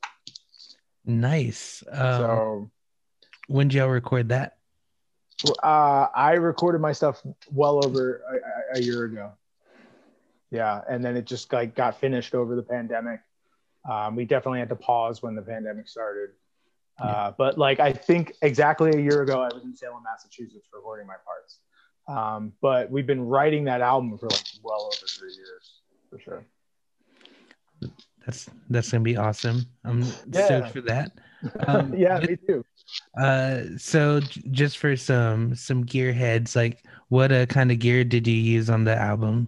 Nice. 1.05 1.83
Um, 1.91 2.19
so, 2.19 2.71
when 3.47 3.67
did 3.67 3.77
y'all 3.77 3.87
record 3.87 4.29
that? 4.29 4.57
Uh, 5.63 6.07
I 6.15 6.33
recorded 6.33 6.81
my 6.81 6.91
stuff 6.91 7.21
well 7.51 7.83
over 7.85 8.21
a, 8.73 8.77
a 8.77 8.81
year 8.81 9.05
ago 9.05 9.31
yeah 10.51 10.81
and 10.89 11.03
then 11.03 11.15
it 11.17 11.25
just 11.25 11.51
like 11.51 11.75
got 11.75 11.99
finished 11.99 12.33
over 12.35 12.55
the 12.55 12.63
pandemic. 12.63 13.19
Um, 13.89 14.15
we 14.15 14.25
definitely 14.25 14.59
had 14.59 14.69
to 14.69 14.75
pause 14.75 15.23
when 15.23 15.35
the 15.35 15.41
pandemic 15.41 15.87
started. 15.87 16.29
Uh, 16.99 17.31
but 17.37 17.59
like 17.59 17.79
i 17.79 17.93
think 17.93 18.33
exactly 18.41 18.89
a 18.89 18.99
year 18.99 19.21
ago 19.21 19.39
i 19.39 19.53
was 19.53 19.63
in 19.63 19.75
salem 19.75 20.01
massachusetts 20.03 20.67
recording 20.73 21.05
my 21.07 21.15
parts. 21.25 21.59
Um, 22.07 22.53
but 22.61 22.89
we've 22.89 23.05
been 23.05 23.21
writing 23.21 23.65
that 23.65 23.81
album 23.81 24.17
for 24.17 24.29
like 24.29 24.45
well 24.63 24.83
over 24.85 25.05
three 25.07 25.33
years 25.33 25.81
for 26.09 26.19
sure. 26.19 26.45
That's 28.25 28.49
that's 28.69 28.91
gonna 28.91 29.03
be 29.03 29.15
awesome. 29.15 29.65
I'm 29.85 30.03
yeah. 30.31 30.45
stoked 30.45 30.71
for 30.71 30.81
that. 30.81 31.11
Um, 31.67 31.93
yeah 31.93 32.19
me 32.19 32.35
too. 32.35 32.65
uh 33.15 33.61
so 33.77 34.19
just 34.49 34.79
for 34.79 34.95
some 34.95 35.53
some 35.53 35.83
gear 35.83 36.11
heads 36.11 36.55
like 36.55 36.83
what 37.09 37.31
uh, 37.31 37.45
kind 37.45 37.71
of 37.71 37.77
gear 37.77 38.03
did 38.03 38.25
you 38.25 38.33
use 38.33 38.71
on 38.71 38.85
the 38.85 38.95
album 38.95 39.47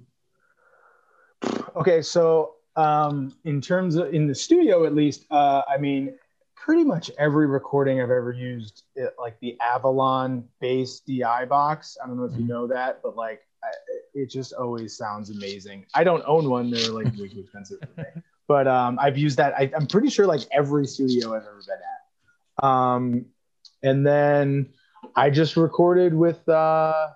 Okay, 1.75 2.01
so 2.01 2.55
um, 2.75 3.35
in 3.45 3.61
terms 3.61 3.95
of 3.95 4.13
in 4.13 4.27
the 4.27 4.35
studio, 4.35 4.85
at 4.85 4.95
least, 4.95 5.25
uh, 5.31 5.63
I 5.67 5.77
mean, 5.77 6.13
pretty 6.55 6.83
much 6.83 7.09
every 7.17 7.47
recording 7.47 8.01
I've 8.01 8.11
ever 8.11 8.31
used, 8.31 8.83
it, 8.95 9.13
like 9.19 9.39
the 9.39 9.57
Avalon 9.61 10.45
bass 10.59 10.99
DI 11.01 11.45
box. 11.45 11.97
I 12.03 12.07
don't 12.07 12.17
know 12.17 12.25
if 12.25 12.31
you 12.31 12.39
mm-hmm. 12.39 12.47
know 12.47 12.67
that, 12.67 13.01
but 13.01 13.15
like 13.15 13.41
I, 13.63 13.69
it 14.13 14.29
just 14.29 14.53
always 14.53 14.95
sounds 14.95 15.29
amazing. 15.29 15.85
I 15.93 16.03
don't 16.03 16.23
own 16.25 16.49
one; 16.49 16.69
they're 16.69 16.91
like 16.91 17.05
way 17.17 17.27
too 17.27 17.41
expensive 17.41 17.79
for 17.79 18.01
me. 18.01 18.21
But 18.47 18.67
um, 18.67 18.97
I've 18.99 19.17
used 19.17 19.37
that. 19.37 19.53
I, 19.53 19.69
am 19.75 19.85
pretty 19.85 20.09
sure 20.09 20.25
like 20.25 20.41
every 20.51 20.87
studio 20.87 21.35
I've 21.35 21.43
ever 21.43 21.61
been 21.67 21.77
at. 21.77 22.67
Um, 22.67 23.25
and 23.83 24.05
then 24.05 24.69
I 25.15 25.29
just 25.29 25.55
recorded 25.55 26.15
with 26.15 26.49
uh, 26.49 27.09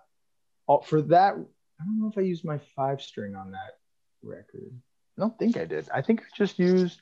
for 0.86 1.01
that. 1.01 1.34
I 1.34 1.86
don't 1.86 1.99
know 1.99 2.07
if 2.07 2.17
I 2.19 2.21
used 2.21 2.45
my 2.45 2.59
five 2.76 3.01
string 3.01 3.36
on 3.36 3.49
that 3.51 3.80
record. 4.24 4.71
I 5.17 5.21
don't 5.21 5.38
think 5.38 5.57
I 5.57 5.65
did. 5.65 5.89
I 5.93 6.01
think 6.01 6.21
I 6.21 6.26
just 6.36 6.57
used 6.57 7.01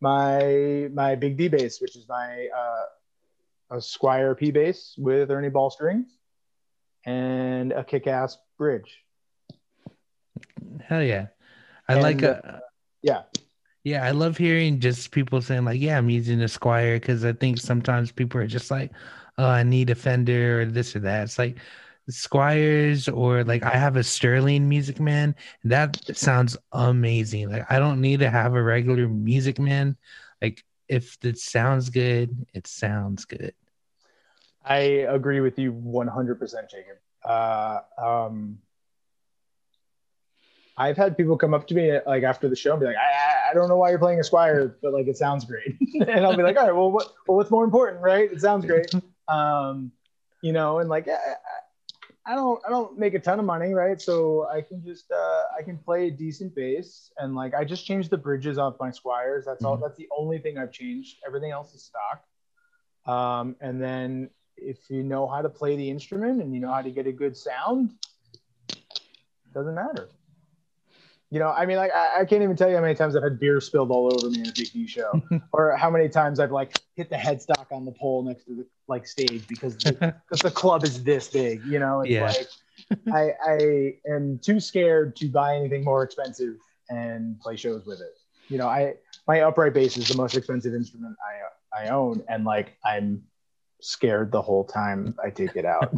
my 0.00 0.88
my 0.92 1.14
big 1.14 1.36
D 1.36 1.48
bass, 1.48 1.80
which 1.80 1.96
is 1.96 2.08
my 2.08 2.48
uh, 2.56 3.76
a 3.76 3.76
Squier 3.76 4.36
P 4.36 4.50
bass 4.50 4.94
with 4.98 5.30
Ernie 5.30 5.48
ball 5.48 5.70
strings 5.70 6.08
and 7.04 7.72
a 7.72 7.84
kick-ass 7.84 8.38
bridge. 8.58 8.98
Hell 10.84 11.02
yeah! 11.02 11.26
I 11.88 11.94
and, 11.94 12.02
like 12.02 12.22
a 12.22 12.56
uh, 12.56 12.58
yeah. 13.02 13.22
Yeah, 13.84 14.04
I 14.04 14.12
love 14.12 14.36
hearing 14.36 14.78
just 14.78 15.10
people 15.10 15.42
saying 15.42 15.64
like, 15.64 15.80
"Yeah, 15.80 15.98
I'm 15.98 16.10
using 16.10 16.40
a 16.42 16.46
Squier," 16.46 16.96
because 16.96 17.24
I 17.24 17.32
think 17.32 17.58
sometimes 17.58 18.12
people 18.12 18.40
are 18.40 18.46
just 18.46 18.70
like, 18.70 18.92
"Oh, 19.38 19.48
I 19.48 19.64
need 19.64 19.90
a 19.90 19.94
Fender 19.96 20.60
or 20.60 20.66
this 20.66 20.94
or 20.94 21.00
that." 21.00 21.24
It's 21.24 21.38
like 21.38 21.58
Squiers 22.10 23.14
or 23.14 23.44
like 23.44 23.62
I 23.62 23.76
have 23.76 23.96
a 23.96 24.02
Sterling 24.02 24.68
Music 24.68 25.00
Man. 25.00 25.34
That 25.64 26.00
sounds 26.16 26.56
amazing. 26.72 27.50
Like 27.50 27.70
I 27.70 27.78
don't 27.78 28.00
need 28.00 28.20
to 28.20 28.30
have 28.30 28.54
a 28.54 28.62
regular 28.62 29.08
Music 29.08 29.58
Man. 29.58 29.96
Like 30.40 30.64
if 30.88 31.16
it 31.22 31.38
sounds 31.38 31.90
good, 31.90 32.46
it 32.54 32.66
sounds 32.66 33.24
good. 33.24 33.54
I 34.64 34.78
agree 35.08 35.40
with 35.40 35.58
you 35.58 35.72
100%, 35.72 36.38
Jacob. 36.70 36.98
Uh, 37.24 37.80
um, 37.98 38.58
I've 40.76 40.96
had 40.96 41.16
people 41.16 41.36
come 41.36 41.54
up 41.54 41.66
to 41.68 41.74
me 41.74 41.98
like 42.06 42.22
after 42.22 42.48
the 42.48 42.56
show 42.56 42.72
and 42.72 42.80
be 42.80 42.86
like, 42.86 42.96
I, 42.96 43.50
I 43.50 43.54
don't 43.54 43.68
know 43.68 43.76
why 43.76 43.90
you're 43.90 43.98
playing 43.98 44.18
a 44.18 44.22
Squier, 44.22 44.74
but 44.82 44.92
like 44.92 45.06
it 45.06 45.16
sounds 45.16 45.44
great. 45.44 45.76
and 45.94 46.24
I'll 46.24 46.36
be 46.36 46.42
like, 46.42 46.56
all 46.56 46.64
right, 46.64 46.74
well, 46.74 46.90
what, 46.90 47.12
well, 47.26 47.36
what's 47.36 47.50
more 47.50 47.64
important, 47.64 48.02
right? 48.02 48.30
It 48.32 48.40
sounds 48.40 48.64
great. 48.64 48.90
Um, 49.28 49.92
you 50.42 50.52
know, 50.52 50.80
and 50.80 50.90
like, 50.90 51.08
I, 51.08 51.16
I 52.24 52.34
don't 52.34 52.62
I 52.66 52.70
don't 52.70 52.98
make 52.98 53.14
a 53.14 53.18
ton 53.18 53.38
of 53.40 53.44
money, 53.44 53.74
right? 53.74 54.00
So 54.00 54.46
I 54.48 54.60
can 54.60 54.84
just 54.84 55.10
uh, 55.10 55.42
I 55.58 55.62
can 55.62 55.76
play 55.76 56.08
a 56.08 56.10
decent 56.10 56.54
bass 56.54 57.10
and 57.18 57.34
like 57.34 57.54
I 57.54 57.64
just 57.64 57.84
changed 57.84 58.10
the 58.10 58.16
bridges 58.16 58.58
off 58.58 58.76
my 58.78 58.90
Squiers. 58.90 59.44
That's 59.44 59.64
all. 59.64 59.74
Mm-hmm. 59.74 59.82
That's 59.82 59.96
the 59.96 60.08
only 60.16 60.38
thing 60.38 60.56
I've 60.56 60.72
changed. 60.72 61.16
Everything 61.26 61.50
else 61.50 61.74
is 61.74 61.82
stock. 61.82 62.24
Um, 63.12 63.56
and 63.60 63.82
then 63.82 64.30
if 64.56 64.88
you 64.88 65.02
know 65.02 65.26
how 65.26 65.42
to 65.42 65.48
play 65.48 65.74
the 65.74 65.90
instrument 65.90 66.40
and 66.40 66.54
you 66.54 66.60
know 66.60 66.72
how 66.72 66.82
to 66.82 66.90
get 66.90 67.08
a 67.08 67.12
good 67.12 67.36
sound, 67.36 67.90
doesn't 69.52 69.74
matter 69.74 70.08
you 71.32 71.38
know, 71.38 71.48
I 71.48 71.64
mean, 71.64 71.78
like 71.78 71.90
I, 71.94 72.20
I, 72.20 72.24
can't 72.26 72.42
even 72.42 72.56
tell 72.56 72.68
you 72.68 72.74
how 72.74 72.82
many 72.82 72.94
times 72.94 73.16
I've 73.16 73.22
had 73.22 73.40
beer 73.40 73.58
spilled 73.58 73.90
all 73.90 74.12
over 74.12 74.28
me 74.28 74.40
in 74.40 74.48
a 74.48 74.52
Big 74.52 74.86
show, 74.86 75.22
or 75.52 75.74
how 75.78 75.90
many 75.90 76.10
times 76.10 76.38
I've 76.38 76.52
like 76.52 76.78
hit 76.94 77.08
the 77.08 77.16
headstock 77.16 77.72
on 77.72 77.86
the 77.86 77.92
pole 77.92 78.22
next 78.22 78.44
to 78.44 78.54
the 78.54 78.66
like 78.86 79.06
stage 79.06 79.48
because 79.48 79.78
the, 79.78 80.14
the 80.42 80.50
club 80.50 80.84
is 80.84 81.02
this 81.02 81.28
big. 81.28 81.64
You 81.64 81.78
know, 81.78 82.02
it's 82.02 82.10
yeah. 82.10 82.26
like 82.26 82.46
I, 83.14 83.32
I 83.50 83.94
am 84.12 84.40
too 84.40 84.60
scared 84.60 85.16
to 85.16 85.28
buy 85.28 85.56
anything 85.56 85.84
more 85.84 86.02
expensive 86.02 86.56
and 86.90 87.40
play 87.40 87.56
shows 87.56 87.86
with 87.86 88.02
it. 88.02 88.14
You 88.48 88.58
know, 88.58 88.68
I 88.68 88.96
my 89.26 89.40
upright 89.40 89.72
bass 89.72 89.96
is 89.96 90.08
the 90.08 90.18
most 90.18 90.36
expensive 90.36 90.74
instrument 90.74 91.16
I 91.74 91.84
I 91.84 91.88
own, 91.88 92.22
and 92.28 92.44
like 92.44 92.76
I'm 92.84 93.22
scared 93.80 94.32
the 94.32 94.42
whole 94.42 94.64
time 94.64 95.14
I 95.24 95.30
take 95.30 95.56
it 95.56 95.64
out. 95.64 95.94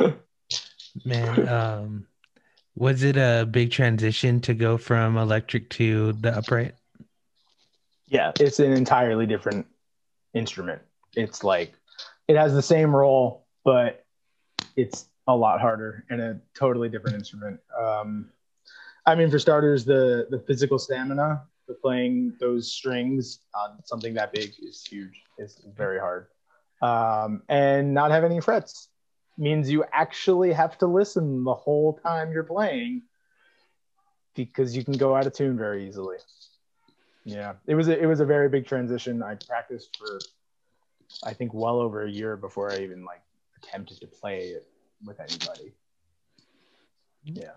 Man, 1.06 1.48
um, 1.48 2.06
was 2.76 3.02
it 3.02 3.16
a 3.16 3.46
big 3.50 3.70
transition 3.70 4.40
to 4.40 4.54
go 4.54 4.78
from 4.78 5.16
electric 5.16 5.70
to 5.70 6.12
the 6.14 6.36
upright? 6.36 6.74
Yeah, 8.06 8.32
it's 8.40 8.58
an 8.58 8.72
entirely 8.72 9.26
different 9.26 9.66
instrument. 10.34 10.82
It's 11.14 11.44
like 11.44 11.74
it 12.28 12.36
has 12.36 12.54
the 12.54 12.62
same 12.62 12.94
role, 12.94 13.46
but 13.64 14.04
it's 14.76 15.06
a 15.26 15.34
lot 15.34 15.60
harder 15.60 16.04
and 16.10 16.20
a 16.20 16.40
totally 16.54 16.88
different 16.88 17.16
instrument. 17.16 17.60
Um, 17.78 18.30
I 19.06 19.14
mean, 19.14 19.30
for 19.30 19.38
starters, 19.38 19.84
the 19.84 20.26
the 20.30 20.38
physical 20.40 20.78
stamina 20.78 21.42
for 21.66 21.74
playing 21.74 22.34
those 22.40 22.70
strings 22.70 23.40
on 23.54 23.78
something 23.84 24.14
that 24.14 24.32
big 24.32 24.52
is 24.60 24.84
huge. 24.84 25.22
It's 25.38 25.60
very 25.76 25.98
hard, 25.98 26.26
um, 26.82 27.42
and 27.48 27.94
not 27.94 28.10
have 28.10 28.24
any 28.24 28.40
frets 28.40 28.88
means 29.40 29.70
you 29.70 29.84
actually 29.92 30.52
have 30.52 30.76
to 30.78 30.86
listen 30.86 31.44
the 31.44 31.54
whole 31.54 31.94
time 31.94 32.30
you're 32.30 32.44
playing 32.44 33.02
because 34.34 34.76
you 34.76 34.84
can 34.84 34.94
go 34.94 35.16
out 35.16 35.26
of 35.26 35.32
tune 35.32 35.56
very 35.56 35.88
easily. 35.88 36.18
Yeah, 37.24 37.54
it 37.66 37.74
was 37.74 37.88
a, 37.88 37.98
it 37.98 38.06
was 38.06 38.20
a 38.20 38.24
very 38.24 38.48
big 38.48 38.66
transition. 38.66 39.22
I 39.22 39.34
practiced 39.34 39.96
for 39.96 40.20
I 41.24 41.32
think 41.32 41.52
well 41.52 41.80
over 41.80 42.04
a 42.04 42.10
year 42.10 42.36
before 42.36 42.70
I 42.70 42.78
even 42.78 43.04
like 43.04 43.22
attempted 43.56 44.00
to 44.00 44.06
play 44.06 44.48
it 44.48 44.68
with 45.04 45.18
anybody. 45.20 45.72
Yeah. 47.24 47.52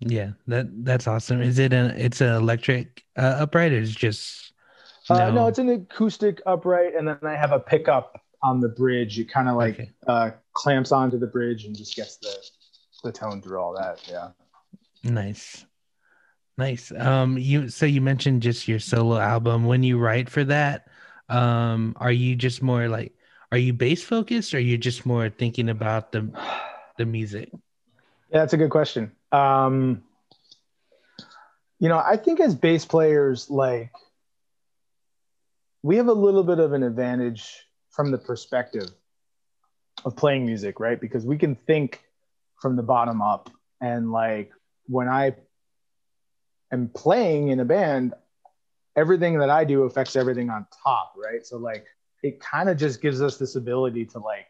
Yeah, 0.00 0.30
that 0.46 0.84
that's 0.84 1.06
awesome. 1.06 1.42
Is 1.42 1.58
it 1.58 1.72
an 1.72 1.90
it's 1.90 2.20
an 2.20 2.34
electric 2.34 3.04
uh, 3.16 3.36
upright 3.40 3.72
or 3.72 3.78
is 3.78 3.94
just 3.94 4.52
no? 5.10 5.16
Uh, 5.16 5.30
no, 5.30 5.46
it's 5.46 5.58
an 5.58 5.68
acoustic 5.68 6.40
upright, 6.46 6.94
and 6.96 7.06
then 7.06 7.18
I 7.22 7.36
have 7.36 7.52
a 7.52 7.60
pickup 7.60 8.22
on 8.42 8.60
the 8.60 8.68
bridge. 8.68 9.18
It 9.18 9.30
kind 9.30 9.48
of 9.48 9.56
like 9.56 9.74
okay. 9.74 9.90
uh, 10.06 10.30
clamps 10.52 10.92
onto 10.92 11.18
the 11.18 11.26
bridge 11.26 11.64
and 11.64 11.76
just 11.76 11.96
gets 11.96 12.16
the 12.16 12.34
the 13.02 13.12
tone 13.12 13.40
through 13.40 13.60
all 13.60 13.74
that. 13.74 14.06
Yeah. 14.08 14.30
Nice. 15.02 15.64
Nice. 16.58 16.92
Um 16.92 17.38
you 17.38 17.68
so 17.68 17.86
you 17.86 18.00
mentioned 18.00 18.42
just 18.42 18.68
your 18.68 18.78
solo 18.78 19.18
album. 19.18 19.64
When 19.64 19.82
you 19.82 19.98
write 19.98 20.28
for 20.28 20.44
that, 20.44 20.88
um 21.28 21.96
are 21.98 22.12
you 22.12 22.36
just 22.36 22.62
more 22.62 22.88
like 22.88 23.14
are 23.50 23.58
you 23.58 23.72
bass 23.72 24.02
focused 24.02 24.52
or 24.52 24.58
are 24.58 24.60
you 24.60 24.76
just 24.76 25.06
more 25.06 25.30
thinking 25.30 25.70
about 25.70 26.12
the 26.12 26.30
the 26.98 27.06
music? 27.06 27.50
Yeah, 28.30 28.40
that's 28.40 28.52
a 28.52 28.58
good 28.58 28.70
question. 28.70 29.12
Um 29.32 30.02
you 31.78 31.88
know, 31.88 31.98
I 31.98 32.18
think 32.18 32.40
as 32.40 32.54
bass 32.54 32.84
players 32.84 33.48
like 33.48 33.90
we 35.82 35.96
have 35.96 36.08
a 36.08 36.12
little 36.12 36.44
bit 36.44 36.58
of 36.58 36.74
an 36.74 36.82
advantage 36.82 37.64
from 37.90 38.10
the 38.10 38.18
perspective 38.18 38.88
of 40.04 40.16
playing 40.16 40.46
music, 40.46 40.80
right? 40.80 41.00
Because 41.00 41.24
we 41.24 41.36
can 41.36 41.54
think 41.54 42.00
from 42.60 42.76
the 42.76 42.82
bottom 42.82 43.20
up. 43.20 43.50
And 43.80 44.12
like 44.12 44.52
when 44.86 45.08
I 45.08 45.34
am 46.72 46.88
playing 46.88 47.48
in 47.48 47.60
a 47.60 47.64
band, 47.64 48.14
everything 48.96 49.38
that 49.38 49.50
I 49.50 49.64
do 49.64 49.82
affects 49.84 50.16
everything 50.16 50.50
on 50.50 50.66
top, 50.84 51.14
right? 51.16 51.44
So 51.44 51.58
like 51.58 51.86
it 52.22 52.40
kind 52.40 52.68
of 52.68 52.76
just 52.76 53.00
gives 53.00 53.22
us 53.22 53.36
this 53.38 53.56
ability 53.56 54.06
to 54.06 54.18
like 54.18 54.46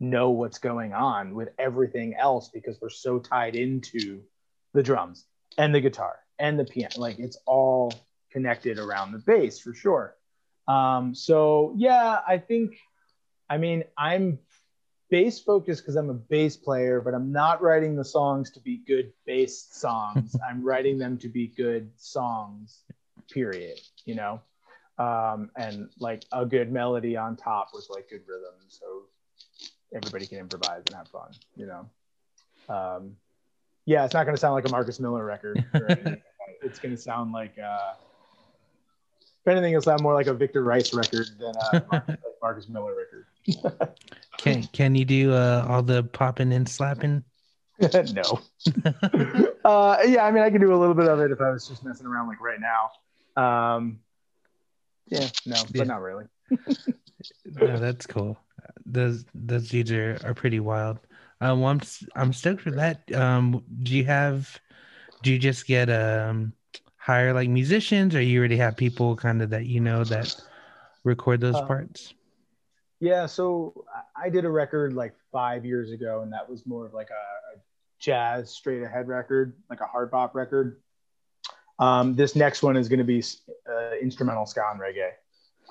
know 0.00 0.30
what's 0.30 0.58
going 0.58 0.92
on 0.92 1.34
with 1.34 1.48
everything 1.58 2.14
else 2.14 2.48
because 2.48 2.78
we're 2.80 2.90
so 2.90 3.18
tied 3.18 3.56
into 3.56 4.22
the 4.74 4.82
drums 4.82 5.24
and 5.56 5.74
the 5.74 5.80
guitar 5.80 6.16
and 6.38 6.58
the 6.58 6.64
piano. 6.64 6.94
Like 6.96 7.18
it's 7.18 7.38
all 7.46 7.92
connected 8.30 8.78
around 8.78 9.12
the 9.12 9.18
bass 9.18 9.58
for 9.58 9.74
sure. 9.74 10.14
Um, 10.68 11.14
so 11.14 11.74
yeah, 11.76 12.18
I 12.28 12.38
think, 12.38 12.76
I 13.48 13.56
mean, 13.56 13.84
I'm 13.96 14.38
bass 15.10 15.40
focused 15.40 15.82
because 15.82 15.96
I'm 15.96 16.10
a 16.10 16.14
bass 16.14 16.56
player, 16.56 17.00
but 17.00 17.14
I'm 17.14 17.32
not 17.32 17.62
writing 17.62 17.96
the 17.96 18.04
songs 18.04 18.50
to 18.52 18.60
be 18.60 18.82
good 18.86 19.12
bass 19.26 19.66
songs. 19.72 20.36
I'm 20.48 20.62
writing 20.62 20.98
them 20.98 21.16
to 21.18 21.28
be 21.28 21.46
good 21.46 21.90
songs, 21.96 22.82
period. 23.30 23.80
You 24.04 24.16
know, 24.16 24.40
um, 24.98 25.50
and 25.56 25.88
like 25.98 26.24
a 26.32 26.44
good 26.44 26.70
melody 26.70 27.16
on 27.16 27.36
top 27.36 27.70
with 27.72 27.86
like 27.90 28.10
good 28.10 28.22
rhythm, 28.28 28.54
so 28.68 29.04
everybody 29.94 30.26
can 30.26 30.38
improvise 30.38 30.82
and 30.86 30.94
have 30.94 31.08
fun. 31.08 31.30
You 31.56 31.66
know, 31.66 32.74
um, 32.74 33.16
yeah, 33.86 34.04
it's 34.04 34.12
not 34.12 34.24
going 34.24 34.36
to 34.36 34.40
sound 34.40 34.54
like 34.54 34.68
a 34.68 34.70
Marcus 34.70 35.00
Miller 35.00 35.24
record. 35.24 35.64
it's 36.62 36.78
going 36.78 36.94
to 36.94 37.00
sound 37.00 37.32
like. 37.32 37.56
Uh, 37.58 37.94
anything, 39.48 39.72
it'll 39.72 39.82
sound 39.82 40.02
more 40.02 40.14
like 40.14 40.26
a 40.26 40.34
Victor 40.34 40.62
Rice 40.62 40.94
record 40.94 41.28
than 41.38 41.54
a 41.92 42.18
Marcus 42.42 42.68
Miller 42.68 42.94
record. 42.94 43.26
can 44.38 44.62
Can 44.68 44.94
you 44.94 45.04
do 45.04 45.32
uh, 45.32 45.66
all 45.68 45.82
the 45.82 46.04
popping 46.04 46.52
and 46.52 46.68
slapping? 46.68 47.24
no. 48.12 48.40
uh, 49.64 49.98
yeah, 50.04 50.24
I 50.24 50.32
mean, 50.32 50.42
I 50.42 50.50
can 50.50 50.60
do 50.60 50.74
a 50.74 50.76
little 50.76 50.94
bit 50.94 51.08
of 51.08 51.20
it 51.20 51.30
if 51.30 51.40
I 51.40 51.50
was 51.50 51.68
just 51.68 51.84
messing 51.84 52.06
around 52.06 52.28
like 52.28 52.40
right 52.40 52.58
now. 52.60 52.90
Um, 53.40 54.00
yeah, 55.06 55.28
no, 55.46 55.62
but 55.62 55.76
yeah. 55.76 55.84
not 55.84 56.02
really. 56.02 56.24
no, 56.50 57.78
that's 57.78 58.06
cool. 58.06 58.36
Those 58.84 59.24
those 59.34 59.68
dudes 59.68 59.92
are, 59.92 60.18
are 60.24 60.34
pretty 60.34 60.60
wild. 60.60 60.98
Um, 61.40 61.60
well, 61.60 61.70
I'm 61.70 61.80
I'm 62.16 62.32
stoked 62.32 62.62
for 62.62 62.72
that. 62.72 63.10
Um, 63.14 63.62
do 63.82 63.94
you 63.96 64.04
have? 64.04 64.60
Do 65.22 65.32
you 65.32 65.38
just 65.38 65.66
get 65.66 65.88
um 65.88 66.52
hire 67.08 67.32
like 67.32 67.48
musicians 67.48 68.14
or 68.14 68.20
you 68.20 68.38
already 68.38 68.58
have 68.58 68.76
people 68.76 69.16
kind 69.16 69.40
of 69.40 69.48
that 69.48 69.64
you 69.64 69.80
know 69.80 70.04
that 70.04 70.36
record 71.04 71.40
those 71.40 71.54
uh, 71.54 71.66
parts? 71.66 72.12
Yeah, 73.00 73.24
so 73.24 73.86
I 74.14 74.28
did 74.28 74.44
a 74.44 74.50
record 74.50 74.92
like 74.92 75.14
five 75.32 75.64
years 75.64 75.90
ago, 75.90 76.20
and 76.20 76.30
that 76.34 76.48
was 76.48 76.66
more 76.66 76.84
of 76.84 76.92
like 76.92 77.08
a, 77.08 77.56
a 77.56 77.60
jazz 77.98 78.50
straight 78.50 78.82
ahead 78.82 79.08
record, 79.08 79.54
like 79.70 79.80
a 79.80 79.86
hard 79.86 80.10
bop 80.10 80.34
record. 80.34 80.82
Um, 81.78 82.14
this 82.14 82.36
next 82.36 82.62
one 82.62 82.76
is 82.76 82.88
going 82.88 82.98
to 82.98 83.04
be 83.04 83.22
uh, 83.66 83.96
instrumental 84.02 84.44
ska 84.44 84.62
and 84.70 84.80
reggae. 84.80 85.12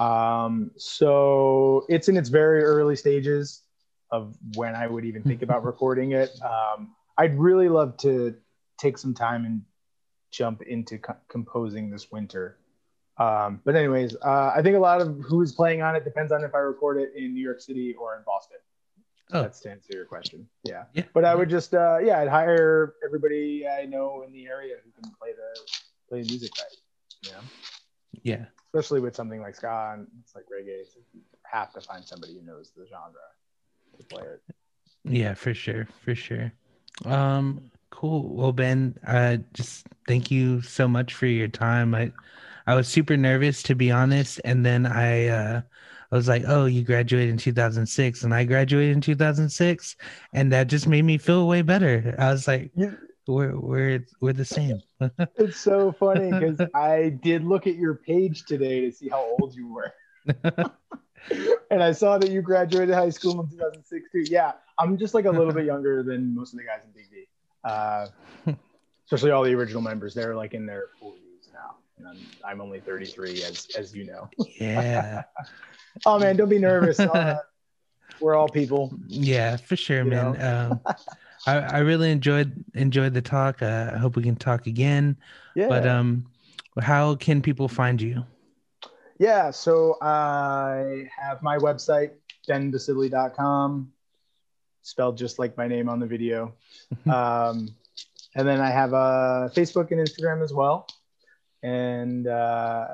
Um, 0.04 0.72
so 0.76 1.86
it's 1.88 2.10
in 2.10 2.18
its 2.18 2.30
very 2.30 2.64
early 2.64 2.96
stages 2.96 3.62
of 4.10 4.36
when 4.56 4.74
I 4.74 4.88
would 4.88 5.06
even 5.06 5.22
think 5.22 5.44
about 5.44 5.64
recording 5.72 6.14
it. 6.14 6.32
Um, 6.42 6.96
I'd 7.16 7.38
really 7.38 7.70
love 7.70 7.96
to 7.98 8.36
take 8.80 8.98
some 8.98 9.14
time 9.14 9.46
and 9.46 9.62
jump 10.32 10.62
into 10.62 10.98
co- 10.98 11.18
composing 11.28 11.90
this 11.90 12.12
winter. 12.12 12.58
Um, 13.18 13.62
but 13.66 13.76
anyways, 13.76 14.16
uh, 14.24 14.54
I 14.56 14.62
think 14.62 14.76
a 14.76 14.80
lot 14.80 15.02
of 15.02 15.20
who's 15.28 15.54
playing 15.54 15.82
on 15.82 15.96
it 15.96 16.04
depends 16.04 16.32
on 16.32 16.44
if 16.44 16.54
I 16.54 16.60
record 16.60 16.98
it 16.98 17.14
in 17.16 17.34
New 17.34 17.44
York 17.44 17.62
City 17.62 17.96
or 17.96 18.16
in 18.16 18.24
Boston. 18.26 18.58
Oh. 19.34 19.42
That's 19.42 19.60
to 19.62 19.72
answer 19.72 19.94
your 19.94 20.06
question. 20.06 20.48
Yeah. 20.64 20.84
yeah. 20.94 21.04
But 21.14 21.26
I 21.26 21.36
would 21.36 21.50
just, 21.50 21.74
uh, 21.74 21.98
yeah, 22.02 22.20
I'd 22.20 22.30
hire 22.30 22.94
everybody 23.04 23.68
I 23.68 23.86
know 23.86 24.24
in 24.26 24.32
the 24.32 24.48
area 24.48 24.76
who 24.84 24.92
can 24.92 25.12
play 25.20 25.32
the 25.34 25.62
play 26.08 26.22
the 26.22 26.30
music 26.30 26.52
right. 26.58 27.32
Yeah. 27.32 27.42
Yeah. 28.24 28.46
Especially 28.74 29.02
with 29.02 29.16
something 29.16 29.42
like 29.42 29.56
ska 29.56 29.96
and 29.98 30.08
it's 30.22 30.34
like 30.36 30.46
reggae, 30.46 30.86
so 30.86 31.00
you 31.14 31.22
have 31.44 31.74
to 31.74 31.82
find 31.82 32.06
somebody 32.06 32.36
who 32.36 32.46
knows 32.46 32.72
the 32.76 32.86
genre 32.86 33.14
to 33.98 34.04
play 34.06 34.24
it. 34.24 34.42
Yeah, 35.04 35.34
for 35.34 35.54
sure, 35.54 35.88
for 36.04 36.16
sure. 36.16 36.52
Um, 37.06 37.72
Cool. 37.90 38.36
Well, 38.36 38.52
Ben, 38.52 38.98
uh, 39.08 39.38
just 39.54 39.88
thank 40.08 40.30
you 40.30 40.62
so 40.62 40.88
much 40.88 41.14
for 41.14 41.26
your 41.26 41.48
time. 41.48 41.96
I, 41.96 42.12
I 42.68 42.76
was 42.76 42.88
super 42.88 43.16
nervous 43.16 43.64
to 43.64 43.76
be 43.76 43.92
honest, 43.92 44.42
and 44.44 44.66
then 44.66 44.86
I, 44.86 45.28
uh, 45.28 45.62
I 46.12 46.16
was 46.16 46.28
like, 46.28 46.44
"Oh, 46.48 46.66
you 46.66 46.84
graduated 46.84 47.30
in 47.30 47.38
2006," 47.38 48.24
and 48.24 48.34
I 48.34 48.44
graduated 48.44 48.96
in 48.96 49.02
2006, 49.02 49.96
and 50.34 50.52
that 50.52 50.68
just 50.68 50.88
made 50.88 51.04
me 51.04 51.18
feel 51.18 51.48
way 51.48 51.62
better. 51.62 52.16
I 52.20 52.32
was 52.32 52.48
like, 52.48 52.72
yeah. 52.76 52.92
"We're 53.26 53.58
we're 53.58 54.06
we're 54.20 54.34
the 54.34 54.46
same." 54.46 54.82
it's 55.36 55.60
so 55.60 55.94
funny 55.94 56.32
because 56.32 56.62
I 56.76 57.18
did 57.24 57.46
look 57.46 57.68
at 57.68 57.76
your 57.76 57.96
page 57.96 58.44
today 58.46 58.82
to 58.82 58.92
see 58.92 59.08
how 59.08 59.36
old 59.40 59.56
you 59.56 59.74
were. 59.74 59.94
and 61.72 61.82
I 61.82 61.94
saw 61.94 62.18
that 62.18 62.32
you 62.32 62.42
graduated 62.42 62.94
high 62.94 63.10
school 63.10 63.42
in 63.42 63.50
2006 63.50 64.12
too. 64.12 64.24
Yeah, 64.30 64.54
I'm 64.78 64.98
just 64.98 65.14
like 65.14 65.26
a 65.26 65.32
little 65.32 65.54
bit 65.54 65.66
younger 65.74 66.04
than 66.04 66.36
most 66.36 66.54
of 66.54 66.60
the 66.60 66.66
guys 66.66 66.82
in 66.86 66.92
Big 66.92 67.10
D 67.10 67.28
uh, 67.64 68.08
especially 69.06 69.32
all 69.32 69.44
the 69.44 69.54
original 69.54 69.82
members. 69.82 70.14
They're 70.14 70.36
like 70.36 70.54
in 70.54 70.66
their 70.66 70.86
40s 71.02 71.54
now, 71.54 71.76
and 71.98 72.08
I'm, 72.08 72.18
I'm 72.46 72.62
only 72.62 72.80
33, 72.80 73.44
as 73.44 73.68
as 73.78 73.96
you 73.96 74.06
know. 74.06 74.30
Yeah. 74.60 75.24
oh 76.06 76.20
man, 76.20 76.36
don't 76.36 76.50
be 76.50 76.60
nervous. 76.60 77.00
Uh, 77.00 77.40
we're 78.20 78.36
all 78.36 78.50
people. 78.50 78.94
Yeah, 79.08 79.58
for 79.58 79.76
sure, 79.76 80.04
you 80.04 80.12
man. 80.12 80.42
um, 80.42 80.82
I, 81.46 81.58
I 81.58 81.78
really 81.80 82.12
enjoyed 82.12 82.64
enjoyed 82.74 83.14
the 83.14 83.22
talk. 83.22 83.62
Uh, 83.62 83.92
I 83.94 83.98
hope 83.98 84.16
we 84.16 84.24
can 84.24 84.36
talk 84.36 84.68
again. 84.68 85.18
Yeah. 85.56 85.68
But 85.70 85.88
um, 85.88 86.26
how 86.82 87.16
can 87.16 87.42
people 87.42 87.68
find 87.68 88.02
you? 88.02 88.24
Yeah, 89.20 89.50
so 89.50 89.98
I 90.00 91.10
have 91.18 91.42
my 91.42 91.58
website, 91.58 92.12
benbasile.com 92.48 93.92
spelled 94.88 95.18
just 95.18 95.38
like 95.38 95.58
my 95.58 95.68
name 95.68 95.90
on 95.90 96.00
the 96.00 96.08
video. 96.08 96.54
um, 97.12 97.70
and 98.36 98.48
then 98.48 98.62
I 98.62 98.70
have 98.70 98.94
a 98.94 99.52
Facebook 99.54 99.92
and 99.92 100.00
Instagram 100.00 100.44
as 100.44 100.54
well. 100.54 100.88
And 101.62 102.28
uh, 102.28 102.88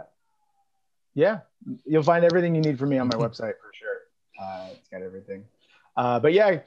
Yeah, 1.14 1.41
you'll 1.86 2.04
find 2.04 2.26
everything 2.26 2.56
you 2.56 2.62
need 2.62 2.80
from 2.80 2.89
me 2.89 2.98
on 2.98 3.08
my 3.08 3.16
website 3.16 3.54
for 3.62 3.72
sure. 3.74 4.00
Uh, 4.41 4.70
it's 4.72 4.89
got 4.89 5.02
everything. 5.02 5.46
Uh, 5.96 6.20
but 6.20 6.34
yeah, 6.34 6.60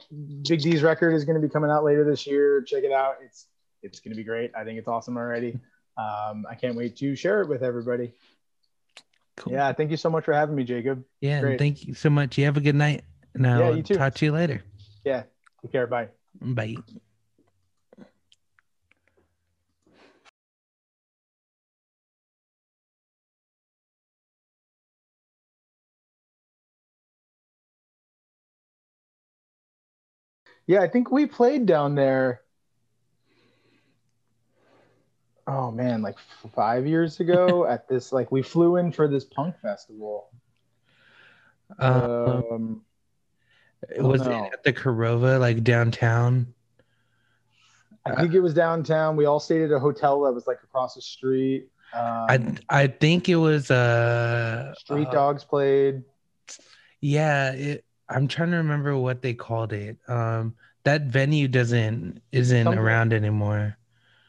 Big 0.47 0.61
D's 0.61 0.81
record 0.81 1.13
is 1.13 1.25
going 1.25 1.39
to 1.39 1.45
be 1.45 1.51
coming 1.51 1.69
out 1.69 1.83
later 1.83 2.05
this 2.05 2.25
year. 2.25 2.61
Check 2.61 2.83
it 2.83 2.93
out. 2.93 3.15
It's 3.23 3.47
it's 3.83 3.99
going 3.99 4.11
to 4.11 4.17
be 4.17 4.23
great. 4.23 4.51
I 4.55 4.63
think 4.63 4.79
it's 4.79 4.87
awesome 4.87 5.17
already. 5.17 5.59
Um, 5.99 6.45
I 6.47 6.53
can't 6.53 6.75
wait 6.75 6.95
to 6.97 7.15
share 7.15 7.41
it 7.41 7.49
with 7.49 7.63
everybody. 7.63 8.13
Cool. 9.35 9.53
Yeah, 9.53 9.73
thank 9.73 9.89
you 9.89 9.97
so 9.97 10.11
much 10.11 10.25
for 10.25 10.31
having 10.31 10.55
me, 10.55 10.63
Jacob. 10.63 11.03
Yeah, 11.21 11.57
thank 11.57 11.87
you 11.87 11.95
so 11.95 12.11
much. 12.11 12.37
You 12.37 12.45
have 12.45 12.55
a 12.55 12.61
good 12.61 12.75
night. 12.75 13.03
Now, 13.33 13.61
yeah, 13.61 13.75
you 13.77 13.81
too. 13.81 13.95
talk 13.95 14.13
to 14.13 14.25
you 14.25 14.31
later. 14.31 14.61
Yeah, 15.07 15.23
take 15.61 15.71
care. 15.71 15.87
Bye. 15.87 16.09
Bye. 16.41 16.75
Yeah, 30.65 30.81
I 30.81 30.89
think 30.89 31.09
we 31.09 31.25
played 31.25 31.65
down 31.65 31.95
there. 31.95 32.41
Oh 35.47 35.71
man, 35.71 36.01
like 36.01 36.17
five 36.53 36.85
years 36.85 37.21
ago 37.21 37.65
at 37.69 37.87
this, 37.87 38.11
like 38.11 38.29
we 38.29 38.41
flew 38.41 38.75
in 38.75 38.91
for 38.91 39.07
this 39.07 39.23
punk 39.23 39.55
festival. 39.61 40.27
Um, 41.79 41.93
um 41.93 42.81
was 43.97 44.21
it 44.21 44.31
at 44.31 44.63
the 44.63 44.73
Korova, 44.73 45.39
like 45.39 45.63
downtown? 45.63 46.53
I 48.05 48.21
think 48.21 48.33
it 48.33 48.39
was 48.39 48.53
downtown. 48.53 49.15
We 49.15 49.25
all 49.25 49.39
stayed 49.39 49.63
at 49.63 49.71
a 49.71 49.79
hotel 49.79 50.21
that 50.21 50.33
was 50.33 50.47
like 50.47 50.63
across 50.63 50.95
the 50.95 51.01
street. 51.01 51.67
Um, 51.93 52.01
I 52.69 52.83
I 52.83 52.87
think 52.87 53.29
it 53.29 53.35
was 53.35 53.71
uh 53.71 54.73
Street 54.77 55.07
uh, 55.07 55.11
Dogs 55.11 55.43
played. 55.43 56.03
Yeah, 57.01 57.51
it, 57.53 57.85
I'm 58.09 58.27
trying 58.27 58.51
to 58.51 58.57
remember 58.57 58.97
what 58.97 59.21
they 59.21 59.33
called 59.33 59.73
it. 59.73 59.97
Um, 60.07 60.55
that 60.83 61.03
venue 61.03 61.47
doesn't 61.47 62.21
isn't 62.31 62.63
something, 62.63 62.79
around 62.79 63.13
anymore. 63.13 63.77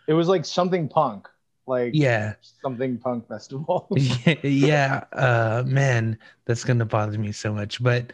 It 0.07 0.15
was 0.15 0.29
like 0.29 0.45
something 0.45 0.89
punk, 0.89 1.29
like 1.67 1.93
yeah, 1.95 2.35
something 2.43 2.99
punk 2.99 3.29
festival. 3.29 3.89
yeah, 4.43 5.05
uh, 5.13 5.63
man, 5.67 6.19
that's 6.45 6.65
gonna 6.65 6.85
bother 6.85 7.19
me 7.19 7.33
so 7.33 7.53
much. 7.53 7.83
But 7.83 8.13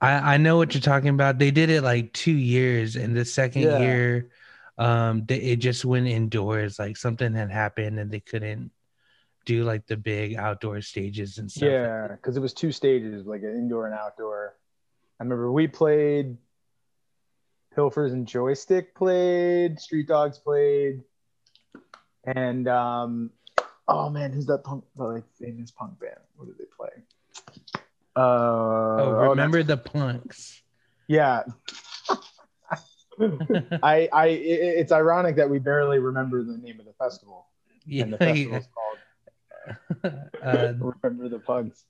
I 0.00 0.34
I 0.34 0.36
know 0.36 0.56
what 0.56 0.74
you're 0.74 0.80
talking 0.80 1.08
about. 1.08 1.38
They 1.38 1.50
did 1.50 1.70
it 1.70 1.82
like 1.82 2.12
two 2.12 2.32
years, 2.32 2.96
and 2.96 3.16
the 3.16 3.24
second 3.24 3.62
yeah. 3.62 3.78
year, 3.78 4.30
um, 4.78 5.24
they, 5.26 5.38
it 5.38 5.56
just 5.56 5.84
went 5.84 6.06
indoors. 6.06 6.78
Like 6.78 6.96
something 6.96 7.34
had 7.34 7.50
happened, 7.50 7.98
and 7.98 8.10
they 8.10 8.20
couldn't 8.20 8.70
do 9.46 9.64
like 9.64 9.86
the 9.86 9.96
big 9.96 10.36
outdoor 10.36 10.82
stages 10.82 11.38
and 11.38 11.50
stuff. 11.50 11.68
Yeah, 11.68 12.08
because 12.08 12.36
it 12.36 12.40
was 12.40 12.52
two 12.52 12.72
stages, 12.72 13.26
like 13.26 13.42
an 13.42 13.56
indoor 13.56 13.86
and 13.86 13.94
outdoor. 13.94 14.56
I 15.18 15.22
remember 15.22 15.50
we 15.50 15.66
played 15.66 16.36
Pilfers 17.74 18.12
and 18.12 18.26
Joystick 18.26 18.94
played, 18.94 19.80
Street 19.80 20.08
Dogs 20.08 20.38
played, 20.38 21.02
and 22.24 22.68
um, 22.68 23.30
oh 23.88 24.10
man, 24.10 24.32
who's 24.32 24.46
that 24.46 24.64
punk 24.64 24.84
like 24.96 25.24
famous 25.38 25.70
punk 25.70 25.98
band? 26.00 26.20
What 26.36 26.46
did 26.46 26.58
they 26.58 26.64
play? 26.76 26.90
Uh, 28.16 28.96
oh, 28.98 29.28
remember 29.30 29.58
oh, 29.58 29.62
the 29.62 29.76
punks? 29.76 30.62
Yeah. 31.06 31.42
I, 33.82 34.08
I, 34.12 34.26
it, 34.26 34.78
it's 34.78 34.92
ironic 34.92 35.36
that 35.36 35.48
we 35.48 35.58
barely 35.58 35.98
remember 35.98 36.42
the 36.42 36.56
name 36.56 36.80
of 36.80 36.86
the 36.86 36.92
festival. 36.92 37.46
Yeah, 37.84 38.04
and 38.04 38.12
the 38.12 38.18
festival's 38.18 38.68
called 38.74 38.98
uh, 40.42 40.72
remember 41.02 41.28
the 41.28 41.38
punks. 41.38 41.84